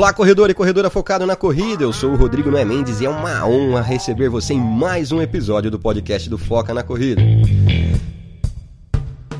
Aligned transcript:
Olá, 0.00 0.14
corredor 0.14 0.48
e 0.48 0.54
corredora 0.54 0.88
focado 0.88 1.26
na 1.26 1.36
corrida. 1.36 1.84
Eu 1.84 1.92
sou 1.92 2.12
o 2.12 2.16
Rodrigo 2.16 2.50
Noé 2.50 2.64
Mendes 2.64 3.02
e 3.02 3.04
é 3.04 3.10
uma 3.10 3.46
honra 3.46 3.82
receber 3.82 4.30
você 4.30 4.54
em 4.54 4.58
mais 4.58 5.12
um 5.12 5.20
episódio 5.20 5.70
do 5.70 5.78
podcast 5.78 6.26
do 6.30 6.38
Foca 6.38 6.72
na 6.72 6.82
Corrida. 6.82 7.20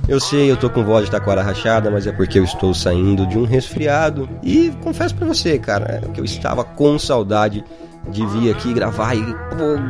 Eu 0.07 0.21
sei, 0.21 0.51
eu 0.51 0.59
tô 0.59 0.69
com 0.69 0.85
voz 0.85 1.07
de 1.07 1.13
taquara 1.13 1.41
rachada, 1.41 1.91
mas 1.91 2.07
é 2.07 2.13
porque 2.13 2.39
eu 2.39 2.45
estou 2.45 2.75
saindo 2.75 3.27
de 3.27 3.39
um 3.39 3.47
resfriado. 3.47 4.29
E 4.43 4.71
confesso 4.83 5.15
para 5.15 5.27
você, 5.27 5.59
cara, 5.59 6.03
que 6.13 6.21
eu 6.21 6.27
estava 6.27 6.63
com 6.63 6.99
saudade 6.99 7.65
de 8.11 8.27
vir 8.27 8.51
aqui 8.51 8.75
gravar 8.75 9.15
e, 9.15 9.25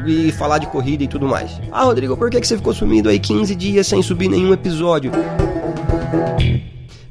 e, 0.06 0.30
falar 0.30 0.59
de 0.59 0.68
corrida 0.68 1.02
e 1.02 1.09
tudo 1.09 1.27
mais. 1.27 1.60
Ah, 1.73 1.82
Rodrigo, 1.82 2.16
por 2.16 2.30
que, 2.30 2.41
que 2.41 2.46
você 2.46 2.56
ficou 2.56 2.73
sumido 2.73 3.09
aí 3.09 3.18
15 3.18 3.56
dias 3.56 3.88
sem 3.88 4.00
subir 4.05 4.28
nenhum 4.28 4.52
episódio? 4.52 5.10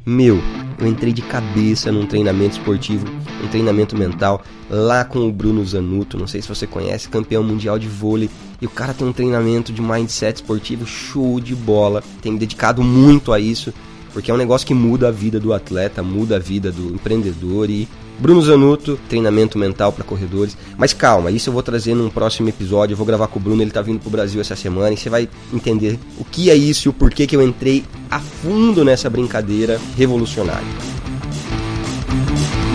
Meu, 0.06 0.42
eu 0.80 0.88
entrei 0.88 1.12
de 1.12 1.22
cabeça 1.22 1.92
num 1.92 2.06
treinamento 2.06 2.58
esportivo, 2.58 3.06
um 3.44 3.48
treinamento 3.48 3.98
mental, 3.98 4.42
lá 4.70 5.04
com 5.04 5.28
o 5.28 5.32
Bruno 5.32 5.66
Zanuto, 5.66 6.18
não 6.18 6.28
sei 6.28 6.42
se 6.42 6.48
você 6.48 6.66
conhece, 6.66 7.10
campeão 7.10 7.44
mundial 7.44 7.78
de 7.78 7.88
vôlei. 7.88 8.30
E 8.62 8.66
o 8.66 8.70
cara 8.70 8.94
tem 8.94 9.08
um 9.08 9.14
treinamento 9.14 9.74
de 9.74 9.82
mindset 9.82 10.38
esportivo 10.38 10.86
show 10.86 11.40
de 11.40 11.56
bola. 11.56 12.04
Tem 12.22 12.32
me 12.32 12.40
dedicado 12.40 12.82
muito 12.84 13.34
a 13.34 13.40
isso, 13.40 13.74
porque 14.14 14.32
é 14.32 14.34
um 14.34 14.38
negócio 14.38 14.66
que 14.66 14.74
muda 14.74 15.10
a 15.10 15.12
vida 15.12 15.40
do 15.40 15.54
atleta, 15.54 16.02
muda 16.02 16.38
a 16.38 16.40
vida 16.40 16.72
do 16.72 16.94
empreendedor 16.94 17.70
e 17.70 17.88
Bruno 18.20 18.42
Zanuto, 18.42 19.00
treinamento 19.08 19.58
mental 19.58 19.94
para 19.94 20.04
corredores. 20.04 20.58
Mas 20.78 20.94
calma, 20.94 21.32
isso 21.32 21.50
eu 21.50 21.54
vou 21.54 21.64
trazer 21.64 21.96
num 21.96 22.10
próximo 22.10 22.50
episódio. 22.50 22.94
Eu 22.94 22.98
vou 22.98 23.06
gravar 23.08 23.28
com 23.28 23.40
o 23.40 23.42
Bruno, 23.42 23.62
ele 23.62 23.72
tá 23.72 23.82
vindo 23.82 24.00
pro 24.00 24.10
Brasil 24.10 24.42
essa 24.42 24.56
semana 24.56 24.94
e 24.94 24.98
você 24.98 25.10
vai 25.10 25.30
entender 25.54 25.98
o 26.18 26.26
que 26.26 26.50
é 26.50 26.56
isso 26.56 26.88
e 26.88 26.90
o 26.90 26.94
porquê 26.94 27.26
que 27.26 27.36
eu 27.36 27.42
entrei 27.42 27.86
a 28.12 28.20
fundo 28.20 28.84
nessa 28.84 29.10
brincadeira 29.10 29.80
revolucionária. 29.96 30.68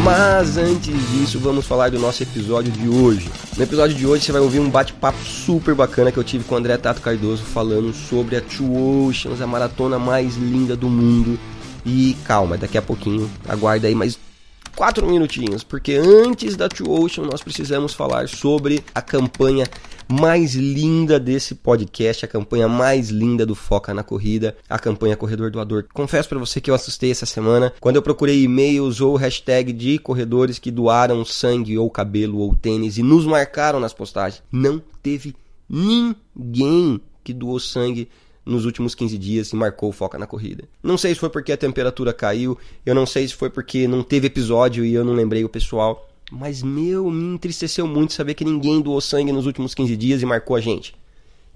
Mas 0.03 0.59
antes 0.59 0.95
disso, 1.11 1.39
vamos 1.39 1.67
falar 1.67 1.91
do 1.91 1.99
nosso 1.99 2.23
episódio 2.23 2.71
de 2.71 2.89
hoje. 2.89 3.31
No 3.57 3.63
episódio 3.63 3.97
de 3.97 4.07
hoje 4.07 4.25
você 4.25 4.33
vai 4.33 4.41
ouvir 4.41 4.61
um 4.61 4.69
bate-papo 4.69 5.19
super 5.25 5.75
bacana 5.75 6.13
que 6.13 6.19
eu 6.19 6.25
tive 6.25 6.45
com 6.45 6.55
o 6.55 6.59
André 6.59 6.77
Tato 6.77 7.01
Cardoso 7.01 7.43
falando 7.43 7.93
sobre 7.95 8.37
a 8.37 8.41
Two 8.43 9.07
Oceans, 9.07 9.41
a 9.41 9.47
maratona 9.47 9.99
mais 9.99 10.37
linda 10.37 10.77
do 10.77 10.91
mundo. 10.91 11.39
E 11.87 12.17
calma, 12.25 12.59
daqui 12.59 12.77
a 12.77 12.83
pouquinho, 12.83 13.31
aguarda 13.49 13.87
aí 13.87 13.95
mais 13.95 14.19
quatro 14.75 15.07
minutinhos, 15.07 15.63
porque 15.63 15.95
antes 15.95 16.57
da 16.57 16.69
Two 16.69 16.91
Ocean 16.91 17.25
nós 17.25 17.43
precisamos 17.43 17.95
falar 17.95 18.29
sobre 18.29 18.85
a 18.95 19.01
campanha 19.01 19.67
mais 20.09 20.55
linda 20.55 21.19
desse 21.19 21.55
podcast, 21.55 22.25
a 22.25 22.29
campanha 22.29 22.69
mais 22.69 23.09
linda 23.09 23.47
do 23.47 23.55
Foca 23.55 23.95
na 23.95 24.03
Corrida, 24.03 24.57
a 24.69 24.79
campanha 24.79 25.17
Corredor 25.17 25.51
Doador. 25.51 25.87
Confesso 25.93 26.29
para 26.29 26.39
você 26.39 26.61
que 26.61 26.71
eu 26.71 26.75
assustei 26.75 27.11
essa 27.11 27.27
semana 27.27 27.73
quando 27.81 27.97
eu 27.97 28.03
procurei 28.03 28.43
e-mails 28.43 29.01
ou 29.01 29.17
hashtag 29.17 29.73
de 29.73 29.99
corredores 29.99 30.59
que 30.59 30.71
doaram 30.71 31.25
sangue 31.25 31.79
ou 31.79 31.91
cabelo 31.91 32.39
ou 32.39 32.55
tênis 32.55 32.99
e 32.99 33.03
nos 33.03 33.25
marcaram 33.25 33.81
nas 33.81 33.95
postagens. 33.95 34.43
Não 34.53 34.83
teve 35.03 35.35
ninguém 35.69 37.01
que 37.23 37.33
doou 37.33 37.59
sangue 37.59 38.09
nos 38.45 38.65
últimos 38.65 38.95
15 38.95 39.17
dias 39.19 39.49
e 39.51 39.57
marcou 39.57 39.89
o 39.89 39.93
Foca 39.93 40.19
na 40.19 40.27
Corrida. 40.27 40.65
Não 40.83 40.99
sei 40.99 41.15
se 41.15 41.21
foi 41.21 41.31
porque 41.31 41.53
a 41.53 41.57
temperatura 41.57 42.13
caiu, 42.13 42.59
eu 42.85 42.95
não 42.95 43.07
sei 43.07 43.27
se 43.27 43.35
foi 43.35 43.51
porque 43.51 43.89
não 43.89 44.03
teve 44.03 44.27
episódio 44.27 44.85
e 44.85 44.95
eu 44.95 45.05
não 45.05 45.15
lembrei 45.15 45.45
o 45.45 45.49
pessoal, 45.49 46.09
mas 46.31 46.63
meu, 46.63 47.11
me 47.11 47.35
entristeceu 47.35 47.87
muito 47.87 48.13
saber 48.13 48.35
que 48.35 48.45
ninguém 48.45 48.81
doou 48.81 49.01
sangue 49.01 49.33
nos 49.33 49.47
últimos 49.47 49.75
15 49.75 49.97
dias 49.97 50.23
e 50.23 50.27
marcou 50.27 50.57
a 50.57 50.61
gente. 50.61 50.95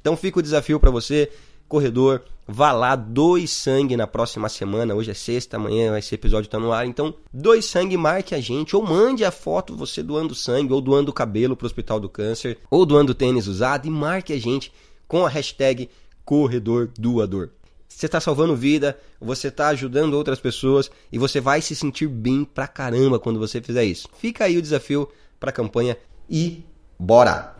Então 0.00 0.16
fica 0.16 0.38
o 0.38 0.42
desafio 0.42 0.78
para 0.78 0.90
você, 0.90 1.30
corredor, 1.68 2.22
vá 2.46 2.72
lá, 2.72 2.96
doe 2.96 3.46
sangue 3.46 3.96
na 3.96 4.06
próxima 4.06 4.48
semana. 4.48 4.94
Hoje 4.94 5.10
é 5.10 5.14
sexta, 5.14 5.56
amanhã 5.56 6.00
ser 6.00 6.14
episódio 6.14 6.48
tá 6.48 6.58
no 6.58 6.72
ar. 6.72 6.86
Então, 6.86 7.14
doe 7.32 7.60
sangue, 7.60 7.96
marque 7.96 8.34
a 8.34 8.40
gente, 8.40 8.74
ou 8.74 8.82
mande 8.82 9.24
a 9.24 9.30
foto 9.30 9.76
você 9.76 10.02
doando 10.02 10.34
sangue, 10.34 10.72
ou 10.72 10.80
doando 10.80 11.12
cabelo 11.12 11.54
pro 11.54 11.66
Hospital 11.66 12.00
do 12.00 12.08
Câncer, 12.08 12.58
ou 12.70 12.86
doando 12.86 13.14
tênis 13.14 13.46
usado 13.46 13.86
e 13.86 13.90
marque 13.90 14.32
a 14.32 14.40
gente 14.40 14.72
com 15.06 15.26
a 15.26 15.28
hashtag 15.28 15.88
corredor 16.28 16.90
doador. 16.98 17.48
Você 17.88 18.04
está 18.04 18.20
salvando 18.20 18.54
vida, 18.54 18.98
você 19.18 19.48
está 19.48 19.68
ajudando 19.68 20.12
outras 20.12 20.38
pessoas 20.38 20.90
e 21.10 21.16
você 21.16 21.40
vai 21.40 21.62
se 21.62 21.74
sentir 21.74 22.06
bem 22.06 22.44
pra 22.44 22.68
caramba 22.68 23.18
quando 23.18 23.38
você 23.38 23.62
fizer 23.62 23.82
isso. 23.84 24.10
Fica 24.18 24.44
aí 24.44 24.58
o 24.58 24.60
desafio 24.60 25.08
para 25.40 25.48
a 25.48 25.52
campanha 25.54 25.96
e 26.28 26.62
bora! 26.98 27.56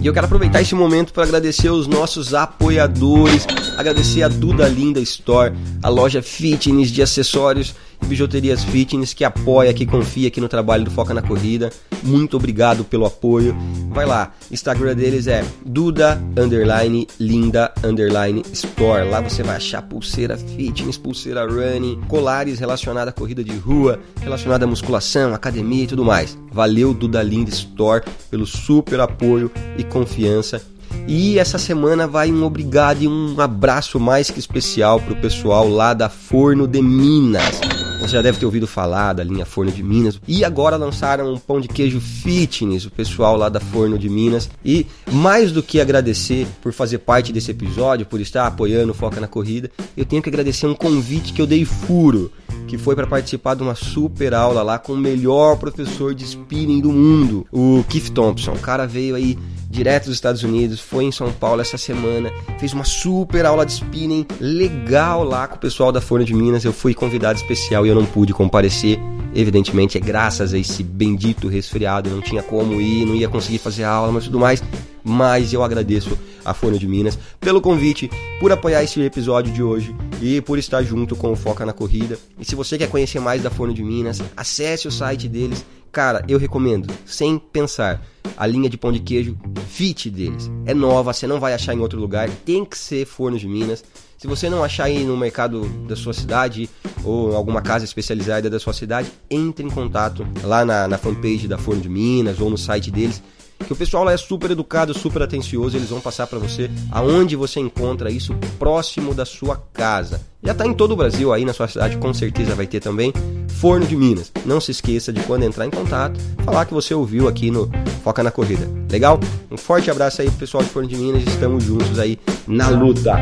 E 0.00 0.06
eu 0.06 0.12
quero 0.14 0.26
aproveitar 0.26 0.60
esse 0.60 0.76
momento 0.76 1.12
para 1.12 1.24
agradecer 1.24 1.70
os 1.70 1.88
nossos 1.88 2.34
apoiadores, 2.34 3.44
agradecer 3.76 4.22
a 4.22 4.28
Duda 4.28 4.68
Linda 4.68 5.00
Store, 5.00 5.52
a 5.82 5.88
loja 5.88 6.22
fitness 6.22 6.90
de 6.90 7.02
acessórios 7.02 7.74
Bijuterias 8.04 8.62
Fitness, 8.64 9.12
que 9.12 9.24
apoia, 9.24 9.72
que 9.72 9.86
confia 9.86 10.28
aqui 10.28 10.40
no 10.40 10.48
trabalho 10.48 10.84
do 10.84 10.90
Foca 10.90 11.14
na 11.14 11.22
Corrida. 11.22 11.70
Muito 12.02 12.36
obrigado 12.36 12.84
pelo 12.84 13.06
apoio. 13.06 13.56
Vai 13.90 14.06
lá, 14.06 14.32
Instagram 14.50 14.94
deles 14.94 15.26
é 15.26 15.44
Duda 15.64 16.20
underline 16.38 17.06
Linda 17.18 17.72
underline 17.82 18.42
Store. 18.52 19.08
Lá 19.08 19.20
você 19.20 19.42
vai 19.42 19.56
achar 19.56 19.82
pulseira 19.82 20.36
fitness, 20.36 20.98
pulseira 20.98 21.46
running, 21.46 22.00
colares 22.08 22.58
relacionados 22.58 23.08
à 23.08 23.12
corrida 23.12 23.42
de 23.42 23.56
rua, 23.56 24.00
relacionada 24.20 24.64
à 24.64 24.68
musculação, 24.68 25.34
academia 25.34 25.84
e 25.84 25.88
tudo 25.88 26.04
mais. 26.04 26.38
Valeu 26.52 26.92
Duda 26.92 27.22
Linda 27.22 27.50
Store 27.50 28.04
pelo 28.30 28.46
super 28.46 29.00
apoio 29.00 29.50
e 29.78 29.84
confiança 29.84 30.60
e 31.06 31.38
essa 31.38 31.58
semana 31.58 32.06
vai 32.06 32.32
um 32.32 32.44
obrigado 32.44 33.02
e 33.02 33.08
um 33.08 33.40
abraço 33.40 34.00
mais 34.00 34.30
que 34.30 34.38
especial 34.38 35.00
para 35.00 35.12
o 35.12 35.20
pessoal 35.20 35.68
lá 35.68 35.92
da 35.92 36.08
Forno 36.08 36.66
de 36.66 36.80
Minas. 36.80 37.60
Você 38.00 38.16
já 38.16 38.22
deve 38.22 38.38
ter 38.38 38.44
ouvido 38.44 38.66
falar 38.66 39.14
da 39.14 39.24
linha 39.24 39.46
Forno 39.46 39.72
de 39.72 39.82
Minas. 39.82 40.20
E 40.28 40.44
agora 40.44 40.76
lançaram 40.76 41.32
um 41.32 41.38
pão 41.38 41.58
de 41.58 41.68
queijo 41.68 42.00
fitness, 42.00 42.84
o 42.84 42.90
pessoal 42.90 43.34
lá 43.34 43.48
da 43.48 43.60
Forno 43.60 43.98
de 43.98 44.10
Minas. 44.10 44.50
E 44.62 44.86
mais 45.10 45.52
do 45.52 45.62
que 45.62 45.80
agradecer 45.80 46.46
por 46.60 46.72
fazer 46.72 46.98
parte 46.98 47.32
desse 47.32 47.50
episódio, 47.50 48.04
por 48.04 48.20
estar 48.20 48.46
apoiando 48.46 48.92
o 48.92 48.94
Foca 48.94 49.20
na 49.20 49.26
Corrida, 49.26 49.70
eu 49.96 50.04
tenho 50.04 50.22
que 50.22 50.28
agradecer 50.28 50.66
um 50.66 50.74
convite 50.74 51.32
que 51.32 51.40
eu 51.40 51.46
dei 51.46 51.64
furo, 51.64 52.30
que 52.66 52.76
foi 52.76 52.94
para 52.94 53.06
participar 53.06 53.54
de 53.54 53.62
uma 53.62 53.74
super 53.74 54.34
aula 54.34 54.62
lá 54.62 54.78
com 54.78 54.92
o 54.92 54.98
melhor 54.98 55.56
professor 55.56 56.14
de 56.14 56.24
spinning 56.24 56.80
do 56.80 56.92
mundo, 56.92 57.46
o 57.50 57.84
Keith 57.88 58.10
Thompson. 58.10 58.52
O 58.52 58.58
cara 58.58 58.86
veio 58.86 59.14
aí 59.14 59.38
direto 59.74 60.04
dos 60.04 60.14
Estados 60.14 60.44
Unidos, 60.44 60.80
foi 60.80 61.04
em 61.04 61.12
São 61.12 61.32
Paulo 61.32 61.60
essa 61.60 61.76
semana, 61.76 62.30
fez 62.58 62.72
uma 62.72 62.84
super 62.84 63.44
aula 63.44 63.66
de 63.66 63.72
spinning 63.72 64.24
legal 64.40 65.24
lá 65.24 65.48
com 65.48 65.56
o 65.56 65.58
pessoal 65.58 65.90
da 65.90 66.00
Forno 66.00 66.24
de 66.24 66.32
Minas. 66.32 66.64
Eu 66.64 66.72
fui 66.72 66.94
convidado 66.94 67.38
especial 67.38 67.84
e 67.84 67.88
eu 67.88 67.94
não 67.94 68.06
pude 68.06 68.32
comparecer. 68.32 69.00
Evidentemente 69.34 69.98
é 69.98 70.00
graças 70.00 70.54
a 70.54 70.58
esse 70.58 70.84
bendito 70.84 71.48
resfriado, 71.48 72.08
não 72.08 72.20
tinha 72.20 72.40
como 72.40 72.80
ir, 72.80 73.04
não 73.04 73.16
ia 73.16 73.28
conseguir 73.28 73.58
fazer 73.58 73.82
aula, 73.82 74.12
mas 74.12 74.24
tudo 74.24 74.38
mais. 74.38 74.62
Mas 75.02 75.52
eu 75.52 75.64
agradeço 75.64 76.16
a 76.44 76.54
Forno 76.54 76.78
de 76.78 76.86
Minas 76.86 77.18
pelo 77.40 77.60
convite, 77.60 78.08
por 78.38 78.52
apoiar 78.52 78.84
esse 78.84 79.00
episódio 79.00 79.52
de 79.52 79.62
hoje 79.62 79.94
e 80.22 80.40
por 80.40 80.56
estar 80.56 80.82
junto 80.84 81.16
com 81.16 81.32
o 81.32 81.36
Foca 81.36 81.66
na 81.66 81.72
Corrida. 81.72 82.16
E 82.38 82.44
se 82.44 82.54
você 82.54 82.78
quer 82.78 82.88
conhecer 82.88 83.18
mais 83.18 83.42
da 83.42 83.50
Forno 83.50 83.74
de 83.74 83.82
Minas, 83.82 84.22
acesse 84.36 84.86
o 84.86 84.92
site 84.92 85.28
deles. 85.28 85.64
Cara, 85.94 86.24
eu 86.26 86.40
recomendo, 86.40 86.92
sem 87.06 87.38
pensar 87.38 88.04
a 88.36 88.48
linha 88.48 88.68
de 88.68 88.76
pão 88.76 88.90
de 88.90 88.98
queijo 88.98 89.38
fit 89.68 90.10
deles. 90.10 90.50
É 90.66 90.74
nova, 90.74 91.12
você 91.12 91.24
não 91.24 91.38
vai 91.38 91.54
achar 91.54 91.72
em 91.72 91.78
outro 91.78 92.00
lugar, 92.00 92.28
tem 92.44 92.64
que 92.64 92.76
ser 92.76 93.06
Forno 93.06 93.38
de 93.38 93.46
Minas. 93.46 93.84
Se 94.18 94.26
você 94.26 94.50
não 94.50 94.64
achar 94.64 94.86
aí 94.86 95.04
no 95.04 95.16
mercado 95.16 95.64
da 95.86 95.94
sua 95.94 96.12
cidade 96.12 96.68
ou 97.04 97.30
em 97.30 97.36
alguma 97.36 97.62
casa 97.62 97.84
especializada 97.84 98.50
da 98.50 98.58
sua 98.58 98.72
cidade, 98.72 99.08
entre 99.30 99.64
em 99.64 99.70
contato 99.70 100.26
lá 100.42 100.64
na, 100.64 100.88
na 100.88 100.98
fanpage 100.98 101.46
da 101.46 101.58
Forno 101.58 101.80
de 101.80 101.88
Minas 101.88 102.40
ou 102.40 102.50
no 102.50 102.58
site 102.58 102.90
deles 102.90 103.22
que 103.58 103.72
o 103.72 103.76
pessoal 103.76 104.04
lá 104.04 104.12
é 104.12 104.16
super 104.16 104.50
educado, 104.50 104.92
super 104.94 105.22
atencioso, 105.22 105.76
eles 105.76 105.90
vão 105.90 106.00
passar 106.00 106.26
para 106.26 106.38
você 106.38 106.70
aonde 106.90 107.36
você 107.36 107.60
encontra 107.60 108.10
isso 108.10 108.34
próximo 108.58 109.14
da 109.14 109.24
sua 109.24 109.56
casa. 109.72 110.20
Já 110.42 110.52
está 110.52 110.66
em 110.66 110.74
todo 110.74 110.92
o 110.92 110.96
Brasil, 110.96 111.32
aí 111.32 111.44
na 111.44 111.52
sua 111.52 111.68
cidade 111.68 111.96
com 111.96 112.12
certeza 112.12 112.54
vai 112.54 112.66
ter 112.66 112.80
também 112.80 113.12
Forno 113.48 113.86
de 113.86 113.96
Minas. 113.96 114.30
Não 114.44 114.60
se 114.60 114.70
esqueça 114.70 115.12
de 115.12 115.22
quando 115.22 115.44
entrar 115.44 115.64
em 115.64 115.70
contato, 115.70 116.20
falar 116.44 116.66
que 116.66 116.74
você 116.74 116.92
ouviu 116.92 117.28
aqui 117.28 117.50
no 117.50 117.70
Foca 118.02 118.22
na 118.22 118.30
Corrida. 118.30 118.68
Legal? 118.90 119.18
Um 119.50 119.56
forte 119.56 119.90
abraço 119.90 120.20
aí 120.20 120.28
pro 120.28 120.40
pessoal 120.40 120.62
de 120.62 120.68
Forno 120.68 120.88
de 120.88 120.96
Minas, 120.96 121.22
estamos 121.22 121.64
juntos 121.64 121.98
aí 121.98 122.18
na 122.46 122.68
luta. 122.68 123.16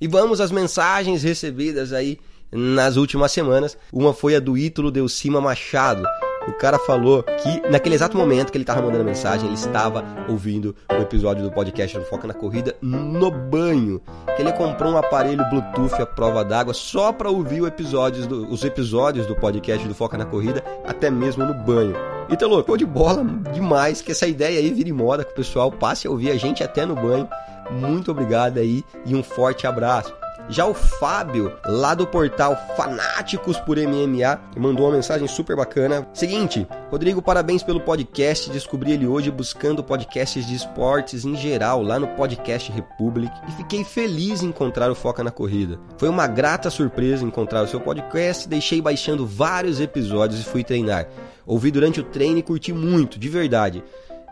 E 0.00 0.08
vamos 0.08 0.40
às 0.40 0.50
mensagens 0.50 1.22
recebidas 1.22 1.92
aí 1.92 2.18
nas 2.50 2.96
últimas 2.96 3.32
semanas. 3.32 3.76
Uma 3.92 4.12
foi 4.12 4.36
a 4.36 4.40
do 4.40 4.58
Ítalo 4.58 4.90
Delcima 4.90 5.40
Machado. 5.40 6.04
O 6.46 6.52
cara 6.52 6.78
falou 6.78 7.22
que 7.22 7.70
naquele 7.70 7.94
exato 7.94 8.16
momento 8.16 8.50
que 8.50 8.56
ele 8.56 8.64
estava 8.64 8.82
mandando 8.82 9.02
a 9.02 9.06
mensagem, 9.06 9.46
ele 9.46 9.54
estava 9.54 10.04
ouvindo 10.28 10.74
o 10.90 10.94
um 10.94 11.00
episódio 11.00 11.42
do 11.42 11.52
podcast 11.52 11.96
do 11.96 12.04
Foca 12.04 12.26
na 12.26 12.34
Corrida 12.34 12.76
no 12.82 13.30
banho. 13.30 14.00
Que 14.34 14.42
ele 14.42 14.52
comprou 14.52 14.92
um 14.92 14.96
aparelho 14.96 15.44
Bluetooth 15.50 16.02
à 16.02 16.06
prova 16.06 16.44
d'água 16.44 16.74
só 16.74 17.12
para 17.12 17.30
ouvir 17.30 17.62
episódios 17.64 18.26
do, 18.26 18.48
os 18.50 18.64
episódios 18.64 19.26
do 19.26 19.36
podcast 19.36 19.86
do 19.86 19.94
Foca 19.94 20.18
na 20.18 20.24
Corrida, 20.24 20.64
até 20.84 21.10
mesmo 21.10 21.44
no 21.44 21.54
banho. 21.54 21.94
Então, 22.28 22.48
louco, 22.48 22.76
de 22.76 22.86
bola 22.86 23.24
demais 23.52 24.00
que 24.00 24.12
essa 24.12 24.26
ideia 24.26 24.58
aí 24.58 24.72
vire 24.72 24.92
moda, 24.92 25.24
que 25.24 25.32
o 25.32 25.36
pessoal 25.36 25.70
passe 25.70 26.06
a 26.06 26.10
ouvir 26.10 26.30
a 26.30 26.36
gente 26.36 26.62
até 26.62 26.84
no 26.84 26.94
banho. 26.94 27.28
Muito 27.70 28.10
obrigado 28.10 28.58
aí 28.58 28.84
e 29.04 29.14
um 29.14 29.22
forte 29.22 29.66
abraço. 29.66 30.21
Já 30.48 30.66
o 30.66 30.74
Fábio, 30.74 31.52
lá 31.64 31.94
do 31.94 32.06
portal 32.06 32.56
Fanáticos 32.76 33.58
por 33.60 33.78
MMA, 33.78 34.40
mandou 34.56 34.86
uma 34.86 34.96
mensagem 34.96 35.26
super 35.26 35.56
bacana. 35.56 36.06
Seguinte, 36.12 36.66
Rodrigo, 36.90 37.22
parabéns 37.22 37.62
pelo 37.62 37.80
podcast. 37.80 38.50
Descobri 38.50 38.92
ele 38.92 39.06
hoje 39.06 39.30
buscando 39.30 39.82
podcasts 39.82 40.46
de 40.46 40.54
esportes 40.54 41.24
em 41.24 41.36
geral 41.36 41.82
lá 41.82 41.98
no 41.98 42.08
Podcast 42.08 42.70
Republic 42.72 43.32
e 43.48 43.52
fiquei 43.52 43.84
feliz 43.84 44.42
em 44.42 44.48
encontrar 44.48 44.90
o 44.90 44.94
Foca 44.94 45.24
na 45.24 45.30
Corrida. 45.30 45.78
Foi 45.96 46.08
uma 46.08 46.26
grata 46.26 46.68
surpresa 46.70 47.24
encontrar 47.24 47.62
o 47.62 47.68
seu 47.68 47.80
podcast. 47.80 48.48
Deixei 48.48 48.82
baixando 48.82 49.26
vários 49.26 49.80
episódios 49.80 50.40
e 50.40 50.44
fui 50.44 50.64
treinar. 50.64 51.08
Ouvi 51.46 51.70
durante 51.70 52.00
o 52.00 52.04
treino 52.04 52.38
e 52.38 52.42
curti 52.42 52.72
muito, 52.72 53.18
de 53.18 53.28
verdade. 53.28 53.82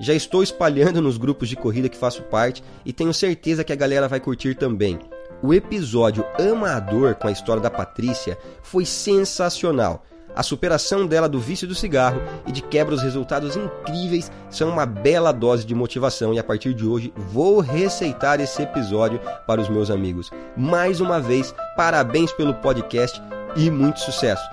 Já 0.00 0.14
estou 0.14 0.42
espalhando 0.42 1.00
nos 1.00 1.18
grupos 1.18 1.48
de 1.48 1.56
corrida 1.56 1.88
que 1.88 1.96
faço 1.96 2.22
parte 2.22 2.64
e 2.84 2.92
tenho 2.92 3.12
certeza 3.12 3.62
que 3.62 3.72
a 3.72 3.76
galera 3.76 4.08
vai 4.08 4.18
curtir 4.18 4.54
também. 4.54 4.98
O 5.42 5.54
episódio 5.54 6.24
Amador 6.38 7.14
com 7.14 7.26
a 7.26 7.32
história 7.32 7.62
da 7.62 7.70
Patrícia 7.70 8.36
foi 8.62 8.84
sensacional. 8.84 10.04
A 10.36 10.42
superação 10.42 11.06
dela 11.06 11.28
do 11.28 11.40
vício 11.40 11.66
do 11.66 11.74
cigarro 11.74 12.20
e 12.46 12.52
de 12.52 12.62
quebra 12.62 12.94
os 12.94 13.02
resultados 13.02 13.56
incríveis 13.56 14.30
são 14.48 14.68
uma 14.68 14.86
bela 14.86 15.32
dose 15.32 15.64
de 15.64 15.74
motivação 15.74 16.32
e 16.32 16.38
a 16.38 16.44
partir 16.44 16.72
de 16.74 16.86
hoje 16.86 17.12
vou 17.16 17.60
receitar 17.60 18.38
esse 18.38 18.62
episódio 18.62 19.20
para 19.46 19.60
os 19.60 19.68
meus 19.68 19.90
amigos. 19.90 20.30
Mais 20.56 21.00
uma 21.00 21.18
vez, 21.18 21.54
parabéns 21.76 22.30
pelo 22.32 22.54
podcast 22.54 23.20
e 23.56 23.70
muito 23.70 24.00
sucesso. 24.00 24.44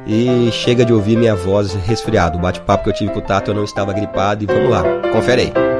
E 0.08 0.50
chega 0.50 0.86
de 0.86 0.92
ouvir 0.92 1.18
minha 1.18 1.36
voz 1.36 1.74
resfriado. 1.74 2.38
O 2.38 2.40
bate-papo 2.40 2.84
que 2.84 2.90
eu 2.90 2.94
tive 2.94 3.12
com 3.12 3.18
o 3.18 3.22
Tato 3.22 3.50
eu 3.50 3.54
não 3.54 3.64
estava 3.64 3.92
gripado. 3.92 4.42
E 4.42 4.46
vamos 4.46 4.70
lá, 4.70 4.82
confere 5.12 5.42
aí. 5.42 5.77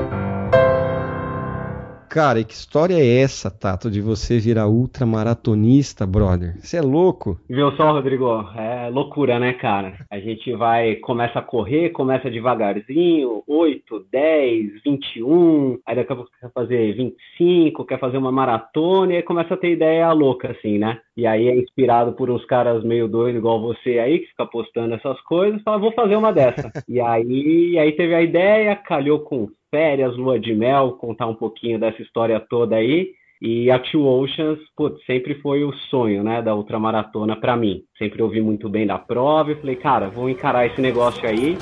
Cara, 2.18 2.40
e 2.40 2.44
que 2.44 2.52
história 2.52 2.96
é 2.96 3.20
essa, 3.20 3.48
Tato, 3.48 3.88
de 3.88 4.00
você 4.00 4.40
virar 4.40 4.66
ultramaratonista, 4.66 6.04
brother? 6.04 6.56
Você 6.58 6.76
é 6.76 6.82
louco? 6.82 7.38
Viu 7.48 7.70
só, 7.76 7.92
Rodrigo? 7.92 8.44
É 8.56 8.90
loucura, 8.90 9.38
né, 9.38 9.52
cara? 9.52 9.94
A 10.10 10.18
gente 10.18 10.52
vai, 10.56 10.96
começa 10.96 11.38
a 11.38 11.42
correr, 11.42 11.90
começa 11.90 12.28
devagarzinho, 12.28 13.44
8, 13.46 14.06
10, 14.10 14.82
21, 14.84 15.78
aí 15.86 15.94
daqui 15.94 16.12
a 16.12 16.16
pouco 16.16 16.30
quer 16.40 16.50
fazer 16.50 16.92
25, 16.96 17.84
quer 17.84 18.00
fazer 18.00 18.18
uma 18.18 18.32
maratona, 18.32 19.12
e 19.12 19.16
aí 19.18 19.22
começa 19.22 19.54
a 19.54 19.56
ter 19.56 19.70
ideia 19.70 20.12
louca, 20.12 20.50
assim, 20.50 20.76
né? 20.76 20.98
E 21.16 21.24
aí 21.24 21.46
é 21.46 21.56
inspirado 21.56 22.14
por 22.14 22.30
uns 22.30 22.44
caras 22.46 22.82
meio 22.82 23.06
doidos, 23.06 23.38
igual 23.38 23.60
você 23.60 24.00
aí, 24.00 24.18
que 24.18 24.26
fica 24.26 24.44
postando 24.44 24.92
essas 24.92 25.20
coisas, 25.20 25.62
fala, 25.62 25.78
vou 25.78 25.92
fazer 25.92 26.16
uma 26.16 26.32
dessa. 26.32 26.72
e 26.88 27.00
aí, 27.00 27.78
aí 27.78 27.92
teve 27.92 28.12
a 28.12 28.22
ideia, 28.22 28.74
calhou 28.74 29.20
com 29.20 29.48
férias, 29.70 30.16
lua 30.16 30.38
de 30.38 30.54
mel, 30.54 30.92
contar 30.92 31.26
um 31.26 31.34
pouquinho 31.34 31.78
dessa 31.78 32.02
história 32.02 32.38
toda 32.40 32.76
aí. 32.76 33.10
E 33.40 33.70
a 33.70 33.78
Two 33.78 34.04
Oceans, 34.04 34.58
putz, 34.76 35.04
sempre 35.06 35.36
foi 35.36 35.62
o 35.62 35.72
sonho, 35.90 36.24
né, 36.24 36.42
da 36.42 36.56
ultramaratona 36.56 37.36
para 37.36 37.56
mim. 37.56 37.82
Sempre 37.96 38.20
ouvi 38.20 38.40
muito 38.40 38.68
bem 38.68 38.84
da 38.84 38.98
prova 38.98 39.52
e 39.52 39.54
falei, 39.54 39.76
cara, 39.76 40.08
vou 40.08 40.28
encarar 40.28 40.66
esse 40.66 40.80
negócio 40.80 41.28
aí. 41.28 41.56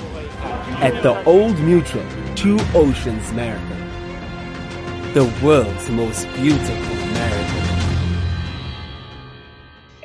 At 0.83 1.03
the 1.03 1.11
Old 1.29 1.61
Mutual 1.63 2.05
Two 2.35 2.57
Oceans 2.75 3.33
Marathon, 3.33 3.77
the 5.13 5.45
world's 5.45 5.91
most 5.91 6.27
beautiful 6.41 6.96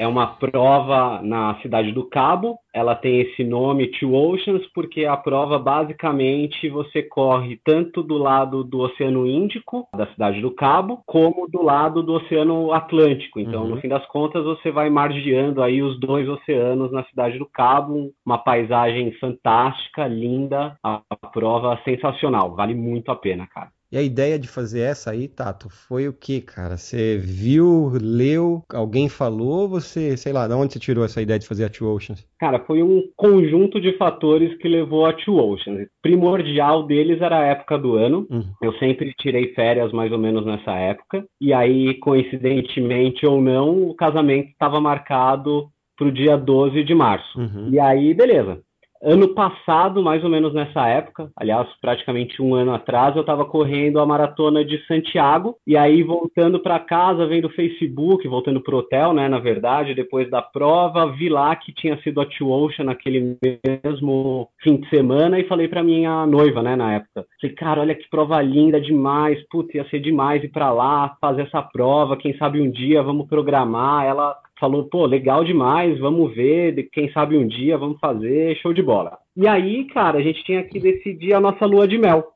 é 0.02 0.08
uma 0.08 0.26
prova 0.26 1.22
na 1.22 1.62
cidade 1.62 1.92
do 1.92 2.10
Cabo. 2.10 2.58
Ela 2.74 2.96
tem 2.96 3.22
esse 3.22 3.44
nome 3.44 3.86
Two 4.00 4.16
Oceans 4.16 4.66
porque 4.74 5.06
a 5.06 5.16
prova 5.16 5.60
basicamente 5.60 6.68
você 6.70 7.04
corre 7.04 7.62
tanto 7.64 8.02
do 8.02 8.18
lado 8.18 8.64
do 8.64 8.80
Oceano 8.80 9.28
Índico, 9.28 9.88
da 9.96 10.08
cidade 10.08 10.42
do 10.42 10.50
Cabo, 10.50 11.04
como 11.06 11.48
do 11.48 11.62
lado 11.62 12.02
do 12.02 12.14
Oceano 12.14 12.74
Atlântico. 12.74 13.40
Então, 13.40 13.62
uhum. 13.62 13.70
no 13.70 13.78
fim 13.78 13.90
das 13.90 14.04
contas, 14.08 14.44
você 14.44 14.72
vai 14.72 14.90
margeando 14.90 15.62
aí 15.62 15.84
os 15.84 16.00
dois 16.00 16.28
oceanos 16.28 16.92
na 16.92 17.04
cidade 17.04 17.38
do 17.38 17.46
Cabo, 17.46 18.12
uma 18.26 18.40
paisagem 18.40 19.12
fantástica, 19.20 20.08
linda, 20.08 20.76
a 20.84 21.00
prova 21.32 21.80
sensacional, 21.86 22.56
vale 22.56 22.74
muito 22.74 23.12
a 23.12 23.16
pena, 23.16 23.46
cara. 23.46 23.70
E 23.92 23.98
a 23.98 24.02
ideia 24.02 24.40
de 24.40 24.48
fazer 24.48 24.82
essa 24.82 25.12
aí, 25.12 25.28
Tato, 25.28 25.70
foi 25.70 26.08
o 26.08 26.14
que, 26.14 26.40
cara? 26.40 26.78
Você 26.78 27.18
viu, 27.18 27.92
leu, 28.02 28.64
alguém 28.74 29.10
falou, 29.10 29.68
você, 29.68 30.16
sei 30.16 30.32
lá, 30.32 30.48
de 30.48 30.54
onde 30.54 30.72
você 30.72 30.80
tirou 30.80 31.04
essa 31.04 31.22
ideia 31.22 31.38
de 31.38 31.46
fazer 31.46 31.66
a 31.66 31.70
Two 31.70 31.94
Oceans? 31.94 32.26
Cara, 32.40 32.60
foi 32.60 32.82
um 32.82 33.04
conjunto 33.18 33.82
de 33.82 33.98
fatores 33.98 34.58
que 34.60 34.70
levou 34.70 35.06
a 35.06 35.12
Two 35.12 35.38
Oceans. 35.38 35.90
Primordial 36.02 36.84
deles 36.84 37.22
era 37.22 37.40
a 37.40 37.46
época 37.48 37.78
do 37.78 37.96
ano. 37.96 38.26
Uhum. 38.30 38.54
Eu 38.62 38.72
sempre 38.80 39.14
tirei 39.20 39.54
férias 39.54 39.92
mais 39.92 40.10
ou 40.12 40.18
menos 40.18 40.46
nessa 40.46 40.72
época. 40.72 41.26
E 41.42 41.52
aí, 41.52 41.96
coincidentemente 41.96 43.26
ou 43.26 43.42
não, 43.42 43.90
o 43.90 43.94
casamento 43.94 44.52
estava 44.52 44.80
marcado 44.80 45.68
para 45.98 46.08
o 46.08 46.12
dia 46.14 46.38
12 46.38 46.82
de 46.86 46.96
março. 46.96 47.38
Uhum. 47.38 47.70
E 47.70 47.78
aí, 47.78 48.14
beleza 48.14 48.62
Ano 49.04 49.30
passado, 49.30 50.04
mais 50.04 50.24
ou 50.24 50.30
menos 50.30 50.54
nessa 50.54 50.88
época, 50.88 51.32
aliás, 51.36 51.68
praticamente 51.82 52.40
um 52.40 52.54
ano 52.54 52.72
atrás, 52.72 53.16
eu 53.16 53.22
estava 53.22 53.44
correndo 53.44 54.00
a 54.00 54.06
maratona 54.06 54.64
de 54.64 54.78
Santiago 54.86 55.56
e 55.66 55.76
aí 55.76 56.04
voltando 56.04 56.60
para 56.60 56.78
casa, 56.78 57.26
vendo 57.26 57.46
o 57.46 57.54
Facebook, 57.54 58.28
voltando 58.28 58.62
pro 58.62 58.78
hotel, 58.78 59.12
né, 59.12 59.28
na 59.28 59.40
verdade, 59.40 59.96
depois 59.96 60.30
da 60.30 60.40
prova, 60.40 61.12
vi 61.12 61.30
lá 61.30 61.56
que 61.56 61.74
tinha 61.74 62.00
sido 62.04 62.22
a 62.22 62.26
Two 62.28 62.52
Ocean 62.52 62.86
naquele 62.86 63.40
mesmo 63.84 64.48
fim 64.62 64.78
de 64.78 64.88
semana 64.90 65.40
e 65.40 65.48
falei 65.48 65.68
para 65.68 65.82
minha 65.82 66.28
noiva, 66.28 66.62
né, 66.62 66.76
na 66.76 66.94
época. 66.94 67.26
Falei, 67.42 67.56
cara, 67.56 67.82
olha 67.82 67.96
que 67.96 68.08
prova 68.08 68.40
linda 68.40 68.80
demais, 68.80 69.44
putz, 69.50 69.74
ia 69.74 69.90
ser 69.90 70.00
demais 70.00 70.44
ir 70.44 70.50
para 70.50 70.72
lá, 70.72 71.18
fazer 71.20 71.42
essa 71.42 71.64
prova, 71.64 72.18
quem 72.18 72.38
sabe 72.38 72.62
um 72.62 72.70
dia 72.70 73.02
vamos 73.02 73.28
programar. 73.28 74.06
Ela 74.06 74.36
falou, 74.62 74.84
pô, 74.84 75.08
legal 75.08 75.44
demais, 75.44 75.98
vamos 75.98 76.34
ver, 76.36 76.88
quem 76.94 77.12
sabe 77.12 77.36
um 77.36 77.48
dia 77.48 77.80
vamos 77.80 78.00
fazer, 78.00 78.56
show 78.58 78.72
de 78.72 78.84
bola. 78.84 79.18
E 79.36 79.48
aí, 79.48 79.86
cara, 79.86 80.20
a 80.20 80.22
gente 80.22 80.44
tinha 80.44 80.64
que 80.64 80.80
decidir 80.80 81.34
a 81.34 81.40
nossa 81.40 81.66
lua 81.66 81.88
de 81.88 81.98
mel. 81.98 82.28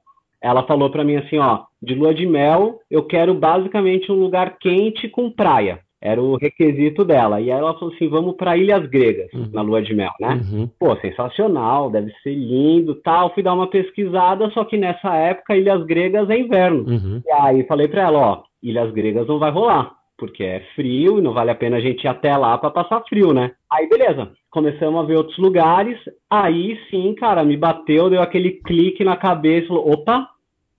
Ela 0.41 0.63
falou 0.63 0.89
para 0.89 1.03
mim 1.03 1.17
assim, 1.17 1.37
ó, 1.37 1.65
de 1.81 1.93
lua 1.93 2.15
de 2.15 2.25
mel, 2.25 2.79
eu 2.89 3.03
quero 3.03 3.35
basicamente 3.35 4.11
um 4.11 4.15
lugar 4.15 4.57
quente 4.57 5.07
com 5.07 5.29
praia. 5.29 5.79
Era 6.01 6.21
o 6.21 6.35
requisito 6.35 7.05
dela. 7.05 7.39
E 7.39 7.51
aí 7.51 7.57
ela 7.57 7.73
falou 7.73 7.93
assim: 7.93 8.07
vamos 8.07 8.35
para 8.35 8.55
Ilhas 8.55 8.87
Gregas, 8.87 9.31
uhum. 9.33 9.49
na 9.51 9.63
lua 9.63 9.81
de 9.81 9.95
mel, 9.95 10.11
né? 10.19 10.39
Uhum. 10.43 10.69
Pô, 10.79 10.95
sensacional, 10.97 11.89
deve 11.89 12.11
ser 12.21 12.35
lindo 12.35 12.93
tal. 12.95 13.33
Fui 13.33 13.41
dar 13.41 13.55
uma 13.55 13.67
pesquisada, 13.67 14.47
só 14.51 14.63
que 14.65 14.77
nessa 14.77 15.15
época 15.15 15.57
Ilhas 15.57 15.83
Gregas 15.85 16.29
é 16.29 16.37
inverno. 16.37 16.85
Uhum. 16.87 17.21
E 17.25 17.31
aí 17.31 17.63
falei 17.63 17.87
para 17.87 18.03
ela: 18.03 18.19
ó, 18.19 18.43
Ilhas 18.61 18.91
Gregas 18.91 19.25
não 19.27 19.39
vai 19.39 19.49
rolar 19.49 19.95
porque 20.17 20.43
é 20.43 20.61
frio 20.75 21.19
e 21.19 21.21
não 21.21 21.33
vale 21.33 21.51
a 21.51 21.55
pena 21.55 21.77
a 21.77 21.81
gente 21.81 22.03
ir 22.03 22.07
até 22.07 22.35
lá 22.35 22.57
para 22.57 22.71
passar 22.71 23.03
frio, 23.07 23.33
né? 23.33 23.51
Aí 23.71 23.87
beleza, 23.87 24.31
começamos 24.49 24.99
a 24.99 25.05
ver 25.05 25.17
outros 25.17 25.37
lugares. 25.37 25.97
Aí 26.29 26.79
sim, 26.89 27.13
cara, 27.15 27.43
me 27.43 27.57
bateu, 27.57 28.09
deu 28.09 28.21
aquele 28.21 28.51
clique 28.51 29.03
na 29.03 29.17
cabeça, 29.17 29.67
falou, 29.67 29.91
opa, 29.91 30.29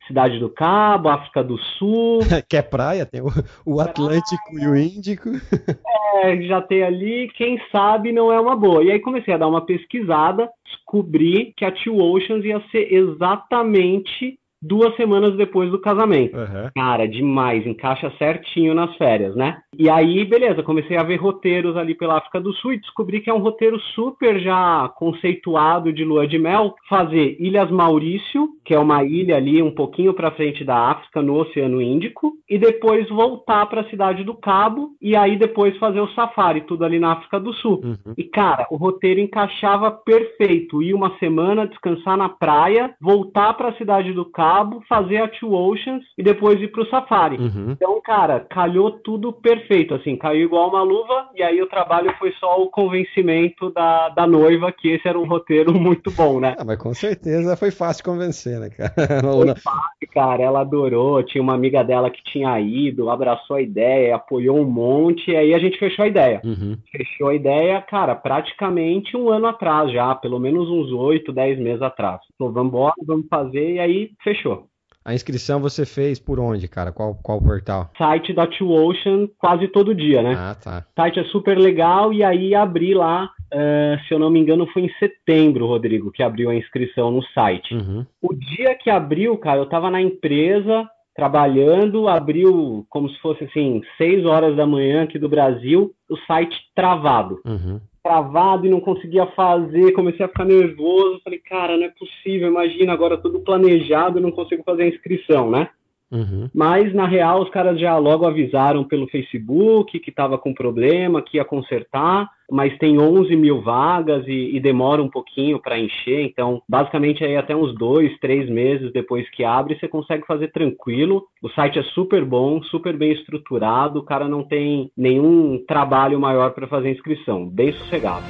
Cidade 0.07 0.39
do 0.39 0.49
Cabo, 0.49 1.09
África 1.09 1.43
do 1.43 1.59
Sul. 1.59 2.21
que 2.49 2.57
é 2.57 2.63
praia, 2.63 3.05
tem 3.05 3.21
o, 3.21 3.27
o 3.65 3.81
Atlântico 3.81 4.53
praia. 4.53 4.65
e 4.65 4.69
o 4.69 4.77
Índico. 4.77 5.31
é, 6.23 6.43
já 6.43 6.63
tem 6.63 6.83
ali, 6.83 7.29
quem 7.35 7.61
sabe 7.73 8.13
não 8.13 8.33
é 8.33 8.41
uma 8.41 8.57
boa. 8.57 8.85
E 8.85 8.91
aí 8.91 9.01
comecei 9.01 9.35
a 9.35 9.39
dar 9.39 9.49
uma 9.49 9.67
pesquisada, 9.67 10.49
descobri 10.65 11.53
que 11.57 11.65
a 11.65 11.73
Two 11.73 11.99
Oceans 11.99 12.45
ia 12.45 12.63
ser 12.71 12.93
exatamente 12.93 14.39
duas 14.67 14.95
semanas 14.97 15.37
depois 15.37 15.71
do 15.71 15.81
casamento. 15.81 16.37
Uhum. 16.37 16.71
Cara, 16.75 17.07
demais, 17.07 17.67
encaixa 17.67 18.13
certinho 18.19 18.75
nas 18.75 18.95
férias, 18.97 19.35
né? 19.37 19.59
E 19.79 19.89
aí, 19.89 20.25
beleza, 20.25 20.63
comecei 20.63 20.97
a 20.97 21.03
ver 21.03 21.17
roteiros 21.17 21.77
ali 21.77 21.95
pela 21.95 22.19
África 22.19 22.41
do 22.41 22.53
Sul 22.55 22.73
e 22.73 22.81
descobri 22.81 23.21
que 23.21 23.31
é 23.31 23.35
um 23.35 23.41
roteiro 23.41 23.79
super 23.95 24.41
já 24.41 24.89
conceituado 24.97 25.93
de 25.93 26.05
lua 26.05 26.27
de 26.27 26.39
mel, 26.39 26.75
fazer 26.89 27.37
Ilhas 27.39 27.71
Maurício, 27.71 28.49
que 28.65 28.75
é 28.75 28.79
uma 28.79 29.05
ilha 29.05 29.37
ali 29.37 29.63
um 29.63 29.71
pouquinho 29.71 30.15
para 30.15 30.31
frente 30.31 30.65
da 30.65 30.91
África, 30.91 31.23
no 31.23 31.35
Oceano 31.35 31.81
Índico, 31.81 32.33
e 32.49 32.59
depois 32.59 33.09
voltar 33.09 33.67
para 33.67 33.83
a 33.83 33.91
cidade 33.91 34.25
do 34.25 34.35
Cabo 34.35 34.91
e 35.01 35.15
aí 35.15 35.37
depois 35.37 35.77
fazer 35.77 36.01
o 36.01 36.09
safari, 36.09 36.63
tudo 36.63 36.85
ali 36.85 36.99
na 36.99 37.13
África 37.13 37.39
do 37.39 37.53
Sul. 37.53 37.81
Uhum. 37.85 38.15
E 38.17 38.25
cara, 38.25 38.67
o 38.71 38.77
roteiro 38.77 39.21
encaixava 39.21 39.91
perfeito, 39.91 40.83
ir 40.83 40.95
uma 40.95 41.17
semana, 41.19 41.67
descansar 41.67 42.17
na 42.17 42.29
praia, 42.29 42.95
voltar 43.01 43.55
para 43.55 43.69
a 43.69 43.77
cidade 43.77 44.13
do 44.13 44.25
Cabo 44.25 44.56
Cabo, 44.57 44.83
fazer 44.89 45.19
a 45.19 45.29
Two 45.29 45.53
Oceans 45.53 46.03
e 46.17 46.23
depois 46.23 46.61
ir 46.61 46.69
pro 46.69 46.89
Safari. 46.89 47.37
Uhum. 47.37 47.73
Então, 47.73 48.01
cara, 48.01 48.41
calhou 48.41 48.91
tudo 48.91 49.33
perfeito, 49.33 49.95
assim, 49.95 50.17
caiu 50.17 50.45
igual 50.45 50.71
uma 50.71 50.83
luva, 50.83 51.29
e 51.35 51.43
aí 51.43 51.61
o 51.61 51.69
trabalho 51.69 52.11
foi 52.19 52.33
só 52.41 52.63
o 52.63 52.71
convencimento 52.71 53.71
da, 53.71 54.09
da 54.09 54.27
noiva 54.27 54.73
que 54.73 54.89
esse 54.89 55.07
era 55.07 55.19
um 55.19 55.27
roteiro 55.27 55.75
muito 55.79 56.11
bom, 56.11 56.41
né? 56.41 56.55
Ah, 56.59 56.65
mas 56.65 56.79
com 56.79 56.95
certeza 56.95 57.57
foi 57.57 57.71
fácil 57.71 58.05
convencer, 58.05 58.59
né, 58.59 58.71
cara? 58.71 58.87
Foi 59.37 59.55
fácil, 59.57 60.09
cara, 60.13 60.43
ela 60.43 60.61
adorou, 60.61 61.23
tinha 61.23 61.43
uma 61.43 61.55
amiga 61.55 61.83
dela 61.83 62.11
que 62.11 62.23
tinha 62.25 62.59
ido, 62.61 63.11
abraçou 63.11 63.57
a 63.57 63.63
ideia, 63.63 64.17
apoiou 64.17 64.59
um 64.59 64.65
monte, 64.65 65.31
e 65.31 65.37
aí 65.37 65.53
a 65.53 65.59
gente 65.59 65.79
fechou 65.79 66.05
a 66.05 66.09
ideia. 66.09 66.41
Uhum. 66.45 66.77
Fechou 66.91 67.29
a 67.29 67.35
ideia, 67.35 67.81
cara, 67.83 68.15
praticamente 68.15 69.17
um 69.17 69.29
ano 69.29 69.47
atrás 69.47 69.93
já, 69.93 70.15
pelo 70.15 70.39
menos 70.39 70.69
uns 70.69 70.91
oito, 70.93 71.33
dez 71.33 71.59
meses 71.59 71.83
atrás. 71.83 72.21
Falou, 72.39 72.53
vamos 72.53 72.69
embora, 72.71 72.95
vamos 73.05 73.27
fazer, 73.29 73.75
e 73.75 73.79
aí 73.79 74.11
fechou 74.23 74.46
fechou. 74.47 74.69
A 75.05 75.15
inscrição 75.15 75.61
você 75.61 75.87
fez 75.87 76.19
por 76.19 76.41
onde, 76.41 76.67
cara? 76.67 76.91
Qual, 76.91 77.15
qual 77.23 77.41
portal? 77.41 77.91
Site 77.97 78.33
da 78.33 78.45
Two 78.45 78.73
Ocean 78.73 79.29
quase 79.39 79.69
todo 79.69 79.95
dia, 79.95 80.21
né? 80.21 80.35
Ah, 80.37 80.57
tá. 80.57 80.85
O 80.91 81.01
site 81.01 81.21
é 81.21 81.25
super 81.25 81.57
legal 81.57 82.13
e 82.13 82.25
aí 82.25 82.57
abri 82.57 82.93
lá, 82.93 83.27
uh, 83.27 84.05
se 84.07 84.13
eu 84.13 84.19
não 84.19 84.31
me 84.31 84.41
engano, 84.41 84.67
foi 84.67 84.83
em 84.83 84.93
setembro, 84.99 85.67
Rodrigo, 85.67 86.11
que 86.11 86.25
abriu 86.25 86.51
a 86.51 86.57
inscrição 86.57 87.13
no 87.13 87.23
site. 87.27 87.73
Uhum. 87.73 88.05
O 88.21 88.35
dia 88.35 88.75
que 88.75 88.91
abriu, 88.91 89.39
cara, 89.39 89.61
eu 89.61 89.67
tava 89.67 89.93
na 89.93 90.03
empresa 90.03 90.89
trabalhando, 91.15 92.09
abriu 92.09 92.85
como 92.91 93.09
se 93.09 93.19
fosse 93.21 93.45
assim, 93.45 93.81
6 93.97 94.27
horas 94.27 94.57
da 94.57 94.67
manhã 94.67 95.05
aqui 95.05 95.21
do 95.21 95.29
Brasil, 95.29 95.93
o 96.11 96.17
site 96.27 96.57
travado. 96.75 97.41
Uhum 97.47 97.81
travado 98.07 98.67
e 98.67 98.71
não 98.71 98.81
conseguia 98.81 99.27
fazer, 99.27 99.91
comecei 99.93 100.25
a 100.25 100.29
ficar 100.29 100.45
nervoso, 100.45 101.21
falei, 101.25 101.41
cara, 101.41 101.77
não 101.77 101.87
é 101.87 101.89
possível, 101.91 102.49
imagina 102.49 102.93
agora 102.93 103.19
tudo 103.19 103.41
planejado, 103.41 104.21
não 104.21 104.31
consigo 104.31 104.63
fazer 104.63 104.85
a 104.85 104.89
inscrição, 104.89 105.51
né? 105.51 105.69
Uhum. 106.11 106.49
Mas, 106.55 106.95
na 106.95 107.07
real, 107.07 107.43
os 107.43 107.51
caras 107.51 107.81
já 107.81 107.97
logo 107.99 108.27
avisaram 108.27 108.85
pelo 108.85 109.09
Facebook 109.09 109.99
que 109.99 110.11
estava 110.11 110.39
com 110.39 110.55
problema, 110.55 111.23
que 111.23 111.37
ia 111.37 111.45
consertar, 111.45 112.29
mas 112.51 112.77
tem 112.79 112.99
11 112.99 113.35
mil 113.35 113.61
vagas 113.61 114.25
e, 114.29 114.57
e 114.57 114.61
demora 114.61 115.03
um 115.03 115.11
pouquinho 115.11 115.61
para 115.61 115.79
encher. 115.79 116.23
Então, 116.23 116.63
basicamente, 116.69 117.25
aí 117.25 117.37
até 117.37 117.57
uns 117.57 117.75
dois, 117.75 118.17
três 118.21 118.49
meses 118.49 118.93
depois 118.93 119.29
que 119.31 119.45
abre, 119.45 119.79
você 119.79 119.89
consegue 119.89 120.27
fazer 120.27 120.53
tranquilo. 120.53 121.25
O 121.43 121.49
site 121.51 121.79
é 121.79 121.83
super 121.83 122.25
bom, 122.25 122.63
super 122.63 122.97
bem 122.97 123.13
estruturado, 123.13 123.99
o 123.99 124.05
cara 124.05 124.29
não 124.29 124.45
tem 124.45 124.91
nenhum 124.97 125.63
trabalho 125.67 126.21
maior 126.21 126.53
para 126.53 126.69
fazer 126.69 126.91
inscrição, 126.91 127.49
bem 127.49 127.73
sossegado. 127.73 128.25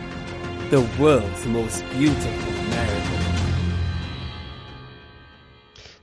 The 0.71 0.79
world's 1.01 1.47
most 1.47 1.85
beautiful 1.97 2.56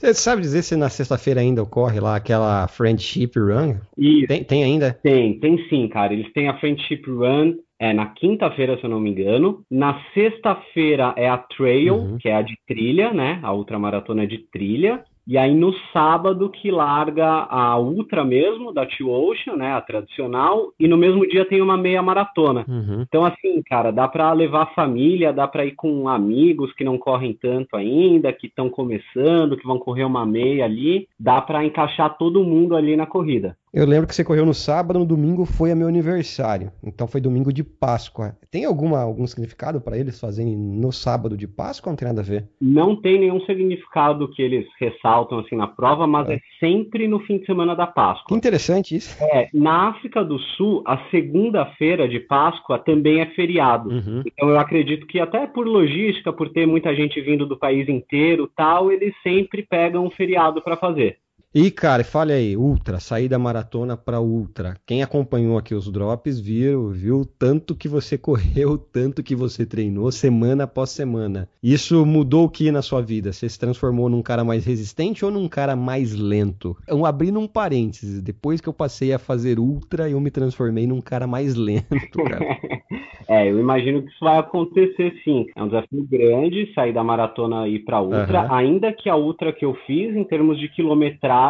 Você 0.04 0.16
sabe 0.16 0.42
dizer 0.42 0.64
se 0.64 0.76
na 0.76 0.90
sexta-feira 0.90 1.40
ainda 1.40 1.64
ocorre 1.64 1.98
lá 1.98 2.18
aquela 2.18 2.68
Friendship 2.68 3.32
Run? 3.38 3.76
Isso. 3.98 4.28
Tem, 4.28 4.44
tem 4.44 4.62
ainda? 4.62 5.00
Tem, 5.02 5.40
tem 5.40 5.58
sim, 5.70 5.88
cara. 5.88 6.12
Eles 6.12 6.30
têm 6.34 6.50
a 6.50 6.60
Friendship 6.60 7.04
Run 7.08 7.54
é 7.80 7.94
na 7.94 8.08
quinta-feira, 8.08 8.78
se 8.78 8.84
eu 8.84 8.90
não 8.90 9.00
me 9.00 9.12
engano. 9.12 9.64
Na 9.72 10.02
sexta-feira 10.14 11.14
é 11.16 11.30
a 11.30 11.38
Trail, 11.38 11.96
uhum. 11.96 12.18
que 12.18 12.28
é 12.28 12.36
a 12.36 12.42
de 12.42 12.58
trilha, 12.68 13.14
né? 13.14 13.40
A 13.44 13.54
ultramaratona 13.54 14.28
de 14.28 14.40
trilha. 14.52 15.06
E 15.26 15.38
aí 15.38 15.54
no 15.56 15.74
sábado 15.92 16.50
que 16.50 16.70
larga 16.70 17.48
a 17.50 17.78
Ultra 17.78 18.24
mesmo, 18.26 18.74
da 18.74 18.86
Two 18.86 19.10
Ocean, 19.10 19.56
né, 19.56 19.74
a 19.74 19.82
tradicional, 19.82 20.74
e 20.80 20.88
no 20.88 20.98
mesmo 20.98 21.28
dia 21.28 21.46
tem 21.46 21.62
uma 21.62 21.78
meia 21.78 22.02
maratona. 22.02 22.66
Uhum. 22.68 23.02
Então 23.08 23.26
assim, 23.26 23.62
cara, 23.64 23.92
dá 23.92 24.08
para 24.08 24.32
levar 24.34 24.64
a 24.64 24.74
família, 24.74 25.32
dá 25.32 25.48
para 25.48 25.66
ir 25.66 25.76
com 25.76 26.10
amigos 26.10 26.74
que 26.74 26.84
não 26.84 26.98
correm 26.98 27.34
tanto 27.34 27.76
ainda, 27.76 28.34
que 28.34 28.48
estão 28.48 28.70
começando, 28.70 29.58
que 29.58 29.66
vão 29.66 29.80
correr 29.80 30.04
uma 30.04 30.26
meia 30.26 30.66
ali, 30.66 31.08
dá 31.20 31.42
para 31.42 31.66
encaixar 31.66 32.18
todo 32.18 32.44
mundo 32.44 32.76
ali 32.76 32.96
na 32.96 33.06
corrida. 33.06 33.56
Eu 33.74 33.88
lembro 33.88 34.08
que 34.08 34.14
você 34.14 34.24
correu 34.24 34.46
no 34.46 34.54
sábado, 34.54 35.00
no 35.00 35.06
domingo 35.06 35.46
foi 35.46 35.74
meu 35.74 35.88
aniversário. 35.88 36.72
Então 36.84 37.08
foi 37.08 37.20
domingo 37.20 37.52
de 37.52 37.64
Páscoa. 37.64 38.38
Tem 38.52 38.66
alguma, 38.66 39.02
algum 39.02 39.26
significado 39.26 39.82
para 39.82 39.98
eles 39.98 40.20
fazerem 40.20 40.56
no 40.56 40.92
sábado 40.92 41.36
de 41.36 41.48
Páscoa 41.48 41.90
ou 41.90 41.94
não 41.94 41.98
tem 41.98 42.08
nada 42.08 42.22
a 42.22 42.24
ver? 42.24 42.48
Não 42.62 42.96
tem 42.96 43.20
nenhum 43.20 43.42
significado 43.42 44.30
que 44.30 44.44
eles 44.44 44.68
ressaltam 44.80 45.40
assim 45.40 45.56
na 45.56 45.66
prova, 45.66 46.06
mas 46.06 46.30
é, 46.30 46.36
é 46.36 46.40
sempre 46.60 47.08
no 47.08 47.20
fim 47.22 47.40
de 47.40 47.48
semana 47.48 47.76
da 47.76 47.88
Páscoa. 47.88 48.28
Que 48.28 48.36
interessante 48.36 48.96
isso. 48.96 49.18
É, 49.24 49.50
na 49.52 49.90
África 49.90 50.24
do 50.24 50.38
Sul, 50.38 50.84
a 50.86 51.10
segunda-feira 51.10 52.08
de 52.08 52.20
Páscoa 52.20 52.78
também 52.78 53.22
é 53.22 53.26
feriado. 53.26 53.90
Uhum. 53.90 54.22
Então 54.24 54.50
eu 54.50 54.60
acredito 54.60 55.08
que 55.08 55.20
até 55.20 55.48
por 55.48 55.66
logística, 55.66 56.32
por 56.32 56.48
ter 56.50 56.68
muita 56.68 56.96
gente 56.96 57.20
vindo 57.22 57.44
do 57.48 57.58
país 57.58 57.90
inteiro, 57.90 58.48
tal, 58.56 58.92
eles 58.92 59.16
sempre 59.24 59.66
pegam 59.68 60.06
um 60.06 60.12
feriado 60.12 60.62
para 60.62 60.78
fazer. 60.78 61.18
E, 61.56 61.70
cara, 61.70 62.04
fale 62.04 62.34
aí, 62.34 62.58
Ultra, 62.58 63.00
sair 63.00 63.30
da 63.30 63.38
maratona 63.38 63.96
para 63.96 64.20
Ultra. 64.20 64.76
Quem 64.88 65.04
acompanhou 65.04 65.56
aqui 65.56 65.76
os 65.76 65.88
drops 65.92 66.40
viu, 66.40 66.90
viu 66.90 67.24
tanto 67.38 67.76
que 67.76 67.88
você 67.88 68.18
correu, 68.18 68.76
tanto 68.76 69.22
que 69.22 69.36
você 69.36 69.64
treinou, 69.64 70.12
semana 70.12 70.64
após 70.64 70.90
semana. 70.90 71.48
Isso 71.62 72.04
mudou 72.08 72.46
o 72.46 72.50
que 72.50 72.72
na 72.72 72.82
sua 72.82 73.02
vida? 73.04 73.32
Você 73.32 73.48
se 73.48 73.60
transformou 73.60 74.10
num 74.10 74.24
cara 74.24 74.44
mais 74.44 74.66
resistente 74.66 75.24
ou 75.24 75.30
num 75.30 75.48
cara 75.48 75.76
mais 75.76 76.16
lento? 76.16 76.76
Eu 76.88 77.06
abrindo 77.06 77.40
um 77.40 77.48
parênteses, 77.48 78.20
depois 78.20 78.60
que 78.60 78.68
eu 78.68 78.74
passei 78.74 79.14
a 79.14 79.20
fazer 79.20 79.60
Ultra, 79.60 80.10
eu 80.10 80.20
me 80.20 80.32
transformei 80.32 80.88
num 80.88 81.02
cara 81.02 81.28
mais 81.28 81.54
lento, 81.54 82.24
cara. 82.24 82.58
é, 83.30 83.52
eu 83.52 83.60
imagino 83.60 84.02
que 84.02 84.10
isso 84.10 84.26
vai 84.26 84.40
acontecer 84.40 85.14
sim. 85.24 85.46
É 85.56 85.62
um 85.62 85.68
desafio 85.68 86.04
grande 86.10 86.74
sair 86.74 86.94
da 86.94 87.04
maratona 87.04 87.68
e 87.68 87.76
ir 87.76 87.80
para 87.82 88.02
Ultra, 88.02 88.48
uhum. 88.48 88.54
ainda 88.56 88.92
que 88.92 89.08
a 89.08 89.16
Ultra 89.16 89.54
que 89.54 89.64
eu 89.64 89.76
fiz, 89.86 90.16
em 90.16 90.24
termos 90.24 90.60
de 90.60 90.68
quilometragem, 90.70 91.43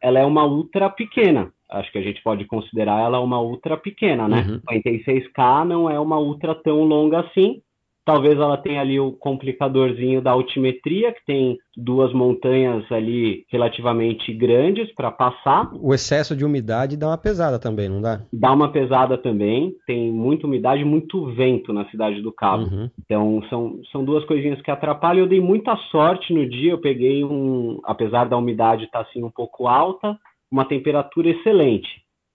ela 0.00 0.18
é 0.18 0.24
uma 0.24 0.44
ultra 0.44 0.88
pequena. 0.90 1.52
Acho 1.70 1.90
que 1.90 1.98
a 1.98 2.02
gente 2.02 2.22
pode 2.22 2.44
considerar 2.44 3.00
ela 3.00 3.20
uma 3.20 3.40
ultra 3.40 3.76
pequena, 3.76 4.28
né? 4.28 4.44
Uhum. 4.48 4.60
56K 4.70 5.64
não 5.64 5.90
é 5.90 5.98
uma 5.98 6.18
ultra 6.18 6.54
tão 6.54 6.84
longa 6.84 7.20
assim, 7.20 7.60
Talvez 8.04 8.38
ela 8.38 8.58
tenha 8.58 8.82
ali 8.82 9.00
o 9.00 9.12
complicadorzinho 9.12 10.20
da 10.20 10.30
altimetria, 10.30 11.12
que 11.12 11.24
tem 11.24 11.56
duas 11.74 12.12
montanhas 12.12 12.84
ali 12.92 13.46
relativamente 13.50 14.30
grandes 14.32 14.92
para 14.94 15.10
passar. 15.10 15.70
O 15.80 15.94
excesso 15.94 16.36
de 16.36 16.44
umidade 16.44 16.98
dá 16.98 17.08
uma 17.08 17.16
pesada 17.16 17.58
também, 17.58 17.88
não 17.88 18.02
dá? 18.02 18.20
Dá 18.30 18.52
uma 18.52 18.70
pesada 18.70 19.16
também. 19.16 19.72
Tem 19.86 20.12
muita 20.12 20.46
umidade, 20.46 20.84
muito 20.84 21.26
vento 21.32 21.72
na 21.72 21.86
cidade 21.86 22.20
do 22.20 22.30
Cabo. 22.30 22.64
Uhum. 22.64 22.90
Então 23.02 23.42
são, 23.48 23.80
são 23.90 24.04
duas 24.04 24.24
coisinhas 24.26 24.60
que 24.60 24.70
atrapalham. 24.70 25.24
Eu 25.24 25.28
dei 25.28 25.40
muita 25.40 25.74
sorte 25.90 26.34
no 26.34 26.46
dia. 26.46 26.72
Eu 26.72 26.80
peguei 26.80 27.24
um, 27.24 27.80
apesar 27.84 28.28
da 28.28 28.36
umidade 28.36 28.84
estar 28.84 29.02
tá, 29.02 29.08
assim 29.08 29.22
um 29.22 29.30
pouco 29.30 29.66
alta, 29.66 30.14
uma 30.50 30.66
temperatura 30.66 31.30
excelente. 31.30 31.88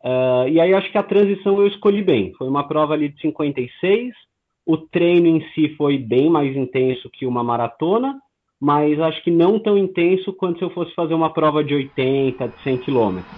Uh, 0.03 0.47
e 0.49 0.59
aí 0.59 0.73
acho 0.73 0.91
que 0.91 0.97
a 0.97 1.03
transição 1.03 1.59
eu 1.59 1.67
escolhi 1.67 2.01
bem. 2.01 2.33
Foi 2.37 2.47
uma 2.47 2.67
prova 2.67 2.93
ali 2.93 3.09
de 3.09 3.21
56 3.21 4.13
o 4.69 4.77
treino 4.77 5.25
em 5.25 5.41
si 5.55 5.73
foi 5.75 5.97
bem 5.97 6.29
mais 6.29 6.55
intenso 6.55 7.09
que 7.11 7.25
uma 7.25 7.43
maratona, 7.43 8.19
mas 8.61 8.99
acho 8.99 9.23
que 9.23 9.31
não 9.31 9.57
tão 9.57 9.75
intenso 9.75 10.31
quanto 10.31 10.59
se 10.59 10.63
eu 10.63 10.69
fosse 10.69 10.93
fazer 10.93 11.15
uma 11.15 11.33
prova 11.33 11.63
de 11.63 11.73
80, 11.73 12.47
de 12.49 12.61
100 12.61 12.77
quilômetros. 12.77 13.33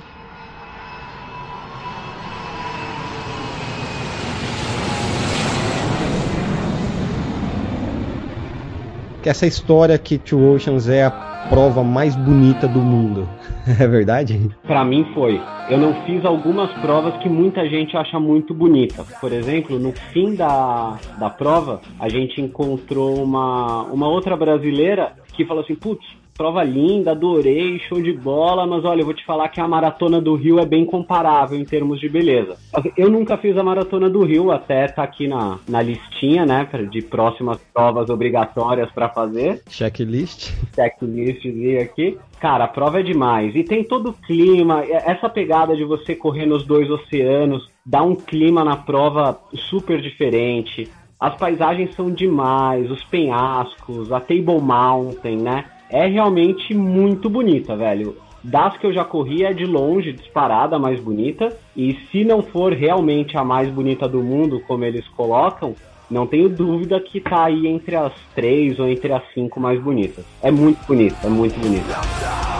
Que 9.24 9.30
essa 9.30 9.48
história 9.48 9.98
que 9.98 10.18
Two 10.18 10.54
Oceans 10.54 10.90
é 10.90 11.06
a 11.06 11.12
prova 11.50 11.82
mais 11.82 12.14
bonita 12.14 12.68
do 12.68 12.82
mundo. 12.82 13.26
É 13.80 13.88
verdade? 13.88 14.50
Para 14.64 14.84
mim 14.84 15.06
foi. 15.14 15.40
Eu 15.70 15.78
não 15.78 15.94
fiz 16.06 16.24
algumas 16.26 16.72
provas 16.80 17.16
que 17.22 17.30
muita 17.30 17.68
gente 17.68 17.96
acha 17.96 18.20
muito 18.20 18.54
bonita. 18.54 19.04
Por 19.20 19.32
exemplo, 19.32 19.80
no 19.80 19.92
fim 20.12 20.36
da, 20.36 20.98
da 21.20 21.30
prova, 21.30 21.82
a 22.00 22.10
gente 22.10 22.42
encontrou 22.42 23.24
uma, 23.24 23.84
uma 23.84 24.08
outra 24.08 24.36
brasileira 24.36 25.14
que 25.34 25.46
falou 25.46 25.64
assim: 25.64 25.76
putz, 25.76 26.06
prova 26.36 26.64
linda, 26.64 27.12
adorei, 27.12 27.80
show 27.80 28.02
de 28.02 28.14
bola, 28.14 28.66
mas 28.66 28.84
olha, 28.84 29.02
eu 29.02 29.06
vou 29.06 29.14
te 29.14 29.26
falar 29.26 29.50
que 29.50 29.60
a 29.60 29.68
maratona 29.68 30.20
do 30.20 30.36
Rio 30.36 30.60
é 30.60 30.66
bem 30.66 30.86
comparável 30.86 31.58
em 31.58 31.66
termos 31.66 32.00
de 32.00 32.10
beleza. 32.10 32.58
Eu 32.98 33.10
nunca 33.10 33.38
fiz 33.38 33.58
a 33.58 33.64
maratona 33.64 34.10
do 34.10 34.24
Rio, 34.24 34.52
até 34.52 34.88
tá 34.88 35.04
aqui 35.04 35.28
na, 35.28 35.60
na 35.68 35.82
listinha, 35.82 36.46
né, 36.46 36.68
de 36.90 37.02
próximas 37.02 37.60
provas 37.74 38.10
obrigatórias 38.10 38.92
para 38.92 39.10
fazer. 39.10 39.62
Checklist. 39.70 40.52
Checklist 40.74 41.46
aqui. 41.82 42.18
Cara, 42.40 42.64
a 42.64 42.68
prova 42.68 43.00
é 43.00 43.04
demais. 43.04 43.56
E 43.56 43.64
tem 43.64 43.84
todo 43.84 44.10
o 44.10 44.14
clima, 44.14 44.84
essa 44.84 45.30
pegada 45.30 45.76
de 45.76 45.84
você 45.84 46.16
correr 46.16 46.46
nos 46.46 46.66
dois 46.66 46.90
oceanos, 46.90 47.70
dá 47.86 48.02
um 48.02 48.16
clima 48.16 48.64
na 48.64 48.76
prova 48.76 49.40
super 49.70 50.02
diferente. 50.02 50.90
As 51.22 51.36
paisagens 51.36 51.94
são 51.94 52.10
demais, 52.10 52.90
os 52.90 53.04
penhascos, 53.04 54.12
a 54.12 54.20
Table 54.20 54.60
Mountain, 54.60 55.38
né? 55.38 55.66
É 55.92 56.08
realmente 56.08 56.74
muito 56.74 57.30
bonita, 57.30 57.76
velho. 57.76 58.16
Das 58.44 58.76
que 58.78 58.88
eu 58.88 58.94
já 58.94 59.04
corri 59.04 59.44
é 59.44 59.54
de 59.54 59.66
longe, 59.66 60.14
disparada, 60.14 60.78
a 60.78 60.80
mais 60.80 61.00
bonita. 61.00 61.56
E 61.76 62.00
se 62.10 62.24
não 62.24 62.42
for 62.42 62.74
realmente 62.74 63.38
a 63.38 63.44
mais 63.44 63.70
bonita 63.70 64.08
do 64.08 64.24
mundo, 64.24 64.62
como 64.68 64.86
eles 64.86 65.08
colocam, 65.10 65.76
não 66.10 66.26
tenho 66.26 66.50
dúvida 66.50 67.00
que 67.00 67.20
tá 67.20 67.46
aí 67.46 67.68
entre 67.68 67.96
as 67.96 68.14
três 68.34 68.80
ou 68.80 68.88
entre 68.88 69.12
as 69.14 69.24
cinco 69.34 69.60
mais 69.60 69.80
bonitas. 69.82 70.26
É 70.42 70.50
muito 70.50 70.80
bonita, 70.88 71.28
é 71.28 71.30
muito 71.30 71.60
bonita. 71.60 72.51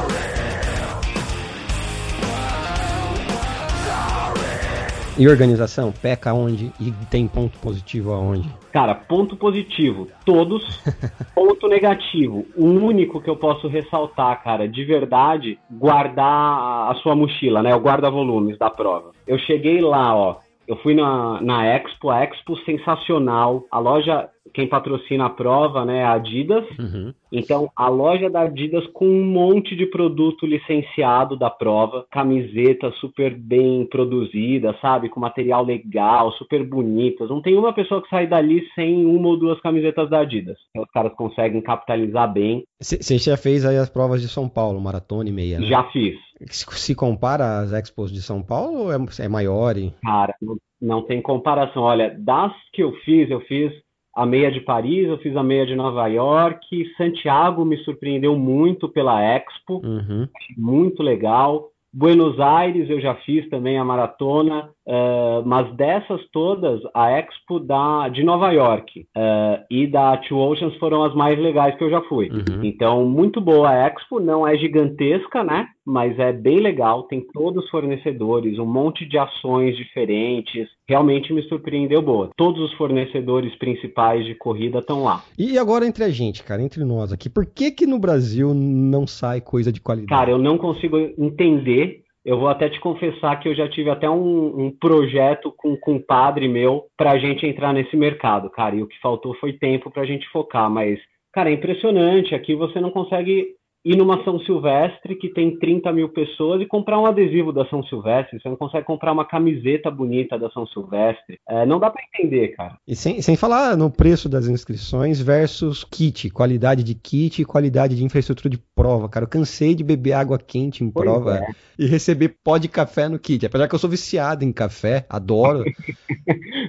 E 5.22 5.28
organização, 5.28 5.92
peca 5.92 6.34
onde 6.34 6.74
e 6.80 6.92
tem 7.12 7.28
ponto 7.28 7.56
positivo 7.60 8.12
aonde? 8.12 8.50
Cara, 8.72 8.96
ponto 8.96 9.36
positivo, 9.36 10.08
todos. 10.26 10.82
ponto 11.36 11.68
negativo, 11.68 12.44
o 12.58 12.66
único 12.66 13.22
que 13.22 13.30
eu 13.30 13.36
posso 13.36 13.68
ressaltar, 13.68 14.42
cara, 14.44 14.68
de 14.68 14.84
verdade, 14.84 15.60
guardar 15.70 16.90
a 16.90 16.96
sua 17.04 17.16
mochila, 17.16 17.62
né? 17.62 17.76
O 17.76 17.80
guarda-volumes 17.80 18.58
da 18.58 18.72
prova. 18.72 19.12
Eu 19.28 19.38
cheguei 19.38 19.80
lá, 19.80 20.16
ó. 20.16 20.38
Eu 20.68 20.76
fui 20.78 20.96
na, 20.96 21.40
na 21.40 21.68
Expo, 21.68 22.10
a 22.10 22.24
Expo 22.24 22.58
sensacional. 22.66 23.64
A 23.70 23.78
loja 23.78 24.28
quem 24.54 24.68
patrocina 24.68 25.26
a 25.26 25.30
prova, 25.30 25.86
né, 25.86 26.00
é 26.00 26.04
a 26.04 26.14
Adidas. 26.14 26.66
Uhum. 26.78 27.14
Então, 27.32 27.70
a 27.76 27.88
loja 27.88 28.30
da 28.30 28.42
Adidas 28.42 28.86
com 28.88 29.08
um 29.08 29.24
monte 29.24 29.76
de 29.76 29.86
produto 29.86 30.46
licenciado 30.46 31.38
da 31.38 31.50
prova, 31.50 32.06
camiseta 32.12 32.92
super 33.00 33.34
bem 33.36 33.86
produzida, 33.86 34.76
sabe, 34.82 35.10
com 35.10 35.20
material 35.20 35.64
legal, 35.64 36.32
super 36.34 36.64
bonitas. 36.66 37.30
Não 37.30 37.42
tem 37.42 37.58
uma 37.58 37.74
pessoa 37.74 38.02
que 38.02 38.10
sai 38.10 38.28
dali 38.28 38.68
sem 38.76 39.06
uma 39.06 39.30
ou 39.30 39.38
duas 39.38 39.60
camisetas 39.62 40.10
da 40.10 40.20
Adidas. 40.20 40.58
Os 40.76 40.92
caras 40.92 41.14
conseguem 41.14 41.62
capitalizar 41.62 42.32
bem. 42.32 42.64
Você 42.80 43.18
já 43.18 43.38
fez 43.38 43.66
aí 43.66 43.78
as 43.78 43.90
provas 43.90 44.22
de 44.22 44.28
São 44.28 44.50
Paulo, 44.50 44.82
maratona 44.82 45.30
e 45.30 45.32
meia? 45.32 45.60
Né? 45.60 45.68
Já 45.68 45.84
fiz. 45.86 46.16
Se 46.50 46.96
compara 46.96 47.60
às 47.60 47.72
expos 47.72 48.12
de 48.12 48.22
São 48.22 48.42
Paulo 48.42 48.86
ou 48.86 48.92
é, 48.92 48.98
é 49.20 49.28
maior? 49.28 49.78
Hein? 49.78 49.94
Cara, 50.02 50.34
não, 50.42 50.58
não 50.82 51.02
tem 51.04 51.22
comparação. 51.22 51.84
Olha, 51.84 52.16
das 52.18 52.52
que 52.74 52.82
eu 52.82 52.94
fiz, 53.06 53.30
eu 53.30 53.42
fiz 53.42 53.72
a 54.14 54.26
meia 54.26 54.52
de 54.52 54.60
Paris, 54.60 55.08
eu 55.08 55.18
fiz 55.20 55.36
a 55.36 55.44
meia 55.44 55.66
de 55.66 55.76
Nova 55.76 56.06
York, 56.08 56.86
Santiago 56.98 57.64
me 57.64 57.78
surpreendeu 57.78 58.38
muito 58.38 58.90
pela 58.90 59.22
Expo, 59.22 59.82
uhum. 59.84 60.28
muito 60.58 61.02
legal. 61.02 61.70
Buenos 61.94 62.40
Aires 62.40 62.90
eu 62.90 63.02
já 63.02 63.16
fiz 63.16 63.50
também 63.50 63.78
a 63.78 63.84
maratona, 63.84 64.70
uh, 64.88 65.46
mas 65.46 65.74
dessas 65.76 66.22
todas, 66.32 66.82
a 66.94 67.12
Expo 67.12 67.60
da, 67.60 68.10
de 68.10 68.24
Nova 68.24 68.52
York 68.52 69.02
uh, 69.02 69.64
e 69.70 69.88
da 69.88 70.18
Two 70.18 70.40
Oceans 70.40 70.76
foram 70.78 71.04
as 71.04 71.14
mais 71.14 71.38
legais 71.40 71.76
que 71.78 71.84
eu 71.84 71.90
já 71.90 72.02
fui. 72.04 72.30
Uhum. 72.30 72.64
Então, 72.64 73.06
muito 73.06 73.40
boa 73.42 73.70
a 73.70 73.88
Expo, 73.88 74.20
não 74.20 74.48
é 74.48 74.58
gigantesca, 74.58 75.44
né? 75.44 75.68
Mas 75.86 76.18
é 76.20 76.32
bem 76.32 76.60
legal, 76.60 77.04
tem 77.04 77.26
todos 77.34 77.64
os 77.64 77.70
fornecedores, 77.70 78.60
um 78.60 78.66
monte 78.66 79.04
de 79.06 79.18
ações 79.18 79.76
diferentes, 79.76 80.68
realmente 80.88 81.34
me 81.34 81.42
surpreendeu 81.44 82.02
boa. 82.02 82.30
Todos 82.38 82.62
os 82.62 82.74
fornecedores 82.74 83.56
principais 83.56 84.26
de 84.26 84.36
corrida 84.36 84.80
estão 84.80 85.04
lá. 85.04 85.24
E 85.38 85.58
agora 85.58 85.86
entre 85.86 86.04
a 86.04 86.10
gente, 86.10 86.44
cara, 86.44 86.62
entre 86.62 86.84
nós 86.84 87.12
aqui, 87.12 87.30
por 87.30 87.46
que 87.46 87.72
que 87.72 87.88
no 87.88 87.98
Brasil 87.98 88.54
não 88.54 89.08
sai 89.08 89.42
coisa 89.42 89.72
de 89.72 89.82
qualidade? 89.82 90.10
Cara, 90.10 90.30
eu 90.30 90.38
não 90.38 90.58
consigo 90.58 90.98
entender 91.18 92.01
eu 92.24 92.38
vou 92.38 92.48
até 92.48 92.70
te 92.70 92.80
confessar 92.80 93.40
que 93.40 93.50
eu 93.50 93.56
já 93.56 93.68
tive 93.68 93.90
até 93.90 94.10
um, 94.10 94.66
um 94.66 94.72
projeto 94.72 95.52
com, 95.58 95.76
com 95.76 95.94
um 95.94 96.02
padre 96.02 96.48
meu 96.48 96.86
para 96.96 97.12
a 97.12 97.18
gente 97.18 97.46
entrar 97.46 97.74
nesse 97.74 97.98
mercado, 97.98 98.50
cara. 98.50 98.76
E 98.76 98.84
o 98.84 98.88
que 98.88 99.00
faltou 99.00 99.34
foi 99.36 99.54
tempo 99.54 99.90
para 99.90 100.04
a 100.04 100.06
gente 100.06 100.28
focar. 100.30 100.70
Mas, 100.70 101.00
cara, 101.34 101.50
é 101.50 101.54
impressionante. 101.54 102.36
Aqui 102.36 102.54
você 102.56 102.80
não 102.80 102.92
consegue 102.92 103.56
ir 103.84 103.96
numa 103.96 104.24
São 104.24 104.40
Silvestre 104.42 105.16
que 105.16 105.30
tem 105.30 105.58
30 105.58 105.92
mil 105.92 106.10
pessoas 106.10 106.62
e 106.62 106.66
comprar 106.66 107.00
um 107.00 107.06
adesivo 107.06 107.52
da 107.52 107.66
São 107.68 107.84
Silvestre. 107.84 108.40
Você 108.40 108.50
não 108.50 108.56
consegue 108.56 108.86
comprar 108.86 109.12
uma 109.12 109.26
camiseta 109.26 109.90
bonita 109.90 110.38
da 110.38 110.50
São 110.52 110.66
Silvestre. 110.68 111.40
É, 111.48 111.66
não 111.66 111.80
dá 111.80 111.90
para 111.90 112.04
entender, 112.14 112.50
cara. 112.50 112.78
E 112.88 112.96
sem, 112.96 113.22
sem 113.22 113.36
falar 113.36 113.76
no 113.76 113.90
preço 113.90 114.30
das 114.30 114.48
inscrições 114.48 115.22
versus 115.22 115.84
kit, 115.84 116.30
qualidade 116.30 116.84
de 116.84 116.96
kit 116.96 117.42
e 117.42 117.46
qualidade 117.46 117.96
de 117.96 118.04
infraestrutura 118.04 118.50
de 118.50 118.58
prova, 118.58 119.10
cara. 119.10 119.26
Eu 119.26 119.30
cansei 119.30 119.74
de 119.74 119.84
beber 119.84 120.14
água 120.14 120.38
quente 120.38 120.84
em 120.84 120.92
pois 120.92 121.04
prova 121.04 121.38
é. 121.38 121.48
e 121.78 121.86
receber 121.86 122.36
pó 122.44 122.58
de 122.58 122.68
café 122.68 123.10
no 123.10 123.20
kit. 123.20 123.46
Apesar 123.46 123.68
que 123.68 123.76
eu 123.76 123.80
sou 123.80 123.90
viciado 123.90 124.44
em 124.44 124.52
café, 124.52 125.06
adoro. 125.10 125.64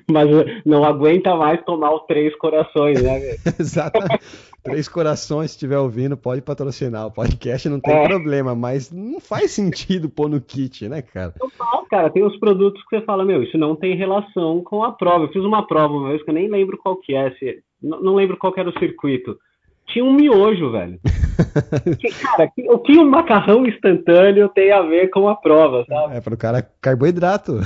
Mas 0.10 0.28
não 0.64 0.84
aguenta 0.84 1.34
mais 1.36 1.62
tomar 1.64 1.92
o 1.92 2.00
Três 2.00 2.34
Corações, 2.36 3.02
né? 3.02 3.36
Exatamente. 3.58 4.20
Três 4.62 4.88
Corações, 4.88 5.50
se 5.50 5.56
estiver 5.56 5.78
ouvindo, 5.78 6.16
pode 6.16 6.40
patrocinar. 6.40 7.01
O 7.06 7.10
podcast 7.10 7.68
não 7.68 7.80
tem 7.80 7.94
é. 7.94 8.08
problema, 8.08 8.54
mas 8.54 8.90
não 8.90 9.20
faz 9.20 9.50
sentido 9.50 10.08
pôr 10.08 10.28
no 10.28 10.40
kit, 10.40 10.88
né, 10.88 11.02
cara? 11.02 11.32
Total, 11.38 11.86
cara. 11.86 12.10
Tem 12.10 12.24
os 12.24 12.36
produtos 12.38 12.82
que 12.84 12.96
você 12.96 13.04
fala, 13.04 13.24
meu, 13.24 13.42
isso 13.42 13.56
não 13.58 13.76
tem 13.76 13.96
relação 13.96 14.62
com 14.62 14.82
a 14.82 14.92
prova. 14.92 15.24
Eu 15.24 15.32
fiz 15.32 15.42
uma 15.42 15.66
prova 15.66 15.94
uma 15.94 16.08
vez 16.08 16.22
que 16.22 16.30
eu 16.30 16.34
nem 16.34 16.48
lembro 16.48 16.78
qual 16.78 16.96
que 16.96 17.14
é. 17.14 17.30
Se, 17.32 17.62
não, 17.82 18.14
lembro 18.14 18.36
qual 18.36 18.52
era 18.56 18.68
o 18.68 18.78
circuito. 18.78 19.38
Tinha 19.86 20.04
um 20.04 20.12
miojo, 20.12 20.70
velho. 20.70 20.98
que, 21.98 22.08
cara, 22.10 22.50
o 22.68 22.78
que 22.78 22.96
um 22.96 23.10
macarrão 23.10 23.66
instantâneo 23.66 24.48
tem 24.48 24.70
a 24.70 24.80
ver 24.82 25.10
com 25.10 25.28
a 25.28 25.34
prova, 25.34 25.84
sabe? 25.88 26.16
É, 26.16 26.20
para 26.20 26.34
o 26.34 26.38
cara 26.38 26.66
carboidrato. 26.80 27.60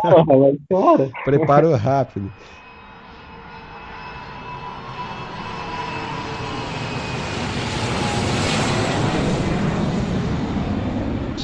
Porra, 0.00 0.24
mas 0.24 0.56
fora. 0.70 1.10
Preparo 1.24 1.74
rápido. 1.74 2.30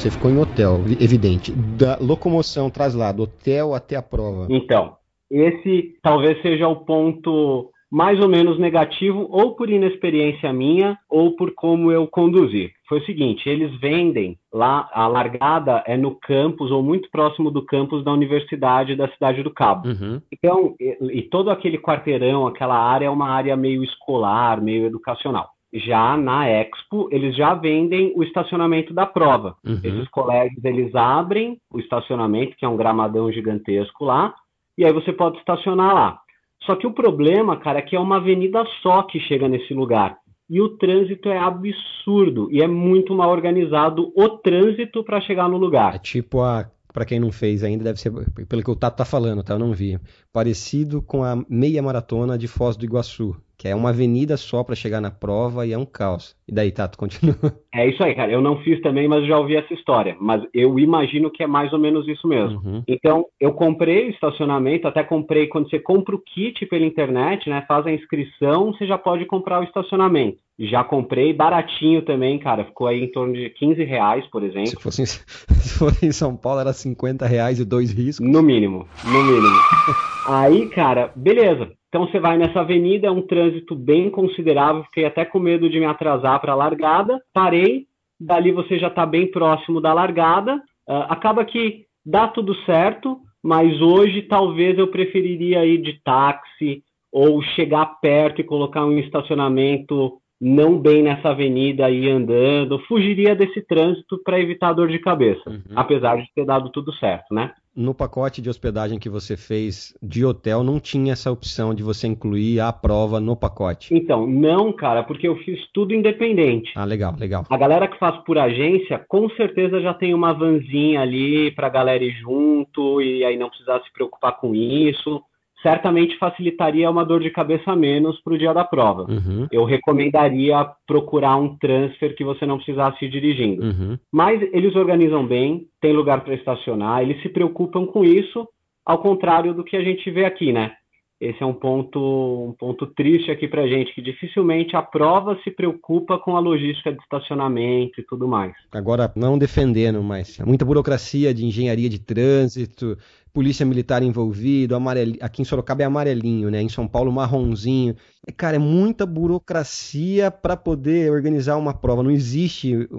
Você 0.05 0.11
ficou 0.11 0.29
em 0.29 0.37
hotel, 0.37 0.81
evidente. 1.01 1.51
Da 1.51 1.97
locomoção, 1.99 2.69
traslado, 2.69 3.23
hotel 3.23 3.73
até 3.73 3.95
a 3.95 4.03
prova. 4.03 4.45
Então, 4.51 4.97
esse 5.31 5.95
talvez 6.03 6.39
seja 6.43 6.67
o 6.67 6.75
ponto 6.75 7.71
mais 7.91 8.19
ou 8.19 8.29
menos 8.29 8.59
negativo, 8.59 9.25
ou 9.31 9.55
por 9.55 9.67
inexperiência 9.67 10.53
minha, 10.53 10.95
ou 11.09 11.35
por 11.35 11.55
como 11.55 11.91
eu 11.91 12.05
conduzi. 12.05 12.69
Foi 12.87 12.99
o 12.99 13.05
seguinte: 13.05 13.49
eles 13.49 13.75
vendem 13.79 14.37
lá, 14.53 14.87
a 14.93 15.07
largada 15.07 15.83
é 15.87 15.97
no 15.97 16.13
campus, 16.19 16.69
ou 16.69 16.83
muito 16.83 17.09
próximo 17.09 17.49
do 17.49 17.65
campus 17.65 18.03
da 18.03 18.13
Universidade 18.13 18.95
da 18.95 19.07
Cidade 19.07 19.41
do 19.41 19.49
Cabo. 19.49 19.87
Uhum. 19.87 20.21
Então, 20.31 20.75
e, 20.79 21.17
e 21.17 21.21
todo 21.23 21.49
aquele 21.49 21.79
quarteirão, 21.79 22.45
aquela 22.45 22.77
área 22.77 23.07
é 23.07 23.09
uma 23.09 23.29
área 23.29 23.57
meio 23.57 23.83
escolar, 23.83 24.61
meio 24.61 24.85
educacional 24.85 25.54
já 25.75 26.15
na 26.15 26.47
Expo, 26.47 27.09
eles 27.11 27.35
já 27.35 27.53
vendem 27.53 28.13
o 28.15 28.23
estacionamento 28.23 28.93
da 28.93 29.05
prova. 29.05 29.55
Uhum. 29.65 29.79
Esses 29.83 30.07
colégios, 30.09 30.63
eles 30.63 30.93
abrem 30.95 31.59
o 31.71 31.79
estacionamento, 31.79 32.55
que 32.57 32.65
é 32.65 32.67
um 32.67 32.77
gramadão 32.77 33.31
gigantesco 33.31 34.05
lá, 34.05 34.33
e 34.77 34.85
aí 34.85 34.93
você 34.93 35.11
pode 35.11 35.37
estacionar 35.37 35.93
lá. 35.93 36.19
Só 36.63 36.75
que 36.75 36.87
o 36.87 36.93
problema, 36.93 37.57
cara, 37.57 37.79
é 37.79 37.81
que 37.81 37.95
é 37.95 37.99
uma 37.99 38.17
avenida 38.17 38.65
só 38.81 39.03
que 39.03 39.19
chega 39.19 39.47
nesse 39.47 39.73
lugar. 39.73 40.17
E 40.49 40.61
o 40.61 40.77
trânsito 40.77 41.29
é 41.29 41.37
absurdo 41.37 42.49
e 42.51 42.61
é 42.61 42.67
muito 42.67 43.15
mal 43.15 43.31
organizado 43.31 44.11
o 44.15 44.29
trânsito 44.29 45.03
para 45.03 45.21
chegar 45.21 45.49
no 45.49 45.57
lugar. 45.57 45.95
É 45.95 45.99
tipo 45.99 46.41
a 46.41 46.69
para 46.95 47.03
quem 47.03 47.19
não 47.19 47.29
fez 47.29 47.61
ainda, 47.61 47.83
deve 47.83 47.99
ser, 47.99 48.09
pelo 48.47 48.63
que 48.63 48.71
o 48.71 48.75
Tato 48.75 48.95
tá 48.95 49.03
falando, 49.03 49.43
tá? 49.43 49.53
Eu 49.53 49.59
não 49.59 49.73
vi. 49.73 49.99
Parecido 50.31 51.01
com 51.01 51.25
a 51.25 51.35
meia 51.49 51.83
maratona 51.83 52.37
de 52.37 52.47
Foz 52.47 52.77
do 52.77 52.85
Iguaçu, 52.85 53.35
que 53.57 53.67
é 53.67 53.75
uma 53.75 53.89
avenida 53.89 54.37
só 54.37 54.63
para 54.63 54.75
chegar 54.75 55.01
na 55.01 55.11
prova 55.11 55.65
e 55.65 55.71
é 55.71 55.77
um 55.77 55.85
caos. 55.85 56.35
E 56.47 56.53
daí, 56.53 56.71
Tato, 56.71 56.97
continua. 56.99 57.35
É 57.73 57.87
isso 57.87 58.03
aí, 58.03 58.13
cara. 58.13 58.31
Eu 58.31 58.41
não 58.41 58.57
fiz 58.61 58.81
também, 58.81 59.07
mas 59.07 59.27
já 59.27 59.37
ouvi 59.37 59.55
essa 59.55 59.73
história. 59.73 60.15
Mas 60.19 60.43
eu 60.53 60.77
imagino 60.77 61.31
que 61.31 61.43
é 61.43 61.47
mais 61.47 61.71
ou 61.73 61.79
menos 61.79 62.07
isso 62.07 62.27
mesmo. 62.27 62.61
Uhum. 62.63 62.83
Então, 62.87 63.25
eu 63.39 63.53
comprei 63.53 64.07
o 64.07 64.11
estacionamento, 64.11 64.87
até 64.87 65.03
comprei 65.03 65.47
quando 65.47 65.69
você 65.69 65.79
compra 65.79 66.15
o 66.15 66.21
kit 66.21 66.65
pela 66.65 66.85
internet, 66.85 67.49
né? 67.49 67.63
Faz 67.67 67.85
a 67.87 67.91
inscrição, 67.91 68.73
você 68.73 68.85
já 68.85 68.97
pode 68.97 69.25
comprar 69.25 69.61
o 69.61 69.63
estacionamento. 69.63 70.37
Já 70.57 70.83
comprei 70.83 71.33
baratinho 71.33 72.01
também, 72.01 72.39
cara. 72.39 72.63
Ficou 72.63 72.87
aí 72.87 73.03
em 73.03 73.11
torno 73.11 73.33
de 73.33 73.49
15 73.49 73.83
reais, 73.83 74.25
por 74.27 74.43
exemplo. 74.43 74.69
Se 74.69 74.81
fosse, 74.81 75.01
em, 75.01 75.05
se 75.55 75.77
fosse 75.77 76.05
em 76.05 76.11
São 76.11 76.35
Paulo, 76.35 76.61
era 76.61 76.71
50 76.71 77.25
reais 77.25 77.59
e 77.59 77.65
dois 77.65 77.91
riscos. 77.91 78.25
No 78.25 78.41
mínimo, 78.41 78.87
no 79.03 79.23
mínimo. 79.23 79.55
aí, 80.27 80.69
cara, 80.69 81.11
beleza 81.15 81.71
Então 81.95 82.05
você 82.05 82.19
vai 82.19 82.37
nessa 82.37 82.59
avenida, 82.59 83.07
é 83.07 83.09
um 83.09 83.21
trânsito 83.21 83.73
bem 83.73 84.09
considerável, 84.09 84.83
fiquei 84.83 85.05
até 85.05 85.23
com 85.23 85.39
medo 85.39 85.69
de 85.69 85.79
me 85.79 85.85
atrasar 85.85 86.41
para 86.41 86.51
a 86.51 86.55
largada, 86.55 87.21
parei, 87.33 87.85
dali 88.19 88.51
você 88.51 88.77
já 88.77 88.87
está 88.87 89.05
bem 89.05 89.31
próximo 89.31 89.79
da 89.79 89.93
largada, 89.93 90.57
uh, 90.89 91.07
acaba 91.07 91.45
que 91.45 91.85
dá 92.05 92.27
tudo 92.27 92.53
certo, 92.65 93.17
mas 93.41 93.81
hoje 93.81 94.23
talvez 94.23 94.77
eu 94.77 94.89
preferiria 94.89 95.65
ir 95.65 95.77
de 95.77 95.97
táxi 96.03 96.83
ou 97.13 97.41
chegar 97.41 97.85
perto 98.01 98.41
e 98.41 98.43
colocar 98.43 98.83
um 98.83 98.99
estacionamento 98.99 100.17
não 100.41 100.77
bem 100.77 101.01
nessa 101.01 101.29
avenida 101.29 101.89
e 101.89 102.09
andando, 102.09 102.77
fugiria 102.89 103.33
desse 103.33 103.65
trânsito 103.65 104.21
para 104.21 104.37
evitar 104.37 104.73
dor 104.73 104.89
de 104.89 104.99
cabeça, 104.99 105.49
uhum. 105.49 105.61
apesar 105.73 106.17
de 106.17 106.27
ter 106.35 106.43
dado 106.43 106.69
tudo 106.71 106.91
certo, 106.95 107.33
né? 107.33 107.53
No 107.75 107.93
pacote 107.93 108.41
de 108.41 108.49
hospedagem 108.49 108.97
que 108.97 109.09
você 109.09 109.35
fez 109.35 109.93
de 110.01 110.23
hotel, 110.23 110.63
não 110.63 110.79
tinha 110.79 111.11
essa 111.11 111.29
opção 111.29 111.73
de 111.73 111.83
você 111.83 112.07
incluir 112.07 112.61
a 112.61 112.71
prova 112.71 113.19
no 113.19 113.35
pacote? 113.35 113.93
Então, 113.93 114.25
não, 114.25 114.71
cara, 114.71 115.03
porque 115.03 115.27
eu 115.27 115.35
fiz 115.37 115.59
tudo 115.73 115.93
independente. 115.93 116.71
Ah, 116.75 116.85
legal, 116.85 117.13
legal. 117.19 117.45
A 117.49 117.57
galera 117.57 117.87
que 117.87 117.99
faz 117.99 118.15
por 118.23 118.37
agência, 118.37 119.03
com 119.09 119.29
certeza 119.31 119.81
já 119.81 119.93
tem 119.93 120.13
uma 120.13 120.31
vanzinha 120.31 121.01
ali 121.01 121.51
pra 121.51 121.67
galera 121.67 122.03
ir 122.03 122.13
junto 122.13 123.01
e 123.01 123.25
aí 123.25 123.37
não 123.37 123.49
precisar 123.49 123.81
se 123.81 123.91
preocupar 123.91 124.39
com 124.39 124.55
isso 124.55 125.21
certamente 125.61 126.17
facilitaria 126.17 126.89
uma 126.89 127.05
dor 127.05 127.21
de 127.21 127.29
cabeça 127.29 127.71
a 127.71 127.75
menos 127.75 128.21
para 128.21 128.33
o 128.33 128.37
dia 128.37 128.53
da 128.53 128.63
prova. 128.63 129.03
Uhum. 129.09 129.47
Eu 129.51 129.63
recomendaria 129.63 130.67
procurar 130.87 131.35
um 131.37 131.57
transfer 131.57 132.15
que 132.15 132.23
você 132.23 132.45
não 132.45 132.57
precisasse 132.57 133.05
ir 133.05 133.09
dirigindo. 133.09 133.63
Uhum. 133.63 133.97
Mas 134.13 134.41
eles 134.53 134.75
organizam 134.75 135.25
bem, 135.25 135.67
tem 135.81 135.93
lugar 135.93 136.23
para 136.23 136.35
estacionar, 136.35 137.01
eles 137.01 137.21
se 137.21 137.29
preocupam 137.29 137.85
com 137.85 138.03
isso, 138.03 138.47
ao 138.85 138.99
contrário 138.99 139.53
do 139.53 139.63
que 139.63 139.75
a 139.75 139.83
gente 139.83 140.09
vê 140.11 140.25
aqui, 140.25 140.51
né? 140.51 140.73
Esse 141.19 141.41
é 141.41 141.45
um 141.45 141.53
ponto, 141.53 142.49
um 142.49 142.53
ponto 142.53 142.85
triste 142.87 143.31
aqui 143.31 143.47
para 143.47 143.67
gente, 143.67 143.93
que 143.93 144.01
dificilmente 144.01 144.75
a 144.75 144.81
prova 144.81 145.39
se 145.43 145.51
preocupa 145.51 146.19
com 146.19 146.35
a 146.35 146.39
logística 146.41 146.91
de 146.91 147.01
estacionamento 147.01 148.01
e 148.01 148.03
tudo 148.03 148.27
mais. 148.27 148.53
Agora, 148.71 149.11
não 149.15 149.37
defendendo, 149.37 150.03
mas 150.03 150.39
muita 150.39 150.65
burocracia 150.65 151.33
de 151.33 151.45
engenharia 151.45 151.87
de 151.87 151.99
trânsito, 151.99 152.97
polícia 153.33 153.65
militar 153.65 154.03
envolvido, 154.03 154.75
amarel... 154.75 155.13
aqui 155.21 155.41
em 155.41 155.45
Sorocaba 155.45 155.83
é 155.83 155.85
amarelinho, 155.85 156.51
né? 156.51 156.61
Em 156.61 156.69
São 156.69 156.85
Paulo 156.85 157.11
marronzinho. 157.11 157.95
Cara, 158.35 158.57
é 158.57 158.59
muita 158.59 159.05
burocracia 159.05 160.29
para 160.29 160.57
poder 160.57 161.11
organizar 161.11 161.55
uma 161.55 161.73
prova. 161.73 162.03
Não 162.03 162.11
existe 162.11 162.89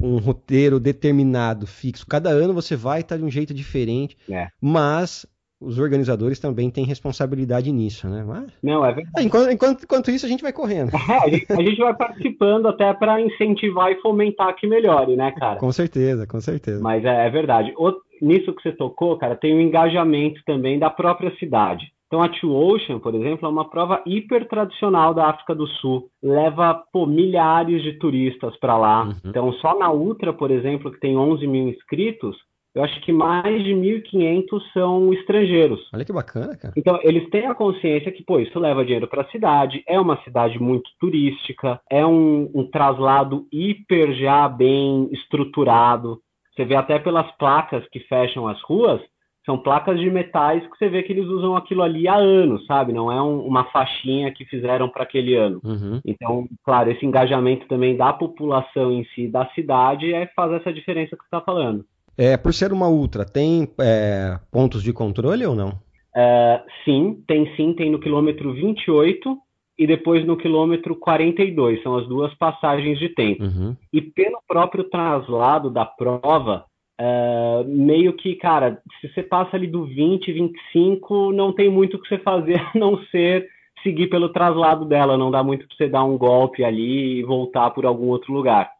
um 0.00 0.18
roteiro 0.18 0.78
determinado, 0.80 1.66
fixo. 1.66 2.06
Cada 2.06 2.30
ano 2.30 2.54
você 2.54 2.74
vai 2.74 3.00
estar 3.00 3.16
tá 3.16 3.18
de 3.18 3.24
um 3.24 3.30
jeito 3.30 3.54
diferente. 3.54 4.16
É. 4.30 4.48
Mas 4.60 5.26
os 5.60 5.78
organizadores 5.78 6.38
também 6.38 6.70
têm 6.70 6.84
responsabilidade 6.84 7.72
nisso, 7.72 8.08
né? 8.08 8.24
Mas... 8.26 8.52
Não, 8.62 8.84
é 8.84 8.92
verdade. 8.92 9.26
Enquanto, 9.26 9.50
enquanto, 9.50 9.84
enquanto, 9.84 10.10
isso, 10.10 10.26
a 10.26 10.28
gente 10.28 10.42
vai 10.42 10.52
correndo. 10.52 10.90
É, 10.94 11.16
a, 11.24 11.28
gente, 11.28 11.52
a, 11.52 11.62
gente, 11.62 11.78
vai 11.78 11.94
participando 11.94 12.66
até 12.66 12.92
para 12.92 13.20
incentivar 13.20 13.90
e 13.90 14.00
fomentar 14.00 14.54
que 14.56 14.66
melhore, 14.66 15.16
né, 15.16 15.32
cara? 15.32 15.58
Com 15.58 15.72
certeza, 15.72 16.26
com 16.26 16.40
certeza. 16.40 16.82
Mas 16.82 17.04
é, 17.04 17.26
é 17.26 17.30
verdade. 17.30 17.72
O, 17.76 17.92
nisso 18.20 18.54
que 18.54 18.62
você 18.62 18.72
tocou, 18.72 19.16
cara, 19.16 19.36
tem 19.36 19.54
o 19.54 19.56
um 19.56 19.60
engajamento 19.60 20.40
também 20.44 20.78
da 20.78 20.90
própria 20.90 21.34
cidade. 21.38 21.86
Então 22.06 22.22
a 22.22 22.28
Two 22.28 22.54
Ocean, 22.54 23.00
por 23.00 23.14
exemplo, 23.14 23.46
é 23.46 23.50
uma 23.50 23.68
prova 23.68 24.00
hiper 24.06 24.46
tradicional 24.46 25.12
da 25.12 25.26
África 25.26 25.54
do 25.54 25.66
Sul. 25.66 26.08
Leva 26.22 26.82
pô, 26.92 27.04
milhares 27.04 27.82
de 27.82 27.98
turistas 27.98 28.56
para 28.58 28.78
lá. 28.78 29.04
Uhum. 29.04 29.12
Então 29.24 29.52
só 29.54 29.76
na 29.76 29.90
Ultra, 29.90 30.32
por 30.32 30.52
exemplo, 30.52 30.92
que 30.92 31.00
tem 31.00 31.16
11 31.16 31.46
mil 31.46 31.68
inscritos, 31.68 32.36
eu 32.76 32.84
acho 32.84 33.00
que 33.00 33.10
mais 33.10 33.64
de 33.64 33.70
1.500 33.70 34.60
são 34.74 35.10
estrangeiros. 35.14 35.80
Olha 35.94 36.04
que 36.04 36.12
bacana, 36.12 36.54
cara. 36.54 36.74
Então, 36.76 37.00
eles 37.02 37.26
têm 37.30 37.46
a 37.46 37.54
consciência 37.54 38.12
que, 38.12 38.22
pô, 38.22 38.38
isso 38.38 38.58
leva 38.58 38.84
dinheiro 38.84 39.08
para 39.08 39.22
a 39.22 39.30
cidade, 39.30 39.82
é 39.88 39.98
uma 39.98 40.22
cidade 40.22 40.60
muito 40.60 40.90
turística, 41.00 41.80
é 41.90 42.04
um, 42.04 42.50
um 42.54 42.70
traslado 42.70 43.46
hiper 43.50 44.12
já 44.12 44.46
bem 44.46 45.08
estruturado. 45.10 46.20
Você 46.54 46.66
vê 46.66 46.76
até 46.76 46.98
pelas 46.98 47.30
placas 47.38 47.82
que 47.88 48.00
fecham 48.00 48.46
as 48.46 48.60
ruas, 48.62 49.00
são 49.46 49.56
placas 49.56 49.98
de 49.98 50.10
metais 50.10 50.62
que 50.66 50.76
você 50.76 50.90
vê 50.90 51.02
que 51.02 51.12
eles 51.14 51.26
usam 51.26 51.56
aquilo 51.56 51.82
ali 51.82 52.06
há 52.06 52.16
anos, 52.16 52.66
sabe? 52.66 52.92
Não 52.92 53.10
é 53.10 53.22
um, 53.22 53.40
uma 53.40 53.64
faixinha 53.70 54.30
que 54.32 54.44
fizeram 54.44 54.88
para 54.90 55.04
aquele 55.04 55.34
ano. 55.34 55.62
Uhum. 55.64 56.00
Então, 56.04 56.46
claro, 56.62 56.90
esse 56.90 57.06
engajamento 57.06 57.66
também 57.68 57.96
da 57.96 58.12
população 58.12 58.92
em 58.92 59.04
si, 59.14 59.28
da 59.28 59.46
cidade, 59.54 60.12
é 60.12 60.26
fazer 60.36 60.56
essa 60.56 60.72
diferença 60.72 61.16
que 61.16 61.22
você 61.22 61.26
está 61.28 61.40
falando. 61.40 61.86
É, 62.18 62.36
por 62.36 62.54
ser 62.54 62.72
uma 62.72 62.88
ultra, 62.88 63.24
tem 63.24 63.68
é, 63.80 64.38
pontos 64.50 64.82
de 64.82 64.92
controle 64.92 65.44
ou 65.44 65.54
não? 65.54 65.72
É, 66.14 66.62
sim, 66.84 67.22
tem 67.26 67.54
sim, 67.56 67.74
tem 67.74 67.90
no 67.90 68.00
quilômetro 68.00 68.54
28 68.54 69.36
e 69.78 69.86
depois 69.86 70.24
no 70.24 70.36
quilômetro 70.36 70.96
42, 70.96 71.82
são 71.82 71.96
as 71.96 72.06
duas 72.08 72.32
passagens 72.34 72.98
de 72.98 73.10
tempo. 73.10 73.44
Uhum. 73.44 73.76
E 73.92 74.00
pelo 74.00 74.40
próprio 74.48 74.84
traslado 74.84 75.68
da 75.68 75.84
prova, 75.84 76.64
é, 76.98 77.64
meio 77.66 78.14
que, 78.14 78.34
cara, 78.36 78.80
se 79.00 79.12
você 79.12 79.22
passa 79.22 79.56
ali 79.56 79.66
do 79.66 79.84
20, 79.84 80.32
25, 80.32 81.32
não 81.32 81.52
tem 81.52 81.68
muito 81.68 81.98
o 81.98 82.00
que 82.00 82.08
você 82.08 82.18
fazer 82.18 82.58
a 82.74 82.78
não 82.78 82.98
ser 83.10 83.46
seguir 83.82 84.08
pelo 84.08 84.30
traslado 84.30 84.86
dela, 84.86 85.18
não 85.18 85.30
dá 85.30 85.44
muito 85.44 85.68
para 85.68 85.76
você 85.76 85.88
dar 85.88 86.04
um 86.04 86.16
golpe 86.16 86.64
ali 86.64 87.18
e 87.18 87.22
voltar 87.22 87.70
por 87.70 87.84
algum 87.84 88.06
outro 88.06 88.32
lugar. 88.32 88.70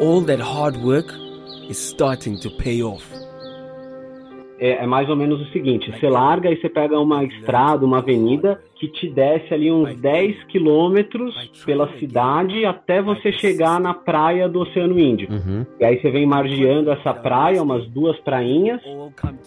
All 0.00 0.20
that 0.22 0.40
hard 0.40 0.76
work 0.76 1.12
is 1.68 1.78
starting 1.78 2.38
to 2.38 2.50
pay 2.50 2.82
off. 2.82 3.04
É, 4.60 4.82
é, 4.82 4.86
mais 4.86 5.08
ou 5.08 5.16
menos 5.16 5.40
o 5.40 5.52
seguinte: 5.52 5.90
você 5.90 6.08
larga 6.08 6.50
e 6.50 6.60
você 6.60 6.68
pega 6.68 6.98
uma 6.98 7.22
estrada, 7.24 7.84
uma 7.84 7.98
avenida 7.98 8.60
que 8.74 8.88
te 8.88 9.08
desce 9.08 9.54
ali 9.54 9.70
uns 9.70 9.96
10 10.00 10.44
quilômetros 10.44 11.34
pela 11.64 11.88
cidade 11.98 12.64
até 12.64 13.00
você 13.00 13.32
chegar 13.32 13.80
na 13.80 13.94
praia 13.94 14.48
do 14.48 14.60
Oceano 14.60 14.98
Índico. 14.98 15.32
Uhum. 15.32 15.66
E 15.78 15.84
aí 15.84 16.00
você 16.00 16.10
vem 16.10 16.26
margeando 16.26 16.90
essa 16.90 17.14
praia, 17.14 17.62
umas 17.62 17.86
duas 17.88 18.18
prainhas, 18.20 18.80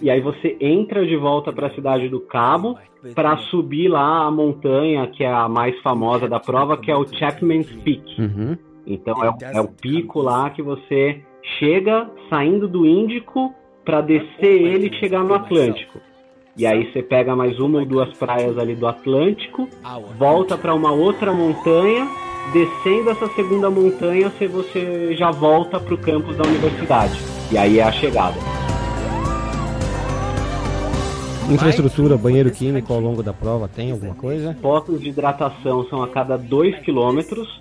e 0.02 0.10
aí 0.10 0.22
você 0.22 0.58
entra 0.60 1.06
de 1.06 1.16
volta 1.16 1.52
para 1.52 1.68
a 1.68 1.74
cidade 1.74 2.08
do 2.08 2.20
Cabo 2.22 2.78
para 3.16 3.38
subir 3.38 3.90
lá 3.90 4.26
a 4.26 4.32
montanha 4.32 5.08
que 5.08 5.24
é 5.24 5.32
a 5.32 5.48
mais 5.50 5.78
famosa 5.82 6.28
da 6.28 6.40
prova, 6.40 6.78
que 6.78 6.92
é 6.92 6.96
o 6.96 7.06
Chapman's 7.06 7.72
Peak. 7.84 8.22
Uhum. 8.22 8.58
Então 8.86 9.24
é 9.24 9.30
o, 9.30 9.36
é 9.58 9.62
o 9.62 9.67
pico 9.67 10.22
lá 10.22 10.50
que 10.50 10.62
você 10.62 11.22
chega 11.60 12.10
saindo 12.30 12.67
do 12.67 12.86
Índico 12.86 13.54
para 13.84 14.02
descer 14.02 14.62
ele 14.62 14.88
e 14.88 15.00
chegar 15.00 15.24
no 15.24 15.34
Atlântico. 15.34 16.00
E 16.58 16.65
aí 16.65 16.91
você 16.91 17.02
pega 17.02 17.36
mais 17.36 17.60
uma 17.60 17.80
ou 17.80 17.86
duas 17.86 18.13
praias 18.17 18.58
ali 18.58 18.76
do 18.76 18.86
Atlântico, 18.86 19.67
volta 20.17 20.58
para 20.58 20.74
uma 20.74 20.91
outra 20.91 21.32
montanha, 21.32 22.08
descendo 22.52 23.10
essa 23.10 23.28
segunda 23.30 23.70
montanha, 23.70 24.30
você 24.48 25.15
já 25.15 25.32
volta 25.32 25.80
para 25.80 25.94
o 25.94 25.98
campus 25.98 26.36
da 26.36 26.44
universidade. 26.44 27.20
E 27.52 27.58
aí 27.58 27.80
é 27.80 27.84
a 27.84 27.91
chegada. 27.91 28.61
Infraestrutura, 31.54 32.18
banheiro 32.18 32.52
químico 32.52 32.94
ao 32.94 33.00
longo 33.00 33.22
da 33.22 33.34
prova, 33.34 33.68
tem 33.68 33.92
alguma 33.92 34.16
coisa? 34.16 34.56
Postos 34.62 35.02
de 35.02 35.10
hidratação 35.10 35.86
são 35.90 36.02
a 36.04 36.08
cada 36.08 36.38
2 36.38 36.80
km 36.80 37.20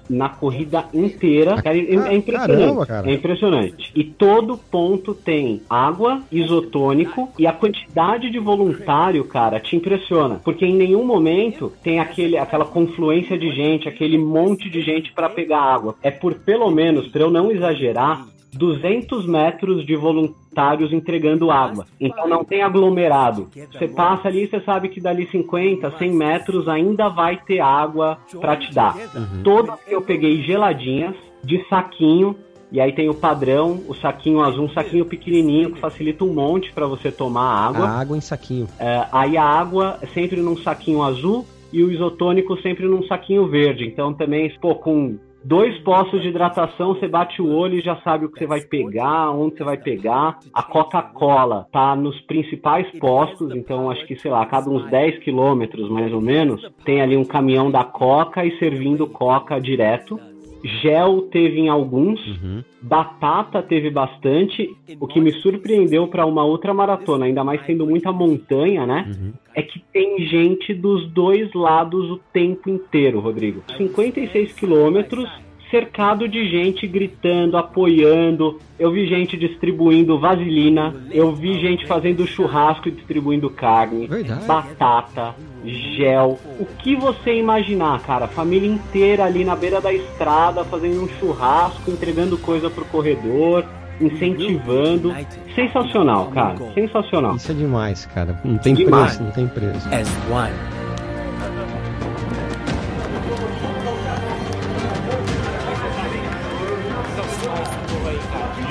na 0.08 0.28
corrida 0.28 0.84
inteira. 0.94 1.56
Ah, 1.64 1.74
é, 1.74 1.78
é, 1.78 2.14
impressionante. 2.14 2.60
Caramba, 2.60 2.86
cara. 2.86 3.10
É 3.10 3.14
impressionante. 3.14 3.92
E 3.94 4.04
todo 4.04 4.56
ponto 4.56 5.14
tem 5.14 5.62
água, 5.68 6.22
isotônico 6.30 7.30
e 7.38 7.46
a 7.46 7.52
quantidade 7.52 8.30
de 8.30 8.38
voluntário, 8.38 9.24
cara, 9.24 9.60
te 9.60 9.76
impressiona. 9.76 10.40
Porque 10.44 10.64
em 10.64 10.74
nenhum 10.74 11.04
momento 11.04 11.72
tem 11.82 12.00
aquele, 12.00 12.36
aquela 12.36 12.64
confluência 12.64 13.38
de 13.38 13.50
gente, 13.50 13.88
aquele 13.88 14.18
monte 14.18 14.70
de 14.70 14.80
gente 14.82 15.12
para 15.12 15.28
pegar 15.28 15.60
água. 15.60 15.94
É 16.02 16.10
por 16.10 16.34
pelo 16.34 16.70
menos, 16.70 17.08
para 17.08 17.22
eu 17.22 17.30
não 17.30 17.50
exagerar, 17.50 18.26
200 18.52 19.26
metros 19.26 19.86
de 19.86 19.96
voluntários 19.96 20.92
entregando 20.92 21.50
água. 21.50 21.86
Então 22.00 22.28
não 22.28 22.44
tem 22.44 22.62
aglomerado. 22.62 23.48
Você 23.72 23.88
passa 23.88 24.28
ali, 24.28 24.46
você 24.46 24.60
sabe 24.60 24.88
que 24.88 25.00
dali 25.00 25.26
50, 25.26 25.98
100 25.98 26.12
metros 26.12 26.68
ainda 26.68 27.08
vai 27.08 27.36
ter 27.36 27.60
água 27.60 28.18
para 28.40 28.56
te 28.56 28.72
dar. 28.74 28.96
Uhum. 28.96 29.42
Todas 29.42 29.80
que 29.82 29.94
eu 29.94 30.02
peguei 30.02 30.42
geladinhas, 30.42 31.14
de 31.42 31.64
saquinho, 31.68 32.36
e 32.72 32.80
aí 32.80 32.92
tem 32.92 33.08
o 33.08 33.14
padrão, 33.14 33.82
o 33.88 33.94
saquinho 33.94 34.40
azul, 34.40 34.64
um 34.64 34.70
saquinho 34.70 35.04
pequenininho 35.04 35.72
que 35.72 35.80
facilita 35.80 36.24
um 36.24 36.32
monte 36.32 36.72
para 36.72 36.86
você 36.86 37.10
tomar 37.10 37.66
água. 37.66 37.86
A 37.86 38.00
água 38.00 38.16
em 38.16 38.20
saquinho. 38.20 38.68
É, 38.78 39.06
aí 39.10 39.36
a 39.36 39.44
água 39.44 39.98
é 40.00 40.06
sempre 40.06 40.40
num 40.40 40.56
saquinho 40.56 41.02
azul 41.02 41.44
e 41.72 41.82
o 41.82 41.90
isotônico 41.90 42.60
sempre 42.60 42.86
num 42.86 43.02
saquinho 43.04 43.46
verde. 43.48 43.86
Então 43.86 44.14
também, 44.14 44.52
pô, 44.60 44.74
com 44.74 45.18
Dois 45.42 45.78
postos 45.78 46.20
de 46.20 46.28
hidratação, 46.28 46.94
você 46.94 47.08
bate 47.08 47.40
o 47.40 47.48
olho 47.48 47.78
e 47.78 47.80
já 47.80 47.96
sabe 48.02 48.26
o 48.26 48.30
que 48.30 48.38
você 48.38 48.46
vai 48.46 48.60
pegar, 48.60 49.30
onde 49.30 49.56
você 49.56 49.64
vai 49.64 49.76
pegar. 49.76 50.38
A 50.52 50.62
Coca-Cola 50.62 51.66
tá 51.72 51.96
nos 51.96 52.20
principais 52.22 52.86
postos, 52.98 53.54
então 53.54 53.90
acho 53.90 54.06
que, 54.06 54.16
sei 54.16 54.30
lá, 54.30 54.42
a 54.42 54.46
cada 54.46 54.68
uns 54.68 54.88
10 54.90 55.18
quilômetros 55.20 55.88
mais 55.88 56.12
ou 56.12 56.20
menos, 56.20 56.60
tem 56.84 57.00
ali 57.00 57.16
um 57.16 57.24
caminhão 57.24 57.70
da 57.70 57.84
Coca 57.84 58.44
e 58.44 58.58
servindo 58.58 59.06
Coca 59.06 59.58
direto. 59.58 60.20
Gel 60.62 61.22
teve 61.22 61.60
em 61.60 61.68
alguns, 61.68 62.20
uhum. 62.26 62.62
batata 62.82 63.62
teve 63.62 63.90
bastante. 63.90 64.68
O 64.98 65.06
que 65.06 65.20
me 65.20 65.32
surpreendeu 65.32 66.08
para 66.08 66.26
uma 66.26 66.44
outra 66.44 66.74
maratona, 66.74 67.26
ainda 67.26 67.42
mais 67.42 67.64
sendo 67.64 67.86
muita 67.86 68.12
montanha, 68.12 68.86
né? 68.86 69.06
Uhum. 69.08 69.32
É 69.54 69.62
que 69.62 69.82
tem 69.92 70.26
gente 70.26 70.74
dos 70.74 71.10
dois 71.10 71.52
lados 71.54 72.10
o 72.10 72.20
tempo 72.32 72.68
inteiro, 72.68 73.20
Rodrigo. 73.20 73.62
56 73.76 74.52
quilômetros 74.52 75.28
cercado 75.70 76.28
de 76.28 76.48
gente 76.50 76.86
gritando, 76.86 77.56
apoiando. 77.56 78.58
Eu 78.78 78.90
vi 78.90 79.06
gente 79.06 79.36
distribuindo 79.36 80.18
vaselina, 80.18 80.94
eu 81.12 81.32
vi 81.34 81.58
gente 81.60 81.86
fazendo 81.86 82.26
churrasco 82.26 82.88
e 82.88 82.90
distribuindo 82.90 83.48
carne, 83.48 84.06
Verdade. 84.06 84.44
batata, 84.46 85.34
gel. 85.64 86.38
O 86.58 86.66
que 86.78 86.96
você 86.96 87.34
imaginar, 87.34 88.00
cara? 88.00 88.26
Família 88.26 88.68
inteira 88.68 89.24
ali 89.24 89.44
na 89.44 89.56
beira 89.56 89.80
da 89.80 89.92
estrada 89.92 90.64
fazendo 90.64 91.02
um 91.02 91.08
churrasco, 91.18 91.90
entregando 91.90 92.38
coisa 92.38 92.70
pro 92.70 92.84
corredor, 92.86 93.64
incentivando. 94.00 95.14
Sensacional, 95.54 96.26
cara. 96.28 96.56
Sensacional. 96.74 97.36
Isso 97.36 97.50
é 97.50 97.54
demais, 97.54 98.06
cara. 98.06 98.40
Não 98.44 98.58
tem 98.58 98.74
demais. 98.74 99.16
preço, 99.16 99.22
não 99.22 99.30
tem 99.32 99.48
preço. 99.48 99.88
As 99.88 100.08
one. 100.30 100.80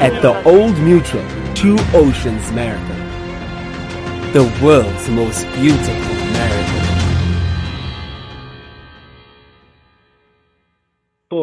at 0.02 0.22
the 0.22 0.32
Old 0.46 0.78
Mutual 0.80 1.26
Two 1.56 1.76
Oceans 1.94 2.52
Marathon. 2.54 2.96
The 4.32 4.44
world's 4.64 5.10
most 5.10 5.46
beautiful 5.52 6.19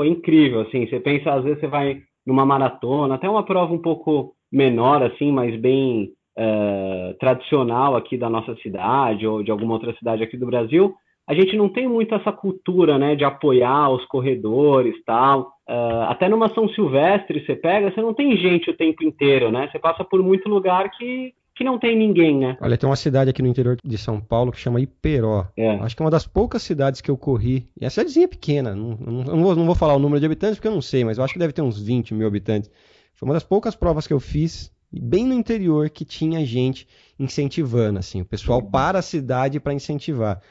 Incrível, 0.05 0.61
assim, 0.63 0.87
você 0.87 1.01
pensa, 1.01 1.33
às 1.33 1.45
vezes 1.45 1.61
você 1.61 1.67
vai 1.67 2.01
numa 2.27 2.45
maratona, 2.45 3.15
até 3.15 3.29
uma 3.29 3.45
prova 3.45 3.73
um 3.73 3.81
pouco 3.81 4.35
menor, 4.51 5.03
assim, 5.03 5.31
mas 5.31 5.59
bem 5.61 6.13
uh, 6.39 7.15
tradicional 7.19 7.97
aqui 7.97 8.17
da 8.17 8.29
nossa 8.29 8.55
cidade 8.57 9.27
ou 9.27 9.43
de 9.43 9.51
alguma 9.51 9.75
outra 9.75 9.95
cidade 9.95 10.23
aqui 10.23 10.37
do 10.37 10.47
Brasil, 10.47 10.95
a 11.29 11.35
gente 11.35 11.57
não 11.57 11.69
tem 11.69 11.89
muito 11.89 12.15
essa 12.15 12.31
cultura, 12.31 12.99
né, 12.99 13.17
de 13.17 13.25
apoiar 13.25 13.91
os 13.91 14.05
corredores 14.07 14.95
tal. 15.05 15.53
Uh, 15.69 16.07
até 16.09 16.29
numa 16.29 16.49
São 16.55 16.69
Silvestre, 16.69 17.45
você 17.45 17.57
pega, 17.57 17.91
você 17.91 18.01
não 18.01 18.15
tem 18.15 18.37
gente 18.37 18.71
o 18.71 18.77
tempo 18.77 19.03
inteiro, 19.03 19.51
né? 19.51 19.69
Você 19.71 19.79
passa 19.81 20.05
por 20.05 20.23
muito 20.23 20.49
lugar 20.49 20.89
que, 20.91 21.33
que 21.57 21.65
não 21.65 21.79
tem 21.79 21.97
ninguém, 21.99 22.37
né? 22.39 22.59
Olha, 22.61 22.77
tem 22.77 22.87
uma 22.87 22.97
cidade 22.97 23.31
aqui 23.31 23.41
no 23.41 23.49
interior 23.49 23.79
de 23.83 23.97
São 23.97 24.21
Paulo 24.21 24.53
que 24.53 24.61
chama 24.61 24.79
Iperó. 24.79 25.47
É. 25.57 25.71
Acho 25.77 25.97
que 25.97 26.03
é 26.03 26.05
uma 26.05 26.11
das 26.11 26.27
poucas 26.27 26.63
cidades 26.63 27.01
que 27.01 27.11
eu 27.11 27.17
corri. 27.17 27.67
E 27.81 27.87
a 27.87 27.89
cidadezinha 27.89 28.27
é 28.27 28.29
pequena, 28.29 28.77
não, 28.77 28.91
não, 29.01 29.25
não, 29.25 29.43
vou, 29.43 29.57
não 29.57 29.65
vou 29.65 29.75
falar 29.75 29.95
o 29.95 29.99
número 29.99 30.21
de 30.21 30.27
habitantes 30.27 30.59
porque 30.59 30.69
eu 30.69 30.75
não 30.75 30.83
sei, 30.83 31.03
mas 31.03 31.17
eu 31.17 31.25
acho 31.25 31.33
que 31.33 31.39
deve 31.39 31.55
ter 31.55 31.63
uns 31.63 31.81
20 31.81 32.13
mil 32.13 32.27
habitantes. 32.27 32.71
Foi 33.15 33.27
uma 33.27 33.33
das 33.33 33.43
poucas 33.43 33.75
provas 33.75 34.07
que 34.07 34.13
eu 34.13 34.21
fiz 34.21 34.71
bem 34.93 35.25
no 35.25 35.33
interior 35.33 35.89
que 35.89 36.05
tinha 36.05 36.45
gente 36.45 36.87
incentivando, 37.19 37.99
assim, 37.99 38.21
o 38.21 38.27
pessoal 38.27 38.63
para 38.63 38.99
a 38.99 39.03
cidade 39.03 39.59
para 39.59 39.73
incentivar. 39.73 40.43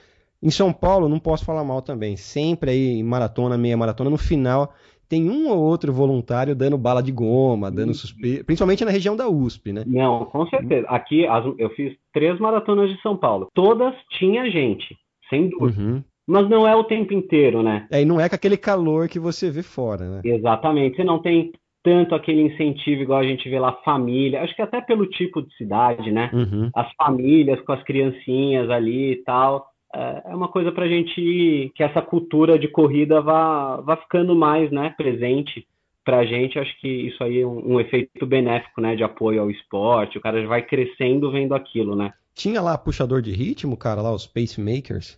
Em 0.41 0.49
São 0.49 0.73
Paulo, 0.73 1.07
não 1.07 1.19
posso 1.19 1.45
falar 1.45 1.63
mal 1.63 1.83
também. 1.83 2.17
Sempre 2.17 2.71
aí, 2.71 3.03
maratona, 3.03 3.57
meia 3.59 3.77
maratona, 3.77 4.09
no 4.09 4.17
final 4.17 4.73
tem 5.07 5.29
um 5.29 5.49
ou 5.49 5.57
outro 5.57 5.93
voluntário 5.93 6.55
dando 6.55 6.77
bala 6.77 7.01
de 7.01 7.11
goma, 7.11 7.71
dando 7.71 7.93
suspeito, 7.93 8.45
principalmente 8.45 8.83
na 8.83 8.91
região 8.91 9.15
da 9.15 9.29
USP, 9.29 9.71
né? 9.71 9.83
Não, 9.85 10.25
com 10.25 10.45
certeza. 10.47 10.87
Aqui 10.87 11.27
as, 11.27 11.45
eu 11.57 11.69
fiz 11.71 11.93
três 12.13 12.39
maratonas 12.39 12.89
de 12.89 13.01
São 13.01 13.15
Paulo. 13.15 13.47
Todas 13.53 13.93
tinha 14.17 14.49
gente, 14.49 14.95
sem 15.29 15.49
dúvida. 15.49 15.81
Uhum. 15.81 16.03
Mas 16.27 16.49
não 16.49 16.67
é 16.67 16.75
o 16.75 16.83
tempo 16.83 17.13
inteiro, 17.13 17.61
né? 17.61 17.87
É, 17.91 18.01
e 18.01 18.05
não 18.05 18.19
é 18.19 18.27
com 18.27 18.35
aquele 18.35 18.57
calor 18.57 19.07
que 19.07 19.19
você 19.19 19.51
vê 19.51 19.61
fora, 19.61 20.09
né? 20.09 20.21
Exatamente. 20.23 20.95
Você 20.95 21.03
não 21.03 21.19
tem 21.19 21.51
tanto 21.83 22.15
aquele 22.15 22.41
incentivo 22.41 23.03
igual 23.03 23.19
a 23.19 23.27
gente 23.27 23.47
vê 23.47 23.59
lá, 23.59 23.71
família. 23.85 24.41
Acho 24.41 24.55
que 24.55 24.61
até 24.61 24.81
pelo 24.81 25.05
tipo 25.05 25.43
de 25.43 25.55
cidade, 25.55 26.11
né? 26.11 26.31
Uhum. 26.33 26.71
As 26.75 26.91
famílias 26.93 27.61
com 27.61 27.73
as 27.73 27.83
criancinhas 27.83 28.71
ali 28.71 29.11
e 29.11 29.23
tal. 29.23 29.67
É, 29.95 30.31
é 30.31 30.35
uma 30.35 30.49
coisa 30.49 30.73
para 30.73 30.83
a 30.83 30.89
gente 30.89 31.71
que 31.73 31.81
essa 31.81 32.01
cultura 32.01 32.59
de 32.59 32.67
corrida 32.67 33.21
vá, 33.21 33.77
vá 33.77 33.95
ficando 33.95 34.35
mais 34.35 34.69
né, 34.69 34.93
presente 34.97 35.65
para 36.03 36.17
a 36.17 36.25
gente. 36.25 36.59
Acho 36.59 36.77
que 36.81 36.87
isso 36.87 37.23
aí 37.23 37.39
é 37.39 37.47
um, 37.47 37.75
um, 37.75 37.79
efeito 37.79 38.25
benéfico 38.25 38.81
né, 38.81 38.95
de 38.95 39.03
apoio 39.03 39.41
ao 39.41 39.49
esporte. 39.49 40.17
O 40.17 40.21
cara 40.21 40.41
já 40.41 40.47
vai 40.47 40.61
crescendo 40.61 41.31
vendo 41.31 41.55
aquilo, 41.55 41.95
né? 41.95 42.11
Tinha 42.33 42.61
lá 42.61 42.77
puxador 42.77 43.21
de 43.21 43.31
ritmo, 43.31 43.77
cara, 43.77 44.01
lá 44.01 44.13
os 44.13 44.27
pacemakers? 44.27 45.17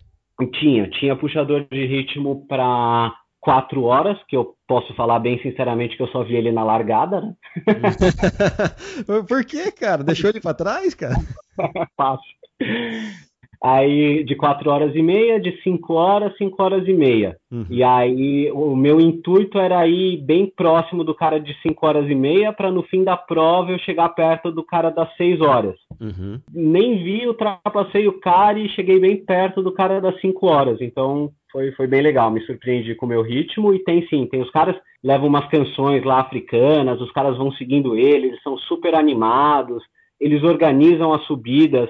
Tinha, 0.60 0.88
tinha 0.88 1.16
puxador 1.16 1.66
de 1.68 1.84
ritmo 1.84 2.46
para 2.46 3.12
quatro 3.40 3.82
horas, 3.82 4.16
que 4.28 4.36
eu 4.36 4.54
posso 4.68 4.94
falar 4.94 5.18
bem 5.18 5.42
sinceramente 5.42 5.96
que 5.96 6.02
eu 6.02 6.08
só 6.08 6.22
vi 6.22 6.36
ele 6.36 6.52
na 6.52 6.62
largada, 6.62 7.20
né? 7.20 7.34
Por 9.26 9.44
que, 9.44 9.72
cara? 9.72 10.04
Deixou 10.04 10.30
ele 10.30 10.40
para 10.40 10.54
trás, 10.54 10.94
cara? 10.94 11.16
Fácil. 11.96 12.38
Aí 13.62 14.22
de 14.22 14.36
quatro 14.36 14.70
horas 14.70 14.94
e 14.94 15.02
meia, 15.02 15.40
de 15.40 15.60
cinco 15.62 15.94
horas, 15.94 16.36
cinco 16.36 16.62
horas 16.62 16.86
e 16.86 16.92
meia. 16.92 17.36
Uhum. 17.50 17.66
E 17.68 17.82
aí 17.82 18.50
o 18.52 18.76
meu 18.76 19.00
intuito 19.00 19.58
era 19.58 19.84
ir 19.86 20.18
bem 20.18 20.46
próximo 20.46 21.02
do 21.02 21.14
cara 21.14 21.40
de 21.40 21.52
cinco 21.60 21.86
horas 21.86 22.08
e 22.08 22.14
meia 22.14 22.52
para 22.52 22.70
no 22.70 22.84
fim 22.84 23.02
da 23.02 23.16
prova 23.16 23.72
eu 23.72 23.78
chegar 23.80 24.10
perto 24.10 24.52
do 24.52 24.64
cara 24.64 24.90
das 24.90 25.12
seis 25.16 25.40
horas. 25.40 25.74
Uhum. 26.00 26.40
Nem 26.52 27.02
vi, 27.02 27.26
ultrapassei 27.26 28.06
o 28.06 28.20
cara 28.20 28.58
e 28.58 28.68
cheguei 28.68 29.00
bem 29.00 29.16
perto 29.16 29.60
do 29.60 29.72
cara 29.72 30.00
das 30.00 30.20
cinco 30.20 30.46
horas. 30.46 30.80
Então 30.80 31.30
foi, 31.50 31.72
foi 31.72 31.86
bem 31.88 32.02
legal, 32.02 32.30
me 32.30 32.40
surpreendi 32.42 32.94
com 32.94 33.06
o 33.06 33.08
meu 33.08 33.22
ritmo 33.22 33.74
e 33.74 33.82
tem 33.82 34.06
sim, 34.08 34.26
tem 34.26 34.40
os 34.40 34.50
caras 34.50 34.76
levam 35.02 35.28
umas 35.28 35.48
canções 35.48 36.04
lá 36.04 36.20
africanas, 36.20 37.00
os 37.00 37.10
caras 37.12 37.36
vão 37.36 37.50
seguindo 37.52 37.96
ele, 37.96 38.28
eles 38.28 38.42
são 38.42 38.56
super 38.58 38.94
animados, 38.94 39.82
eles 40.20 40.42
organizam 40.42 41.12
as 41.12 41.24
subidas 41.24 41.88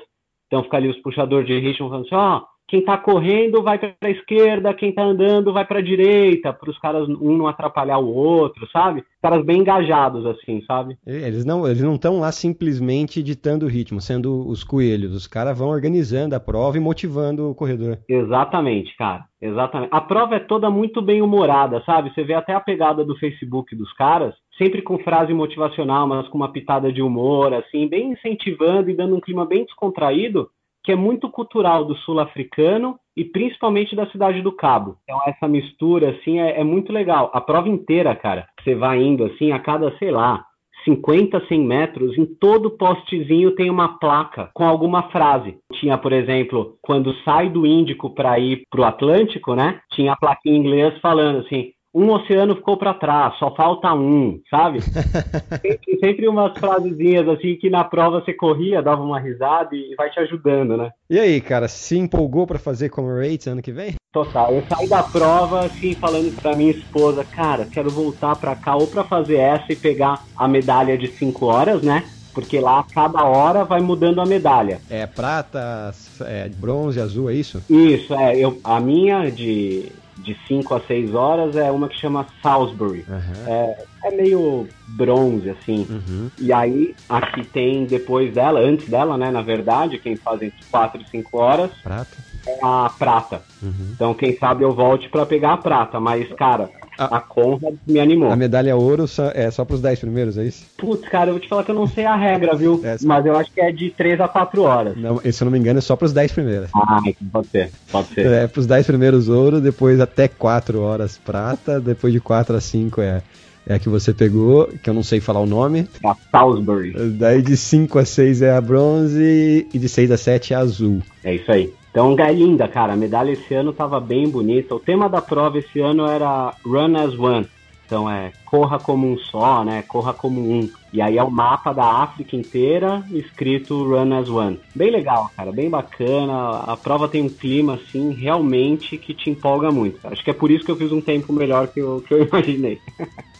então 0.48 0.64
fica 0.64 0.76
ali 0.76 0.88
os 0.88 0.98
puxadores 0.98 1.46
de 1.46 1.58
ritmo 1.58 1.88
falando 1.88 2.06
assim, 2.06 2.14
ó, 2.16 2.38
oh, 2.38 2.58
quem 2.68 2.82
tá 2.84 2.98
correndo 2.98 3.62
vai 3.62 3.78
para 3.78 3.94
a 4.02 4.10
esquerda, 4.10 4.74
quem 4.74 4.92
tá 4.92 5.02
andando 5.02 5.52
vai 5.52 5.64
para 5.64 5.78
a 5.78 5.82
direita, 5.82 6.52
para 6.52 6.70
os 6.70 6.78
caras 6.78 7.08
um 7.08 7.36
não 7.36 7.46
atrapalhar 7.46 7.98
o 7.98 8.14
outro, 8.14 8.68
sabe? 8.70 9.02
Caras 9.22 9.42
bem 9.44 9.60
engajados 9.60 10.26
assim, 10.26 10.62
sabe? 10.66 10.98
Eles 11.06 11.46
não 11.46 11.66
eles 11.66 11.82
não 11.82 11.94
estão 11.94 12.20
lá 12.20 12.30
simplesmente 12.30 13.22
ditando 13.22 13.64
o 13.64 13.68
ritmo, 13.68 14.02
sendo 14.02 14.46
os 14.46 14.62
coelhos, 14.62 15.14
os 15.14 15.26
caras 15.26 15.58
vão 15.58 15.68
organizando 15.68 16.34
a 16.34 16.40
prova 16.40 16.76
e 16.76 16.80
motivando 16.80 17.50
o 17.50 17.54
corredor. 17.54 17.98
Exatamente, 18.06 18.94
cara. 18.98 19.24
Exatamente. 19.40 19.90
A 19.90 20.00
prova 20.00 20.34
é 20.34 20.40
toda 20.40 20.68
muito 20.68 21.00
bem 21.00 21.22
humorada, 21.22 21.82
sabe? 21.86 22.12
Você 22.12 22.22
vê 22.22 22.34
até 22.34 22.52
a 22.52 22.60
pegada 22.60 23.02
do 23.02 23.16
Facebook 23.16 23.74
dos 23.74 23.92
caras, 23.94 24.34
sempre 24.58 24.82
com 24.82 24.98
frase 24.98 25.32
motivacional, 25.32 26.06
mas 26.06 26.28
com 26.28 26.36
uma 26.36 26.52
pitada 26.52 26.92
de 26.92 27.00
humor, 27.00 27.54
assim, 27.54 27.88
bem 27.88 28.12
incentivando 28.12 28.90
e 28.90 28.96
dando 28.96 29.16
um 29.16 29.20
clima 29.20 29.46
bem 29.46 29.64
descontraído 29.64 30.50
que 30.88 30.92
é 30.92 30.96
muito 30.96 31.28
cultural 31.28 31.84
do 31.84 31.94
sul-africano 31.96 32.98
e 33.14 33.22
principalmente 33.22 33.94
da 33.94 34.06
cidade 34.10 34.40
do 34.40 34.50
Cabo. 34.50 34.96
Então 35.02 35.20
essa 35.26 35.46
mistura 35.46 36.10
assim 36.10 36.40
é, 36.40 36.60
é, 36.60 36.64
muito 36.64 36.90
legal. 36.90 37.30
A 37.34 37.42
prova 37.42 37.68
inteira, 37.68 38.16
cara, 38.16 38.46
você 38.62 38.74
vai 38.74 39.02
indo 39.02 39.24
assim 39.24 39.52
a 39.52 39.58
cada, 39.58 39.94
sei 39.98 40.10
lá, 40.10 40.46
50, 40.84 41.46
100 41.46 41.60
metros, 41.60 42.16
em 42.16 42.24
todo 42.24 42.70
postezinho 42.70 43.54
tem 43.54 43.68
uma 43.68 43.98
placa 43.98 44.50
com 44.54 44.64
alguma 44.64 45.10
frase. 45.10 45.58
Tinha, 45.74 45.98
por 45.98 46.12
exemplo, 46.12 46.78
quando 46.80 47.14
sai 47.22 47.50
do 47.50 47.66
Índico 47.66 48.14
para 48.14 48.38
ir 48.38 48.62
para 48.70 48.80
o 48.80 48.84
Atlântico, 48.84 49.54
né? 49.54 49.80
Tinha 49.92 50.12
a 50.12 50.16
placa 50.16 50.40
em 50.46 50.56
inglês 50.56 50.98
falando 51.00 51.40
assim: 51.40 51.72
um 51.94 52.10
oceano 52.10 52.56
ficou 52.56 52.76
para 52.76 52.94
trás, 52.94 53.38
só 53.38 53.54
falta 53.54 53.92
um, 53.94 54.40
sabe? 54.50 54.80
sempre, 55.62 55.98
sempre 56.00 56.28
umas 56.28 56.56
frasezinhas 56.58 57.28
assim 57.28 57.56
que 57.56 57.70
na 57.70 57.84
prova 57.84 58.20
você 58.20 58.32
corria, 58.32 58.82
dava 58.82 59.02
uma 59.02 59.18
risada 59.18 59.74
e 59.74 59.94
vai 59.96 60.10
te 60.10 60.20
ajudando, 60.20 60.76
né? 60.76 60.90
E 61.08 61.18
aí, 61.18 61.40
cara, 61.40 61.68
se 61.68 61.96
empolgou 61.96 62.46
para 62.46 62.58
fazer 62.58 62.90
Comrades 62.90 63.46
ano 63.46 63.62
que 63.62 63.72
vem? 63.72 63.94
Total, 64.12 64.52
eu 64.52 64.62
saí 64.68 64.88
da 64.88 65.02
prova 65.02 65.66
assim 65.66 65.94
falando 65.94 66.34
para 66.40 66.56
minha 66.56 66.72
esposa, 66.72 67.24
cara, 67.24 67.66
quero 67.66 67.90
voltar 67.90 68.36
para 68.36 68.54
cá 68.54 68.76
ou 68.76 68.86
para 68.86 69.04
fazer 69.04 69.36
essa 69.36 69.72
e 69.72 69.76
pegar 69.76 70.24
a 70.36 70.48
medalha 70.48 70.96
de 70.96 71.08
5 71.08 71.46
horas, 71.46 71.82
né? 71.82 72.04
Porque 72.32 72.60
lá 72.60 72.84
cada 72.94 73.24
hora 73.24 73.64
vai 73.64 73.80
mudando 73.80 74.20
a 74.20 74.26
medalha. 74.26 74.80
É 74.88 75.06
prata, 75.06 75.92
é, 76.24 76.48
bronze, 76.48 77.00
azul, 77.00 77.28
é 77.28 77.34
isso? 77.34 77.62
Isso, 77.68 78.14
é. 78.14 78.38
Eu, 78.38 78.58
a 78.62 78.78
minha 78.78 79.28
de 79.30 79.90
de 80.18 80.36
5 80.46 80.74
a 80.74 80.80
6 80.80 81.14
horas 81.14 81.56
é 81.56 81.70
uma 81.70 81.88
que 81.88 81.98
chama 81.98 82.26
Salisbury. 82.42 83.04
Uhum. 83.08 83.46
É, 83.46 83.84
é 84.04 84.10
meio 84.10 84.68
bronze, 84.88 85.50
assim. 85.50 85.86
Uhum. 85.88 86.30
E 86.38 86.52
aí, 86.52 86.94
aqui 87.08 87.44
tem 87.44 87.84
depois 87.86 88.32
dela, 88.32 88.60
antes 88.60 88.88
dela, 88.88 89.16
né, 89.16 89.30
na 89.30 89.42
verdade, 89.42 89.98
quem 89.98 90.16
faz 90.16 90.42
entre 90.42 90.64
4 90.70 91.02
e 91.02 91.08
5 91.10 91.38
horas. 91.38 91.70
Prata. 91.82 92.28
É 92.46 92.58
a 92.62 92.90
prata. 92.98 93.42
Uhum. 93.62 93.92
Então, 93.94 94.14
quem 94.14 94.36
sabe 94.36 94.64
eu 94.64 94.72
volte 94.72 95.08
para 95.08 95.26
pegar 95.26 95.54
a 95.54 95.56
prata. 95.58 96.00
Mas, 96.00 96.32
cara, 96.32 96.70
a, 96.98 97.18
a 97.18 97.20
Conrad 97.20 97.74
me 97.86 98.00
animou. 98.00 98.30
A 98.30 98.36
medalha 98.36 98.74
ouro 98.74 99.04
é 99.32 99.50
só 99.52 99.64
pros 99.64 99.80
10 99.80 100.00
primeiros, 100.00 100.36
é 100.36 100.44
isso? 100.44 100.66
Putz, 100.76 101.08
cara, 101.08 101.30
eu 101.30 101.34
vou 101.34 101.40
te 101.40 101.48
falar 101.48 101.62
que 101.62 101.70
eu 101.70 101.74
não 101.74 101.86
sei 101.86 102.04
a 102.04 102.16
regra, 102.16 102.56
viu? 102.56 102.80
É, 102.84 102.96
Mas 103.02 103.24
eu 103.24 103.36
acho 103.36 103.52
que 103.52 103.60
é 103.60 103.70
de 103.70 103.90
3 103.90 104.20
a 104.20 104.26
4 104.26 104.62
horas. 104.62 104.96
Não, 104.96 105.18
se 105.18 105.40
eu 105.40 105.44
não 105.44 105.52
me 105.52 105.58
engano, 105.58 105.78
é 105.78 105.80
só 105.80 105.94
pros 105.94 106.12
10 106.12 106.32
primeiros. 106.32 106.70
Ah, 106.74 107.00
pode 107.32 107.48
ser, 107.48 107.70
pode 107.92 108.08
ser. 108.08 108.26
É, 108.26 108.46
pros 108.48 108.66
10 108.66 108.86
primeiros 108.86 109.28
ouro, 109.28 109.60
depois 109.60 110.00
até 110.00 110.26
4 110.26 110.80
horas 110.80 111.16
prata, 111.18 111.80
depois 111.80 112.12
de 112.12 112.20
4 112.20 112.56
a 112.56 112.60
5 112.60 113.00
é 113.00 113.22
é 113.68 113.74
a 113.74 113.78
que 113.78 113.88
você 113.88 114.14
pegou, 114.14 114.66
que 114.82 114.88
eu 114.88 114.94
não 114.94 115.02
sei 115.02 115.20
falar 115.20 115.40
o 115.40 115.46
nome. 115.46 115.86
A 116.02 116.16
Salisbury. 116.32 116.94
Daí 117.10 117.42
de 117.42 117.54
5 117.54 117.98
a 117.98 118.04
6 118.04 118.40
é 118.40 118.56
a 118.56 118.60
bronze 118.60 119.68
e 119.72 119.78
de 119.78 119.88
6 119.88 120.10
a 120.10 120.16
7 120.16 120.54
é 120.54 120.56
a 120.56 120.60
azul. 120.60 121.02
É 121.22 121.34
isso 121.34 121.52
aí. 121.52 121.72
Então 121.90 122.16
é 122.18 122.32
linda, 122.32 122.66
cara. 122.66 122.94
A 122.94 122.96
medalha 122.96 123.30
esse 123.30 123.54
ano 123.54 123.72
tava 123.72 124.00
bem 124.00 124.28
bonita. 124.28 124.74
O 124.74 124.80
tema 124.80 125.08
da 125.08 125.20
prova 125.20 125.58
esse 125.58 125.80
ano 125.80 126.06
era 126.06 126.54
Run 126.64 126.96
as 126.96 127.18
One. 127.18 127.46
Então 127.84 128.10
é 128.10 128.32
corra 128.46 128.78
como 128.78 129.06
um 129.06 129.18
só, 129.18 129.62
né? 129.64 129.82
Corra 129.86 130.14
como 130.14 130.40
um. 130.40 130.68
E 130.92 131.02
aí 131.02 131.18
é 131.18 131.22
o 131.22 131.30
mapa 131.30 131.72
da 131.72 131.84
África 131.84 132.34
inteira 132.34 133.04
escrito 133.10 133.84
Run 133.84 134.14
as 134.18 134.28
One. 134.28 134.58
Bem 134.74 134.90
legal, 134.90 135.30
cara, 135.36 135.52
bem 135.52 135.68
bacana. 135.68 136.60
A 136.60 136.76
prova 136.76 137.08
tem 137.08 137.22
um 137.22 137.28
clima 137.28 137.74
assim 137.74 138.12
realmente 138.12 138.96
que 138.96 139.12
te 139.12 139.30
empolga 139.30 139.70
muito. 139.70 139.98
Acho 140.04 140.24
que 140.24 140.30
é 140.30 140.34
por 140.34 140.50
isso 140.50 140.64
que 140.64 140.70
eu 140.70 140.76
fiz 140.76 140.90
um 140.90 141.00
tempo 141.00 141.32
melhor 141.32 141.68
que 141.68 141.80
eu, 141.80 142.02
que 142.06 142.14
eu 142.14 142.22
imaginei. 142.28 142.80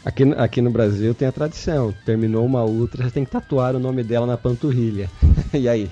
Aqui, 0.05 0.25
aqui 0.37 0.61
no 0.61 0.71
Brasil 0.71 1.15
tem 1.15 1.27
a 1.27 1.33
tradição. 1.33 1.95
Terminou 2.05 2.45
uma 2.45 2.65
ultra, 2.65 3.05
você 3.05 3.11
tem 3.11 3.25
que 3.25 3.31
tatuar 3.31 3.75
o 3.75 3.81
nome 3.81 4.03
dela 4.03 4.27
na 4.27 4.37
panturrilha. 4.37 5.11
e 5.55 5.69
aí? 5.69 5.89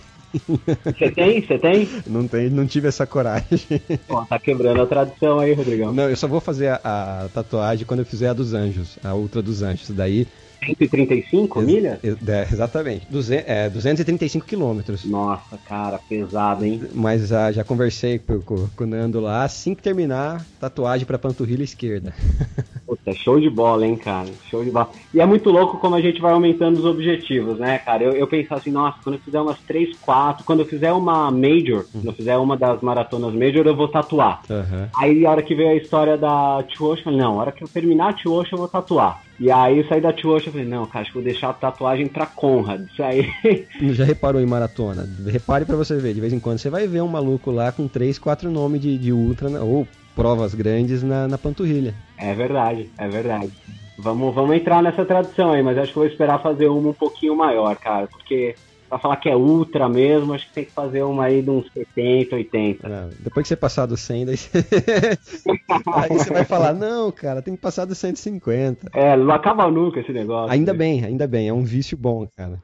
Você 0.84 1.10
tem? 1.10 1.40
Você 1.40 1.58
tem? 1.58 1.88
Não 2.06 2.28
tem, 2.28 2.50
não 2.50 2.66
tive 2.66 2.88
essa 2.88 3.06
coragem. 3.06 3.80
Pô, 4.06 4.22
tá 4.26 4.38
quebrando 4.38 4.82
a 4.82 4.86
tradição 4.86 5.38
aí, 5.38 5.54
Rodrigão. 5.54 5.92
Não, 5.94 6.10
eu 6.10 6.16
só 6.16 6.28
vou 6.28 6.40
fazer 6.40 6.68
a, 6.68 7.24
a 7.24 7.28
tatuagem 7.32 7.86
quando 7.86 8.00
eu 8.00 8.06
fizer 8.06 8.28
a 8.28 8.32
dos 8.34 8.52
anjos, 8.52 8.98
a 9.02 9.14
Ultra 9.14 9.40
dos 9.40 9.62
Anjos. 9.62 9.88
Daí 9.90 10.26
135 10.64 11.60
Ex 11.60 11.66
milhas? 11.66 11.98
É, 12.04 12.42
exatamente. 12.52 13.06
Duze 13.10 13.36
é, 13.46 13.68
235 13.68 14.46
quilômetros. 14.46 15.04
Nossa, 15.04 15.58
cara, 15.58 15.98
pesado, 15.98 16.64
hein? 16.64 16.82
Mas 16.94 17.32
ah, 17.32 17.52
já 17.52 17.64
conversei 17.64 18.18
com, 18.18 18.40
com, 18.40 18.68
com, 18.68 18.84
o 18.84 18.86
Nando 18.86 19.20
lá. 19.20 19.44
Assim 19.44 19.74
que 19.74 19.82
terminar, 19.82 20.44
tatuagem 20.60 21.06
pra 21.06 21.18
panturrilha 21.18 21.64
esquerda. 21.64 22.14
Puta, 22.86 23.12
show 23.12 23.40
de 23.40 23.50
bola, 23.50 23.84
hein, 23.84 23.96
cara? 23.96 24.28
Show 24.48 24.64
de 24.64 24.70
bola. 24.70 24.90
E 25.12 25.20
é 25.20 25.26
muito 25.26 25.50
louco 25.50 25.78
como 25.78 25.96
a 25.96 26.00
gente 26.00 26.20
vai 26.20 26.32
aumentando 26.32 26.78
os 26.78 26.84
objetivos, 26.84 27.58
né, 27.58 27.78
cara? 27.78 28.04
Eu, 28.04 28.12
eu 28.12 28.28
pensava 28.28 28.60
assim, 28.60 28.70
nossa, 28.70 28.98
quando 29.02 29.16
eu 29.16 29.20
fizer 29.22 29.40
umas 29.40 29.58
3, 29.60 29.96
4, 29.98 30.44
quando 30.44 30.60
eu 30.60 30.66
fizer 30.66 30.92
uma 30.92 31.30
Major, 31.30 31.78
uhum. 31.78 31.84
quando 31.92 32.06
eu 32.06 32.12
fizer 32.12 32.36
uma 32.36 32.56
das 32.56 32.80
maratonas 32.80 33.34
Major, 33.34 33.66
eu 33.66 33.74
vou 33.74 33.88
tatuar. 33.88 34.42
Uhum. 34.48 34.88
Aí 34.96 35.26
a 35.26 35.30
hora 35.30 35.42
que 35.42 35.54
veio 35.54 35.70
a 35.70 35.74
história 35.74 36.16
da 36.16 36.62
Tio 36.68 36.92
eu 36.92 37.02
falei, 37.02 37.18
não, 37.18 37.32
a 37.34 37.42
hora 37.42 37.52
que 37.52 37.64
eu 37.64 37.68
terminar 37.68 38.10
a 38.10 38.12
Tio 38.12 38.40
eu 38.40 38.58
vou 38.58 38.68
tatuar. 38.68 39.25
E 39.38 39.50
aí 39.50 39.78
eu 39.78 39.86
saí 39.86 40.00
da 40.00 40.12
Tio 40.12 40.30
Ocean 40.30 40.48
e 40.48 40.52
falei, 40.52 40.66
não, 40.66 40.86
cara, 40.86 41.02
acho 41.02 41.10
que 41.10 41.18
vou 41.18 41.24
deixar 41.24 41.50
a 41.50 41.54
tatuagem 41.54 42.06
pra 42.06 42.26
Conrad. 42.26 42.82
Isso 42.90 43.02
aí. 43.02 43.30
Já 43.92 44.04
reparou 44.04 44.40
em 44.40 44.46
maratona? 44.46 45.06
Repare 45.26 45.64
para 45.64 45.76
você 45.76 45.96
ver, 45.96 46.14
de 46.14 46.20
vez 46.20 46.32
em 46.32 46.40
quando 46.40 46.58
você 46.58 46.70
vai 46.70 46.86
ver 46.86 47.02
um 47.02 47.08
maluco 47.08 47.50
lá 47.50 47.70
com 47.70 47.86
três, 47.86 48.18
quatro 48.18 48.50
nomes 48.50 48.80
de, 48.80 48.96
de 48.96 49.12
ultra, 49.12 49.48
ou 49.62 49.86
provas 50.14 50.54
grandes 50.54 51.02
na, 51.02 51.28
na 51.28 51.36
panturrilha. 51.36 51.94
É 52.16 52.32
verdade, 52.32 52.90
é 52.96 53.06
verdade. 53.06 53.52
Vamos, 53.98 54.34
vamos 54.34 54.56
entrar 54.56 54.82
nessa 54.82 55.04
tradição 55.04 55.52
aí, 55.52 55.62
mas 55.62 55.76
acho 55.78 55.92
que 55.92 55.98
vou 55.98 56.06
esperar 56.06 56.42
fazer 56.42 56.68
uma 56.68 56.90
um 56.90 56.94
pouquinho 56.94 57.36
maior, 57.36 57.76
cara, 57.76 58.06
porque 58.06 58.54
pra 58.88 58.98
falar 58.98 59.16
que 59.16 59.28
é 59.28 59.36
ultra 59.36 59.88
mesmo, 59.88 60.32
acho 60.32 60.46
que 60.46 60.54
tem 60.54 60.64
que 60.64 60.72
fazer 60.72 61.02
uma 61.02 61.24
aí 61.24 61.42
de 61.42 61.50
uns 61.50 61.70
70, 61.72 62.36
80. 62.36 62.88
Não, 62.88 63.08
depois 63.20 63.44
que 63.44 63.48
você 63.48 63.56
passar 63.56 63.86
do 63.86 63.96
100, 63.96 64.26
daí 64.26 64.36
você... 64.36 64.50
aí 65.94 66.08
você 66.08 66.32
vai 66.32 66.44
falar, 66.44 66.72
não, 66.72 67.10
cara, 67.10 67.42
tem 67.42 67.54
que 67.54 67.60
passar 67.60 67.84
do 67.84 67.94
150. 67.94 68.90
É, 68.94 69.16
não 69.16 69.34
acaba 69.34 69.70
nunca 69.70 70.00
esse 70.00 70.12
negócio. 70.12 70.52
Ainda 70.52 70.72
né? 70.72 70.78
bem, 70.78 71.04
ainda 71.04 71.26
bem, 71.26 71.48
é 71.48 71.52
um 71.52 71.64
vício 71.64 71.96
bom, 71.96 72.26
cara. 72.36 72.62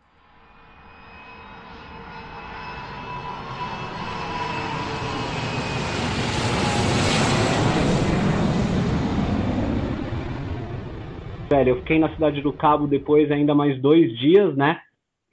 Velho, 11.50 11.70
eu 11.70 11.76
fiquei 11.80 11.98
na 11.98 12.08
cidade 12.14 12.40
do 12.40 12.50
Cabo 12.50 12.86
depois 12.86 13.30
ainda 13.30 13.54
mais 13.54 13.78
dois 13.78 14.18
dias, 14.18 14.56
né? 14.56 14.80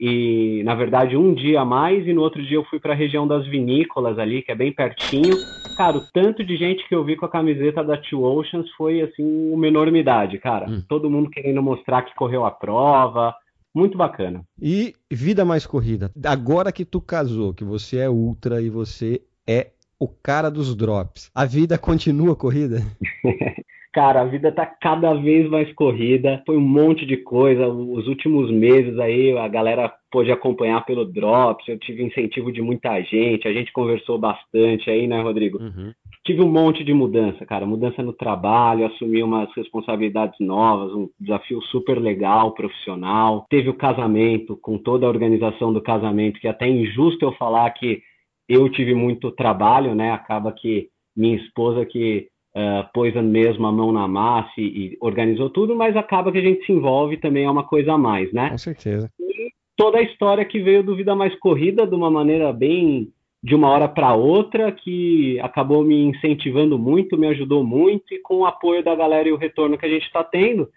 E 0.00 0.62
na 0.64 0.74
verdade 0.74 1.14
um 1.14 1.34
dia 1.34 1.60
a 1.60 1.64
mais 1.64 2.06
e 2.06 2.12
no 2.14 2.22
outro 2.22 2.42
dia 2.42 2.56
eu 2.56 2.64
fui 2.64 2.80
para 2.80 2.94
a 2.94 2.96
região 2.96 3.28
das 3.28 3.46
vinícolas 3.46 4.18
ali, 4.18 4.40
que 4.40 4.50
é 4.50 4.54
bem 4.54 4.72
pertinho. 4.72 5.36
Cara, 5.76 5.98
o 5.98 6.06
tanto 6.12 6.42
de 6.42 6.56
gente 6.56 6.88
que 6.88 6.94
eu 6.94 7.04
vi 7.04 7.16
com 7.16 7.26
a 7.26 7.30
camiseta 7.30 7.84
da 7.84 7.98
Two 7.98 8.22
Oceans 8.22 8.70
foi 8.78 9.02
assim 9.02 9.52
uma 9.52 9.68
enormidade, 9.68 10.38
cara. 10.38 10.70
Hum. 10.70 10.82
Todo 10.88 11.10
mundo 11.10 11.28
querendo 11.28 11.62
mostrar 11.62 12.02
que 12.02 12.14
correu 12.14 12.46
a 12.46 12.50
prova. 12.50 13.34
Muito 13.74 13.96
bacana. 13.96 14.42
E 14.60 14.94
vida 15.10 15.44
mais 15.44 15.64
corrida. 15.64 16.10
Agora 16.24 16.72
que 16.72 16.84
tu 16.84 17.00
casou, 17.00 17.54
que 17.54 17.62
você 17.62 17.98
é 17.98 18.10
ultra 18.10 18.60
e 18.60 18.68
você 18.68 19.22
é 19.46 19.68
o 19.98 20.08
cara 20.08 20.50
dos 20.50 20.74
drops, 20.74 21.30
a 21.34 21.44
vida 21.44 21.76
continua 21.78 22.34
corrida? 22.34 22.82
Cara, 23.92 24.20
a 24.20 24.24
vida 24.24 24.52
tá 24.52 24.64
cada 24.64 25.14
vez 25.14 25.48
mais 25.50 25.72
corrida. 25.72 26.40
Foi 26.46 26.56
um 26.56 26.60
monte 26.60 27.04
de 27.04 27.16
coisa. 27.16 27.66
Os 27.66 28.06
últimos 28.06 28.48
meses 28.50 28.96
aí, 29.00 29.36
a 29.36 29.48
galera 29.48 29.92
pôde 30.12 30.30
acompanhar 30.30 30.84
pelo 30.84 31.04
Drops. 31.04 31.66
Eu 31.66 31.78
tive 31.78 32.04
incentivo 32.04 32.52
de 32.52 32.62
muita 32.62 33.00
gente. 33.02 33.48
A 33.48 33.52
gente 33.52 33.72
conversou 33.72 34.16
bastante 34.16 34.88
aí, 34.88 35.08
né, 35.08 35.20
Rodrigo? 35.20 35.60
Uhum. 35.60 35.92
Tive 36.24 36.40
um 36.40 36.48
monte 36.48 36.84
de 36.84 36.94
mudança, 36.94 37.44
cara. 37.44 37.66
Mudança 37.66 38.00
no 38.00 38.12
trabalho, 38.12 38.86
assumi 38.86 39.22
umas 39.24 39.52
responsabilidades 39.56 40.38
novas, 40.38 40.92
um 40.92 41.08
desafio 41.18 41.60
super 41.62 41.98
legal, 41.98 42.52
profissional. 42.52 43.44
Teve 43.50 43.70
o 43.70 43.74
casamento, 43.74 44.56
com 44.56 44.78
toda 44.78 45.06
a 45.06 45.08
organização 45.08 45.72
do 45.72 45.82
casamento, 45.82 46.38
que 46.38 46.46
é 46.46 46.50
até 46.50 46.68
injusto 46.68 47.24
eu 47.24 47.32
falar 47.32 47.68
que 47.70 48.02
eu 48.48 48.68
tive 48.68 48.94
muito 48.94 49.32
trabalho, 49.32 49.96
né? 49.96 50.12
Acaba 50.12 50.52
que 50.52 50.88
minha 51.16 51.36
esposa 51.36 51.84
que 51.84 52.28
uh, 52.54 52.88
pôs 52.92 53.14
mesmo 53.14 53.66
a 53.66 53.72
mão 53.72 53.92
na 53.92 54.06
massa 54.08 54.52
e, 54.58 54.62
e, 54.62 54.98
organizou 55.00 55.50
tudo, 55.50 55.74
mas 55.74 55.96
acaba 55.96 56.32
que 56.32 56.38
a 56.38 56.42
gente 56.42 56.64
se 56.64 56.72
envolve 56.72 57.16
também 57.16 57.44
é 57.44 57.50
uma 57.50 57.64
coisa 57.64 57.92
a 57.92 57.98
mais, 57.98 58.32
né? 58.32 58.50
Com 58.50 58.58
certeza. 58.58 59.10
E 59.18 59.50
toda 59.76 59.98
a 59.98 60.02
história 60.02 60.44
que 60.44 60.60
veio 60.60 60.82
do 60.82 60.96
Vida 60.96 61.14
Mais 61.14 61.34
Corrida 61.38 61.86
de 61.86 61.94
uma 61.94 62.10
maneira 62.10 62.52
bem 62.52 63.12
de 63.42 63.54
uma 63.54 63.70
hora 63.70 63.88
para 63.88 64.14
outra, 64.14 64.70
que 64.70 65.40
acabou 65.40 65.82
me 65.82 66.04
incentivando 66.04 66.78
muito, 66.78 67.16
me 67.16 67.26
ajudou 67.28 67.64
muito, 67.64 68.12
e 68.12 68.18
com 68.18 68.40
o 68.40 68.46
apoio 68.46 68.84
da 68.84 68.94
galera 68.94 69.28
e 69.28 69.32
o 69.32 69.36
retorno 69.36 69.78
que 69.78 69.86
a 69.86 69.88
gente 69.88 70.04
está 70.04 70.22
tendo, 70.22 70.68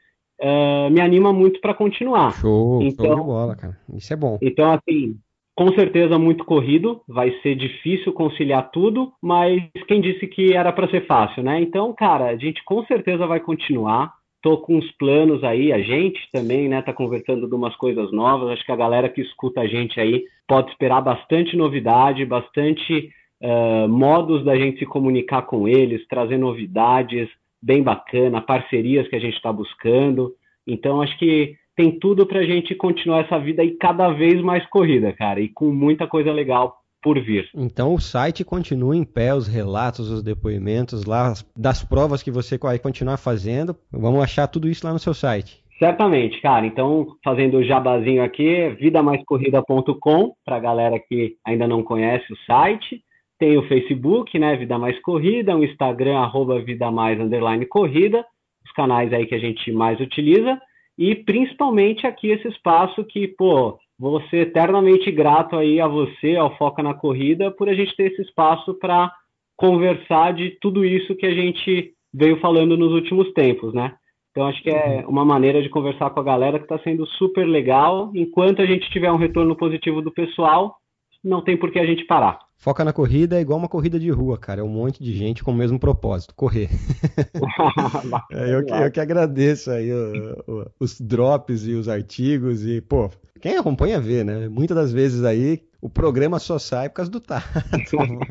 uh, 0.42 0.90
me 0.90 1.02
anima 1.02 1.34
muito 1.34 1.60
para 1.60 1.74
continuar. 1.74 2.32
Show, 2.40 2.82
então, 2.82 3.06
show 3.06 3.16
de 3.16 3.22
bola, 3.22 3.56
cara. 3.56 3.78
Isso 3.94 4.14
é 4.14 4.16
bom. 4.16 4.38
Então, 4.42 4.72
assim, 4.72 5.18
com 5.56 5.72
certeza 5.74 6.18
muito 6.18 6.44
corrido, 6.46 7.02
vai 7.08 7.32
ser 7.42 7.56
difícil 7.56 8.12
conciliar 8.12 8.72
tudo, 8.72 9.14
mas 9.22 9.62
quem 9.88 10.02
disse 10.02 10.26
que 10.28 10.54
era 10.54 10.72
para 10.72 10.90
ser 10.90 11.06
fácil, 11.06 11.44
né? 11.44 11.62
Então, 11.62 11.94
cara, 11.94 12.26
a 12.26 12.36
gente 12.36 12.64
com 12.64 12.84
certeza 12.86 13.28
vai 13.28 13.40
continuar. 13.40 14.14
Tô 14.42 14.58
com 14.58 14.76
uns 14.76 14.92
planos 14.98 15.44
aí, 15.44 15.72
a 15.72 15.80
gente 15.80 16.20
também, 16.32 16.68
né, 16.68 16.82
tá 16.82 16.92
conversando 16.92 17.48
de 17.48 17.56
umas 17.56 17.76
coisas 17.78 18.12
novas. 18.12 18.50
Acho 18.50 18.66
que 18.66 18.72
a 18.72 18.76
galera 18.76 19.08
que 19.08 19.22
escuta 19.22 19.62
a 19.62 19.68
gente 19.68 20.00
aí 20.02 20.24
pode 20.48 20.70
esperar 20.72 21.02
bastante 21.02 21.56
novidade, 21.56 22.26
bastante 22.26 23.10
uh, 23.42 23.88
modos 23.88 24.44
da 24.44 24.56
gente 24.58 24.80
se 24.80 24.86
comunicar 24.86 25.44
com 25.44 25.66
eles, 25.66 26.06
trazer 26.08 26.38
novidades 26.38 27.30
bem 27.62 27.82
bacana, 27.82 28.42
parcerias 28.42 29.08
que 29.08 29.16
a 29.16 29.20
gente 29.20 29.36
está 29.36 29.54
buscando. 29.54 30.34
Então, 30.68 31.02
acho 31.02 31.18
que 31.18 31.56
tem 31.76 31.98
tudo 32.00 32.26
para 32.26 32.40
a 32.40 32.46
gente 32.46 32.76
continuar 32.76 33.22
essa 33.22 33.40
vida 33.40 33.62
aí 33.62 33.72
cada 33.78 34.10
vez 34.10 34.42
mais 34.42 34.66
corrida, 34.68 35.12
cara, 35.14 35.40
e 35.40 35.50
com 35.50 35.72
muita 35.72 36.08
coisa 36.08 36.32
legal 36.32 36.78
por 37.02 37.20
vir. 37.20 37.50
Então 37.54 37.94
o 37.94 38.00
site 38.00 38.46
continua 38.46 38.96
em 38.96 39.04
pé, 39.04 39.34
os 39.34 39.48
relatos, 39.48 40.10
os 40.10 40.24
depoimentos 40.24 41.04
lá, 41.06 41.34
das 41.56 41.84
provas 41.84 42.24
que 42.24 42.32
você 42.32 42.58
vai 42.58 42.80
continuar 42.80 43.18
fazendo. 43.18 43.76
Vamos 43.92 44.24
achar 44.24 44.48
tudo 44.48 44.70
isso 44.70 44.86
lá 44.88 44.94
no 44.94 45.00
seu 45.00 45.14
site. 45.14 45.62
Certamente, 45.78 46.40
cara. 46.40 46.66
Então, 46.66 47.08
fazendo 47.24 47.58
o 47.58 47.64
jabazinho 47.64 48.24
aqui, 48.24 48.70
vidamaiscorrida.com, 48.80 50.34
para 50.46 50.56
a 50.56 50.60
galera 50.60 50.98
que 50.98 51.36
ainda 51.46 51.68
não 51.68 51.84
conhece 51.84 52.32
o 52.32 52.38
site. 52.46 53.04
Tem 53.38 53.58
o 53.58 53.68
Facebook, 53.68 54.40
né, 54.40 54.56
Vida 54.56 54.78
Mais 54.78 54.98
Corrida, 55.02 55.58
o 55.58 55.66
Instagram, 55.66 56.20
arroba 56.20 56.62
Vida 56.62 56.90
Mais 56.90 57.20
Underline 57.20 57.66
Corrida, 57.66 58.24
os 58.64 58.72
canais 58.72 59.12
aí 59.12 59.26
que 59.26 59.36
a 59.36 59.40
gente 59.40 59.72
mais 59.74 60.00
utiliza 60.00 60.58
e 60.98 61.16
principalmente 61.16 62.06
aqui 62.06 62.30
esse 62.30 62.48
espaço 62.48 63.04
que, 63.04 63.28
pô, 63.28 63.80
vou 63.98 64.22
ser 64.30 64.48
eternamente 64.48 65.12
grato 65.12 65.56
aí 65.56 65.80
a 65.80 65.88
você, 65.88 66.36
ao 66.36 66.56
Foca 66.58 66.84
na 66.84 66.94
Corrida, 66.94 67.52
por 67.52 67.70
a 67.70 67.74
gente 67.74 67.96
ter 67.96 68.12
esse 68.12 68.22
espaço 68.22 68.74
para 68.76 69.12
conversar 69.56 70.34
de 70.34 70.52
tudo 70.62 70.86
isso 70.86 71.16
que 71.16 71.26
a 71.26 71.34
gente 71.34 71.94
veio 72.14 72.40
falando 72.40 72.78
nos 72.78 72.92
últimos 72.92 73.32
tempos, 73.34 73.74
né? 73.74 73.96
Então 74.32 74.48
acho 74.48 74.62
que 74.64 74.70
é 74.70 75.06
uma 75.08 75.24
maneira 75.24 75.62
de 75.62 75.70
conversar 75.70 76.10
com 76.10 76.20
a 76.20 76.24
galera 76.24 76.58
que 76.58 76.66
está 76.66 76.80
sendo 76.80 77.06
super 77.06 77.46
legal. 77.46 78.12
Enquanto 78.16 78.62
a 78.62 78.66
gente 78.66 78.90
tiver 78.90 79.12
um 79.12 79.18
retorno 79.18 79.56
positivo 79.56 80.02
do 80.02 80.12
pessoal, 80.12 80.76
não 81.24 81.42
tem 81.42 81.56
por 81.56 81.72
que 81.72 81.80
a 81.80 81.86
gente 81.86 82.06
parar. 82.06 82.40
Foca 82.64 82.86
na 82.86 82.94
corrida 82.94 83.38
é 83.38 83.42
igual 83.42 83.60
uma 83.60 83.68
corrida 83.68 84.00
de 84.00 84.10
rua, 84.10 84.38
cara. 84.38 84.62
É 84.62 84.64
um 84.64 84.70
monte 84.70 85.04
de 85.04 85.12
gente 85.12 85.44
com 85.44 85.52
o 85.52 85.54
mesmo 85.54 85.78
propósito, 85.78 86.34
correr. 86.34 86.70
é, 88.32 88.56
eu, 88.56 88.66
que, 88.66 88.72
eu 88.72 88.90
que 88.90 89.02
agradeço 89.02 89.70
aí 89.70 89.92
o, 89.92 90.44
o, 90.48 90.66
os 90.80 91.02
drops 91.02 91.68
e 91.68 91.74
os 91.74 91.90
artigos 91.90 92.66
e, 92.66 92.80
pô, 92.80 93.10
quem 93.42 93.58
acompanha 93.58 94.00
vê, 94.00 94.24
né? 94.24 94.48
Muitas 94.48 94.78
das 94.78 94.94
vezes 94.94 95.26
aí 95.26 95.60
o 95.82 95.90
programa 95.90 96.40
só 96.40 96.58
sai 96.58 96.88
por 96.88 96.96
causa 96.96 97.12
do 97.12 97.20
Tato. 97.20 97.44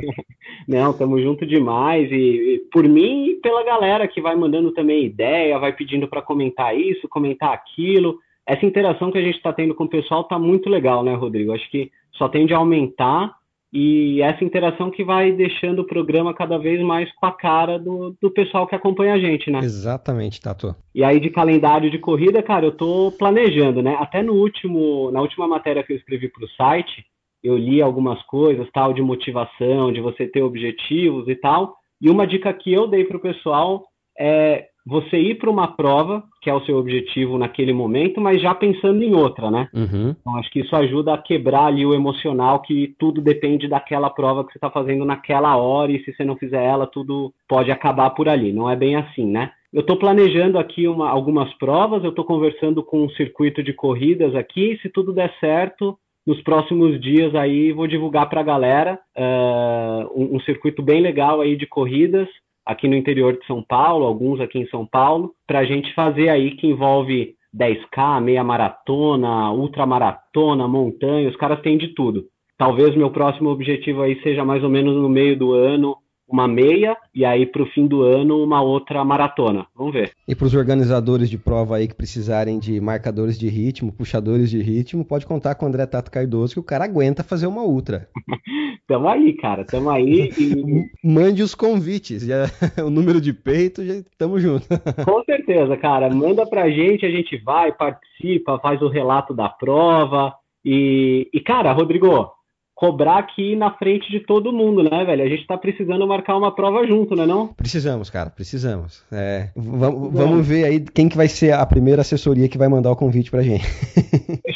Não, 0.67 0.95
tamo 0.95 1.21
junto 1.21 1.45
demais 1.45 2.11
e, 2.11 2.15
e, 2.15 2.59
por 2.73 2.89
mim 2.89 3.27
e 3.27 3.35
pela 3.35 3.63
galera 3.63 4.09
que 4.09 4.23
vai 4.23 4.35
mandando 4.35 4.73
também 4.73 5.05
ideia, 5.05 5.59
vai 5.59 5.75
pedindo 5.75 6.09
para 6.09 6.23
comentar 6.23 6.75
isso, 6.75 7.07
comentar 7.07 7.53
aquilo. 7.53 8.19
Essa 8.47 8.65
interação 8.65 9.13
que 9.13 9.19
a 9.19 9.23
gente 9.23 9.37
está 9.37 9.53
tendo 9.53 9.75
com 9.75 9.85
o 9.85 9.91
pessoal 9.91 10.25
tá 10.25 10.39
muito 10.39 10.71
legal, 10.71 11.05
né, 11.05 11.15
Rodrigo? 11.15 11.53
Acho 11.53 11.71
que 11.71 11.93
só 12.13 12.31
tende 12.31 12.55
a 12.55 12.57
aumentar 12.57 13.42
e 13.73 14.21
essa 14.21 14.45
interação 14.45 14.91
que 14.91 15.03
vai 15.03 15.33
deixando 15.33 15.81
o 15.81 15.87
programa 15.87 16.35
cada 16.35 16.59
vez 16.59 16.83
mais 16.83 17.11
com 17.15 17.25
a 17.25 17.33
cara 17.33 17.79
do, 17.79 18.15
do 18.21 18.31
pessoal 18.31 18.67
que 18.67 18.75
acompanha 18.75 19.15
a 19.15 19.19
gente, 19.19 19.51
né? 19.51 19.61
Exatamente, 19.61 20.41
Tato. 20.41 20.77
E 20.95 21.03
aí 21.03 21.19
de 21.19 21.31
calendário 21.31 21.91
de 21.91 21.99
corrida, 21.99 22.43
cara, 22.43 22.67
eu 22.67 22.73
tô 22.73 23.11
planejando, 23.19 23.83
né? 23.83 23.97
Até 23.99 24.23
no 24.23 24.35
último, 24.35 25.11
na 25.11 25.23
última 25.23 25.49
matéria 25.49 25.83
que 25.83 25.95
eu 25.95 25.97
escrevi 25.97 26.29
para 26.29 26.45
o 26.45 26.51
site, 26.51 27.07
eu 27.43 27.57
li 27.57 27.81
algumas 27.81 28.23
coisas, 28.25 28.69
tal, 28.73 28.93
de 28.93 29.01
motivação, 29.01 29.91
de 29.91 30.03
você 30.03 30.27
ter 30.27 30.43
objetivos 30.43 31.27
e 31.27 31.35
tal. 31.35 31.75
E 31.99 32.11
uma 32.11 32.27
dica 32.27 32.53
que 32.53 32.71
eu 32.71 32.87
dei 32.87 33.05
para 33.05 33.17
o 33.17 33.21
pessoal 33.21 33.85
é 34.19 34.67
você 34.85 35.17
ir 35.17 35.37
para 35.37 35.51
uma 35.51 35.69
prova, 35.69 36.25
que 36.41 36.51
é 36.51 36.55
o 36.55 36.65
seu 36.65 36.77
objetivo 36.77 37.39
naquele 37.39 37.73
momento, 37.73 38.21
mas 38.21 38.41
já 38.41 38.55
pensando 38.55 39.03
em 39.03 39.15
outra, 39.15 39.51
né? 39.51 39.69
Uhum. 39.73 40.15
Então, 40.21 40.37
acho 40.37 40.51
que 40.51 40.61
isso 40.61 40.75
ajuda 40.75 41.15
a 41.15 41.19
quebrar 41.19 41.67
ali 41.67 41.87
o 41.87 41.95
emocional, 41.95 42.61
que 42.61 42.95
tudo 42.99 43.21
depende 43.21 43.69
daquela 43.69 44.11
prova 44.11 44.45
que 44.45 44.53
você 44.53 44.59
está 44.59 44.71
fazendo 44.71 45.05
naquela 45.05 45.57
hora, 45.57 45.93
e 45.93 46.03
se 46.05 46.13
você 46.13 46.25
não 46.25 46.37
fizer 46.37 46.63
ela, 46.63 46.87
tudo 46.87 47.33
pode 47.49 47.71
acabar 47.71 48.11
por 48.11 48.29
ali. 48.29 48.53
Não 48.53 48.69
é 48.69 48.75
bem 48.75 48.97
assim, 48.97 49.27
né? 49.27 49.53
Eu 49.73 49.81
estou 49.81 49.97
planejando 49.97 50.59
aqui 50.59 50.87
uma, 50.87 51.09
algumas 51.09 51.53
provas, 51.55 52.05
eu 52.05 52.11
estou 52.11 52.25
conversando 52.25 52.83
com 52.83 53.05
um 53.05 53.11
circuito 53.11 53.63
de 53.63 53.73
corridas 53.73 54.35
aqui, 54.35 54.79
se 54.83 54.91
tudo 54.91 55.15
der 55.15 55.33
certo, 55.41 55.97
nos 56.27 56.41
próximos 56.43 57.01
dias 57.01 57.35
aí 57.35 57.73
vou 57.73 57.87
divulgar 57.87 58.29
para 58.29 58.41
a 58.41 58.45
galera 58.45 58.99
uh, 59.17 60.21
um, 60.21 60.37
um 60.37 60.41
circuito 60.41 60.83
bem 60.83 61.01
legal 61.01 61.41
aí 61.41 61.57
de 61.57 61.67
corridas, 61.67 62.29
aqui 62.65 62.89
no 62.89 62.97
interior 62.97 63.37
de 63.39 63.47
São 63.47 63.63
Paulo, 63.63 64.05
alguns 64.05 64.41
aqui 64.41 64.59
em 64.59 64.67
São 64.69 64.87
Paulo, 64.87 65.33
para 65.47 65.61
a 65.61 65.65
gente 65.65 65.93
fazer 65.95 66.29
aí 66.29 66.53
que 66.53 66.67
envolve 66.67 67.35
10K, 67.55 68.21
meia 68.21 68.43
maratona, 68.43 69.51
ultramaratona, 69.53 70.67
montanha, 70.67 71.29
os 71.29 71.37
caras 71.37 71.61
têm 71.61 71.77
de 71.77 71.89
tudo. 71.89 72.25
Talvez 72.57 72.95
meu 72.95 73.11
próximo 73.11 73.51
objetivo 73.51 74.03
aí 74.03 74.21
seja 74.23 74.45
mais 74.45 74.63
ou 74.63 74.71
menos 74.71 74.95
no 74.97 75.09
meio 75.09 75.37
do 75.37 75.53
ano 75.53 75.97
uma 76.33 76.49
meia 76.49 76.97
e 77.15 77.25
aí 77.25 77.47
para 77.47 77.63
o 77.63 77.67
fim 77.67 77.87
do 77.87 78.03
ano 78.03 78.43
uma 78.43 78.63
outra 78.63 79.05
maratona. 79.05 79.67
Vamos 79.77 79.93
ver. 79.93 80.13
E 80.27 80.35
para 80.35 80.47
os 80.47 80.55
organizadores 80.55 81.29
de 81.29 81.39
prova 81.39 81.77
aí 81.77 81.87
que 81.87 81.95
precisarem 81.95 82.59
de 82.59 82.81
marcadores 82.81 83.39
de 83.39 83.49
ritmo, 83.49 83.93
puxadores 83.93 84.51
de 84.51 84.61
ritmo, 84.63 85.05
pode 85.05 85.27
contar 85.27 85.55
com 85.55 85.67
o 85.67 85.69
André 85.69 85.87
Tato 85.87 86.11
Cardoso 86.11 86.55
que 86.55 86.61
o 86.61 86.65
cara 86.65 86.85
aguenta 86.85 87.23
fazer 87.23 87.47
uma 87.47 87.63
ultra. 87.63 88.09
tamo 88.89 89.09
aí, 89.09 89.35
cara, 89.35 89.65
tamo 89.65 89.91
aí. 89.91 90.31
E... 90.39 90.87
Mande 91.05 91.43
os 91.43 91.55
convites, 91.55 92.23
já, 92.23 92.47
o 92.85 92.91
número 92.91 93.21
de 93.21 93.33
peito, 93.33 93.85
já 93.85 93.95
tamo 94.17 94.39
junto. 94.39 94.67
com 95.05 95.23
certeza, 95.25 95.77
cara, 95.77 96.09
manda 96.11 96.47
pra 96.47 96.71
gente, 96.71 97.05
a 97.05 97.11
gente 97.11 97.37
vai, 97.39 97.73
participa, 97.73 98.59
faz 98.61 98.81
o 98.81 98.89
relato 98.89 99.35
da 99.35 99.49
prova. 99.49 100.35
E, 100.65 101.29
e 101.33 101.41
cara, 101.41 101.73
Rodrigo, 101.73 102.31
cobrar 102.75 103.19
aqui 103.19 103.55
na 103.55 103.71
frente 103.73 104.11
de 104.11 104.21
todo 104.21 104.53
mundo, 104.53 104.83
né, 104.83 105.05
velho? 105.05 105.23
A 105.23 105.29
gente 105.29 105.47
tá 105.47 105.57
precisando 105.57 106.07
marcar 106.07 106.37
uma 106.37 106.55
prova 106.55 106.87
junto, 106.87 107.15
né 107.15 107.27
não? 107.27 107.49
Precisamos, 107.49 108.11
cara, 108.11 108.31
precisamos. 108.31 109.05
É, 109.13 109.51
vamos, 109.55 110.13
vamos 110.13 110.47
ver 110.47 110.65
aí 110.65 110.81
quem 110.81 111.09
que 111.09 111.17
vai 111.17 111.29
ser 111.29 111.53
a 111.53 111.65
primeira 111.65 112.01
assessoria 112.01 112.49
que 112.49 112.59
vai 112.59 112.69
mandar 112.69 112.91
o 112.91 112.97
convite 112.97 113.31
pra 113.31 113.43
gente. 113.43 113.65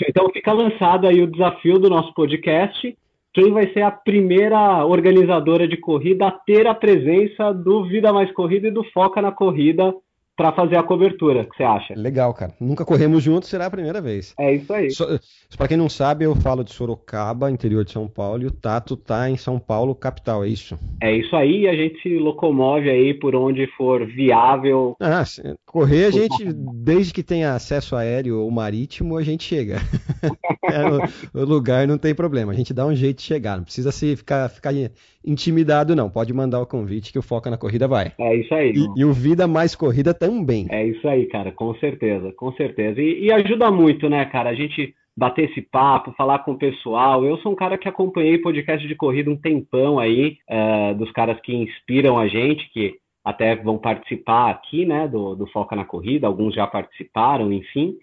então 0.09 0.29
fica 0.33 0.53
lançado 0.53 1.07
aí 1.07 1.23
o 1.23 1.31
desafio 1.31 1.79
do 1.79 1.89
nosso 1.89 2.13
podcast. 2.15 2.97
Quem 3.33 3.53
vai 3.53 3.71
ser 3.73 3.83
a 3.83 3.91
primeira 3.91 4.85
organizadora 4.87 5.69
de 5.69 5.77
corrida 5.77 6.27
a 6.27 6.31
ter 6.31 6.67
a 6.67 6.75
presença 6.75 7.53
do 7.53 7.85
Vida 7.85 8.11
Mais 8.11 8.33
Corrida 8.33 8.69
e 8.69 8.71
do 8.71 8.83
Foca 8.93 9.21
na 9.21 9.31
Corrida 9.31 9.95
para 10.37 10.53
fazer 10.53 10.77
a 10.77 10.83
cobertura. 10.83 11.43
O 11.43 11.45
que 11.47 11.57
você 11.57 11.63
acha? 11.63 11.95
Legal, 11.97 12.33
cara. 12.35 12.53
Nunca 12.61 12.85
corremos 12.85 13.23
juntos, 13.23 13.49
será 13.49 13.67
a 13.67 13.71
primeira 13.71 14.01
vez. 14.01 14.35
É 14.39 14.55
isso 14.55 14.73
aí. 14.73 14.91
So, 14.91 15.07
para 15.57 15.69
quem 15.69 15.77
não 15.77 15.89
sabe, 15.89 16.25
eu 16.25 16.37
falo 16.37 16.63
de 16.63 16.73
Sorocaba, 16.73 17.51
interior 17.51 17.85
de 17.85 17.93
São 17.93 18.07
Paulo, 18.07 18.43
e 18.43 18.47
o 18.47 18.51
Tato 18.51 18.97
tá 18.97 19.31
em 19.31 19.37
São 19.37 19.59
Paulo, 19.59 19.95
capital, 19.95 20.45
é 20.45 20.49
isso? 20.49 20.79
É 21.01 21.17
isso 21.17 21.35
aí, 21.35 21.67
a 21.67 21.75
gente 21.75 22.01
se 22.03 22.19
locomove 22.19 22.91
aí 22.91 23.15
por 23.15 23.35
onde 23.35 23.67
for 23.77 24.05
viável. 24.07 24.97
Ah, 25.01 25.25
correr 25.65 26.07
a 26.07 26.11
gente, 26.11 26.53
desde 26.53 27.15
que 27.15 27.23
tenha 27.23 27.55
acesso 27.55 27.97
aéreo 27.97 28.41
ou 28.41 28.51
marítimo, 28.51 29.17
a 29.17 29.23
gente 29.23 29.45
chega. 29.45 29.77
é, 30.71 31.39
o, 31.39 31.45
lugar 31.45 31.87
não 31.87 31.97
tem 31.97 32.15
problema, 32.15 32.53
a 32.53 32.55
gente 32.55 32.75
dá 32.75 32.85
um 32.85 32.95
jeito 32.95 33.19
de 33.19 33.23
chegar, 33.23 33.57
não 33.57 33.65
precisa 33.65 33.91
se 33.91 34.17
ficar, 34.17 34.49
ficar 34.51 34.73
intimidado 35.25 35.97
não, 35.97 36.09
pode 36.09 36.33
mandar 36.33 36.61
o 36.61 36.67
convite 36.67 37.13
que 37.13 37.19
o 37.19 37.23
Foca 37.23 37.51
na 37.51 37.57
Corrida 37.57 37.89
vai. 37.89 38.13
É 38.19 38.37
isso 38.37 38.55
aí. 38.55 38.73
E, 38.75 39.01
e 39.01 39.05
o 39.05 39.13
Vida 39.13 39.47
Mais 39.47 39.75
Corrida 39.75 40.15
também. 40.27 40.67
É 40.71 40.87
isso 40.87 41.07
aí, 41.09 41.27
cara, 41.27 41.53
com 41.53 41.75
certeza, 41.77 42.33
com 42.33 42.53
certeza. 42.53 43.01
E, 43.01 43.25
e, 43.25 43.33
ajuda 43.33 43.71
muito, 43.71 44.09
né, 44.09 44.25
cara, 44.27 44.51
a 44.51 44.55
gente 44.55 44.95
bater 45.17 45.51
esse 45.51 45.63
papo, 45.63 46.13
falar 46.13 46.41
com 46.41 46.53
o 46.53 46.59
pessoal. 46.59 47.25
Eu 47.25 47.39
sou 47.39 47.53
um 47.53 47.57
cara 47.57 47.79
que 47.79 47.89
acompanhei 47.89 48.39
podcast 48.39 48.87
de 48.87 48.95
corrida 48.95 49.31
um 49.31 49.37
tempão 49.37 49.99
aí, 49.99 50.37
uh, 50.51 50.95
dos 50.95 51.11
caras 51.13 51.41
que 51.41 51.55
inspiram 51.55 52.19
a 52.19 52.29
gente, 52.29 52.71
que 52.73 52.95
até 53.25 53.57
vão 53.57 53.79
participar 53.79 54.51
aqui, 54.51 54.85
né, 54.85 55.09
do, 55.09 55.35
do 55.35 55.47
Foca 55.49 55.75
na 55.75 55.85
Corrida, 55.85 56.27
alguns 56.27 56.55
já 56.55 56.67
participaram, 56.67 57.53
enfim. 57.53 57.97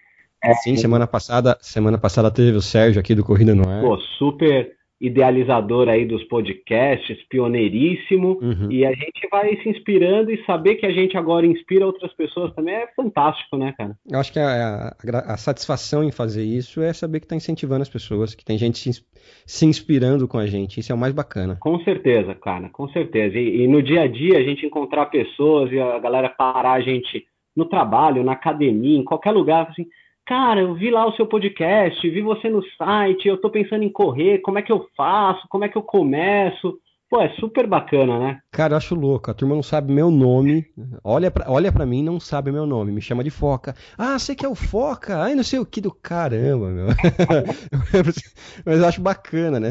É, 0.44 0.54
Sim, 0.56 0.76
semana 0.76 1.08
passada, 1.08 1.58
semana 1.62 1.98
passada 1.98 2.30
teve 2.30 2.58
o 2.58 2.62
Sérgio 2.62 3.00
aqui 3.00 3.16
do 3.16 3.24
Corrida 3.24 3.56
no 3.56 3.70
Ar. 3.70 3.82
Pô, 3.82 3.98
super 3.98 4.74
idealizador 5.04 5.90
aí 5.90 6.06
dos 6.06 6.24
podcasts, 6.24 7.18
pioneiríssimo, 7.28 8.40
uhum. 8.42 8.72
e 8.72 8.86
a 8.86 8.92
gente 8.94 9.28
vai 9.30 9.54
se 9.58 9.68
inspirando 9.68 10.32
e 10.32 10.42
saber 10.46 10.76
que 10.76 10.86
a 10.86 10.92
gente 10.92 11.18
agora 11.18 11.46
inspira 11.46 11.86
outras 11.86 12.14
pessoas 12.14 12.54
também 12.56 12.74
é 12.74 12.88
fantástico, 12.96 13.58
né, 13.58 13.74
cara? 13.78 13.98
Eu 14.10 14.18
acho 14.18 14.32
que 14.32 14.40
a, 14.40 14.88
a, 14.88 15.34
a 15.34 15.38
satisfação 15.38 16.06
em 16.06 16.12
fazer 16.12 16.46
isso 16.46 16.82
é 16.82 16.94
saber 16.94 17.20
que 17.20 17.26
está 17.26 17.36
incentivando 17.36 17.82
as 17.82 17.90
pessoas, 17.90 18.34
que 18.34 18.46
tem 18.46 18.58
gente 18.58 18.78
se, 18.78 19.06
se, 19.46 19.66
inspirando 19.66 20.26
com 20.26 20.38
a 20.38 20.46
gente, 20.46 20.80
isso 20.80 20.94
é 20.94 20.96
o 20.96 20.98
mais 20.98 21.14
bacana. 21.14 21.58
Com 21.60 21.78
certeza, 21.84 22.34
cara, 22.36 22.70
com 22.70 22.88
certeza. 22.88 23.38
E, 23.38 23.64
e 23.64 23.68
no 23.68 23.84
dia 23.84 24.04
a 24.04 24.08
dia 24.08 24.38
a 24.38 24.44
gente 24.44 24.66
encontrar 24.66 25.08
pessoas 25.08 25.70
e 25.74 25.82
a 25.82 26.00
galera 26.00 26.30
parar 26.30 26.74
a 26.74 26.82
gente 26.82 27.26
no 27.54 27.66
trabalho, 27.66 28.24
na 28.24 28.32
academia, 28.32 28.98
em 28.98 29.04
qualquer 29.04 29.32
lugar, 29.32 29.68
assim, 29.70 29.86
cara, 30.26 30.62
eu 30.62 30.74
vi 30.74 30.90
lá 30.90 31.06
o 31.08 31.16
seu 31.16 31.26
podcast, 31.28 32.10
vi 32.10 32.22
você 32.22 32.50
no 32.50 32.64
site, 32.78 33.28
eu 33.28 33.40
tô 33.40 33.50
pensando 33.50 33.84
em 33.84 33.92
correr, 33.92 34.40
como 34.40 34.60
é 34.60 34.62
que 34.62 34.72
eu 34.72 34.88
faço, 34.96 35.48
como 35.50 35.66
é 35.66 35.70
que 35.70 35.78
eu 35.78 35.84
começo? 35.84 36.78
Pô, 37.14 37.22
é 37.22 37.30
super 37.36 37.68
bacana, 37.68 38.18
né? 38.18 38.40
Cara, 38.52 38.74
eu 38.74 38.78
acho 38.78 38.96
louco. 38.96 39.30
A 39.30 39.36
turma 39.36 39.54
não 39.54 39.62
sabe 39.62 39.94
meu 39.94 40.10
nome. 40.10 40.66
Olha 41.04 41.30
pra, 41.30 41.46
olha 41.48 41.72
pra 41.72 41.86
mim 41.86 42.02
não 42.02 42.20
sabe 42.20 42.52
meu 42.52 42.66
nome. 42.66 42.92
Me 42.92 43.02
chama 43.02 43.24
de 43.24 43.30
Foca. 43.30 43.76
Ah, 43.96 44.18
você 44.18 44.36
que 44.36 44.44
é 44.44 44.50
o 44.50 44.56
Foca? 44.56 45.22
Ai, 45.22 45.36
não 45.36 45.44
sei 45.44 45.60
o 45.60 45.66
que 45.66 45.80
do 45.80 45.94
caramba, 45.94 46.70
meu. 46.70 46.88
Mas 48.66 48.80
eu 48.80 48.88
acho 48.88 49.00
bacana, 49.00 49.60
né? 49.60 49.70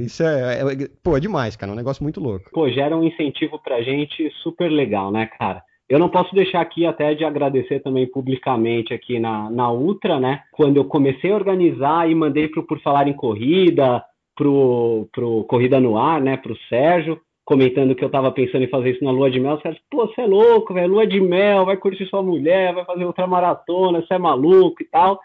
Isso 0.00 0.24
é, 0.24 0.62
é, 0.62 0.88
Pô, 1.00 1.16
é 1.16 1.20
demais, 1.20 1.54
cara. 1.54 1.70
É 1.70 1.74
um 1.74 1.76
negócio 1.76 2.02
muito 2.02 2.18
louco. 2.20 2.50
Pô, 2.50 2.68
gera 2.68 2.96
um 2.96 3.04
incentivo 3.04 3.60
pra 3.62 3.82
gente 3.82 4.28
super 4.42 4.68
legal, 4.68 5.12
né, 5.12 5.26
cara? 5.38 5.62
Eu 5.90 5.98
não 5.98 6.08
posso 6.08 6.32
deixar 6.32 6.60
aqui 6.60 6.86
até 6.86 7.14
de 7.16 7.24
agradecer 7.24 7.80
também 7.80 8.06
publicamente 8.06 8.94
aqui 8.94 9.18
na, 9.18 9.50
na 9.50 9.72
Ultra, 9.72 10.20
né? 10.20 10.44
Quando 10.52 10.76
eu 10.76 10.84
comecei 10.84 11.32
a 11.32 11.34
organizar 11.34 12.08
e 12.08 12.14
mandei 12.14 12.46
pro 12.46 12.62
Por 12.62 12.80
Falar 12.80 13.08
em 13.08 13.12
Corrida, 13.12 14.00
pro, 14.36 15.08
pro 15.12 15.42
Corrida 15.48 15.80
no 15.80 15.98
Ar, 15.98 16.20
né? 16.20 16.36
Pro 16.36 16.56
Sérgio, 16.68 17.20
comentando 17.44 17.96
que 17.96 18.04
eu 18.04 18.08
tava 18.08 18.30
pensando 18.30 18.62
em 18.62 18.70
fazer 18.70 18.90
isso 18.90 19.02
na 19.02 19.10
lua 19.10 19.28
de 19.28 19.40
mel. 19.40 19.56
Os 19.56 19.62
caras, 19.62 19.80
pô, 19.90 20.06
você 20.06 20.20
é 20.20 20.26
louco, 20.26 20.72
velho, 20.72 20.92
lua 20.92 21.04
de 21.04 21.20
mel, 21.20 21.66
vai 21.66 21.76
curtir 21.76 22.06
sua 22.06 22.22
mulher, 22.22 22.72
vai 22.72 22.84
fazer 22.84 23.04
outra 23.04 23.26
maratona, 23.26 24.00
você 24.00 24.14
é 24.14 24.18
maluco 24.18 24.80
e 24.84 24.86
tal. 24.86 25.18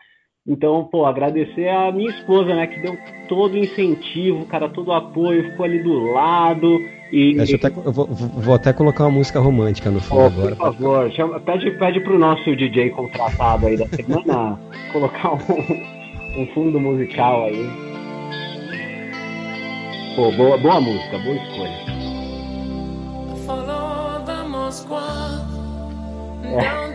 Então, 0.48 0.88
pô, 0.92 1.08
agradecer 1.08 1.68
a 1.70 1.92
minha 1.92 2.12
esposa, 2.12 2.54
né, 2.54 2.68
que 2.68 2.80
deu 2.80 2.96
todo 3.28 3.54
o 3.54 3.58
incentivo, 3.58 4.46
cara, 4.46 4.70
todo 4.70 4.90
o 4.90 4.94
apoio, 4.94 5.50
ficou 5.50 5.66
ali 5.66 5.82
do 5.82 6.12
lado. 6.12 6.80
E... 7.12 7.36
Eu, 7.36 7.56
até, 7.56 7.68
eu 7.68 7.92
vou, 7.92 8.06
vou, 8.06 8.54
até 8.54 8.72
colocar 8.72 9.06
uma 9.06 9.12
música 9.12 9.40
romântica 9.40 9.90
no 9.90 10.00
fundo 10.00 10.22
oh, 10.22 10.26
agora. 10.26 10.56
Por 10.56 10.58
favor, 10.58 11.12
chama, 11.14 11.40
pede, 11.40 11.72
pede 11.72 12.00
pro 12.02 12.20
nosso 12.20 12.56
DJ 12.56 12.92
contratado 12.92 13.66
aí 13.66 13.76
da 13.76 13.88
semana 13.88 14.60
colocar 14.94 15.34
um, 15.34 16.42
um, 16.42 16.48
fundo 16.54 16.80
musical 16.80 17.46
aí. 17.46 17.68
Pô, 20.16 20.32
boa, 20.32 20.58
boa 20.60 20.80
música, 20.80 21.18
boa 21.18 21.36
escolha. 21.38 21.86
Follow 23.48 24.24
the 24.26 24.48
Moscow, 24.48 25.00
É. 26.44 26.95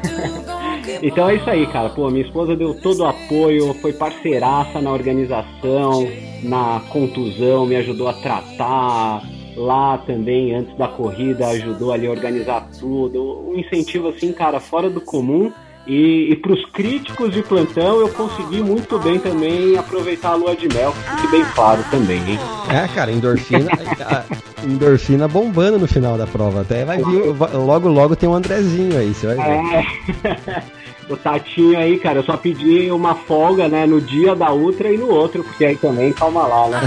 Então 1.02 1.28
é 1.28 1.36
isso 1.36 1.48
aí, 1.48 1.66
cara. 1.66 1.88
Pô, 1.90 2.10
minha 2.10 2.24
esposa 2.24 2.56
deu 2.56 2.74
todo 2.74 3.00
o 3.00 3.06
apoio, 3.06 3.74
foi 3.74 3.92
parceiraça 3.92 4.80
na 4.80 4.90
organização, 4.90 6.08
na 6.42 6.82
contusão, 6.88 7.66
me 7.66 7.76
ajudou 7.76 8.08
a 8.08 8.12
tratar. 8.14 9.22
Lá 9.56 9.98
também, 9.98 10.54
antes 10.54 10.76
da 10.78 10.88
corrida, 10.88 11.48
ajudou 11.48 11.92
ali 11.92 12.06
a 12.06 12.10
organizar 12.10 12.68
tudo. 12.78 13.44
Um 13.48 13.58
incentivo 13.58 14.08
assim, 14.08 14.32
cara, 14.32 14.60
fora 14.60 14.88
do 14.88 15.00
comum. 15.00 15.52
E, 15.86 16.30
e 16.30 16.36
para 16.36 16.52
os 16.52 16.64
críticos 16.66 17.32
de 17.32 17.42
plantão, 17.42 18.00
eu 18.00 18.08
consegui 18.10 18.62
muito 18.62 18.98
bem 18.98 19.18
também 19.18 19.76
aproveitar 19.76 20.30
a 20.30 20.34
lua 20.34 20.54
de 20.54 20.68
mel, 20.68 20.92
fique 20.92 21.28
bem 21.28 21.44
claro 21.54 21.82
também, 21.90 22.18
hein? 22.18 22.38
É, 22.68 22.86
cara, 22.94 23.10
endorfina, 23.10 23.70
endorfina 24.62 25.26
bombando 25.26 25.78
no 25.78 25.88
final 25.88 26.18
da 26.18 26.26
prova. 26.26 26.60
Até 26.60 26.84
vai 26.84 26.98
vir, 26.98 27.34
logo, 27.54 27.88
logo 27.88 28.14
tem 28.14 28.28
um 28.28 28.34
Andrezinho 28.34 28.98
aí, 28.98 29.12
você 29.12 29.34
vai 29.34 29.36
ver. 29.36 29.86
É. 30.28 30.79
o 31.10 31.16
Tatinho 31.16 31.78
aí, 31.78 31.98
cara, 31.98 32.20
eu 32.20 32.24
só 32.24 32.36
pedi 32.36 32.90
uma 32.90 33.14
folga, 33.14 33.68
né, 33.68 33.84
no 33.84 34.00
dia 34.00 34.34
da 34.34 34.50
outra 34.50 34.92
e 34.92 34.96
no 34.96 35.08
outro, 35.08 35.42
porque 35.42 35.64
aí 35.64 35.76
também 35.76 36.12
calma 36.12 36.46
lá, 36.46 36.68
né? 36.68 36.80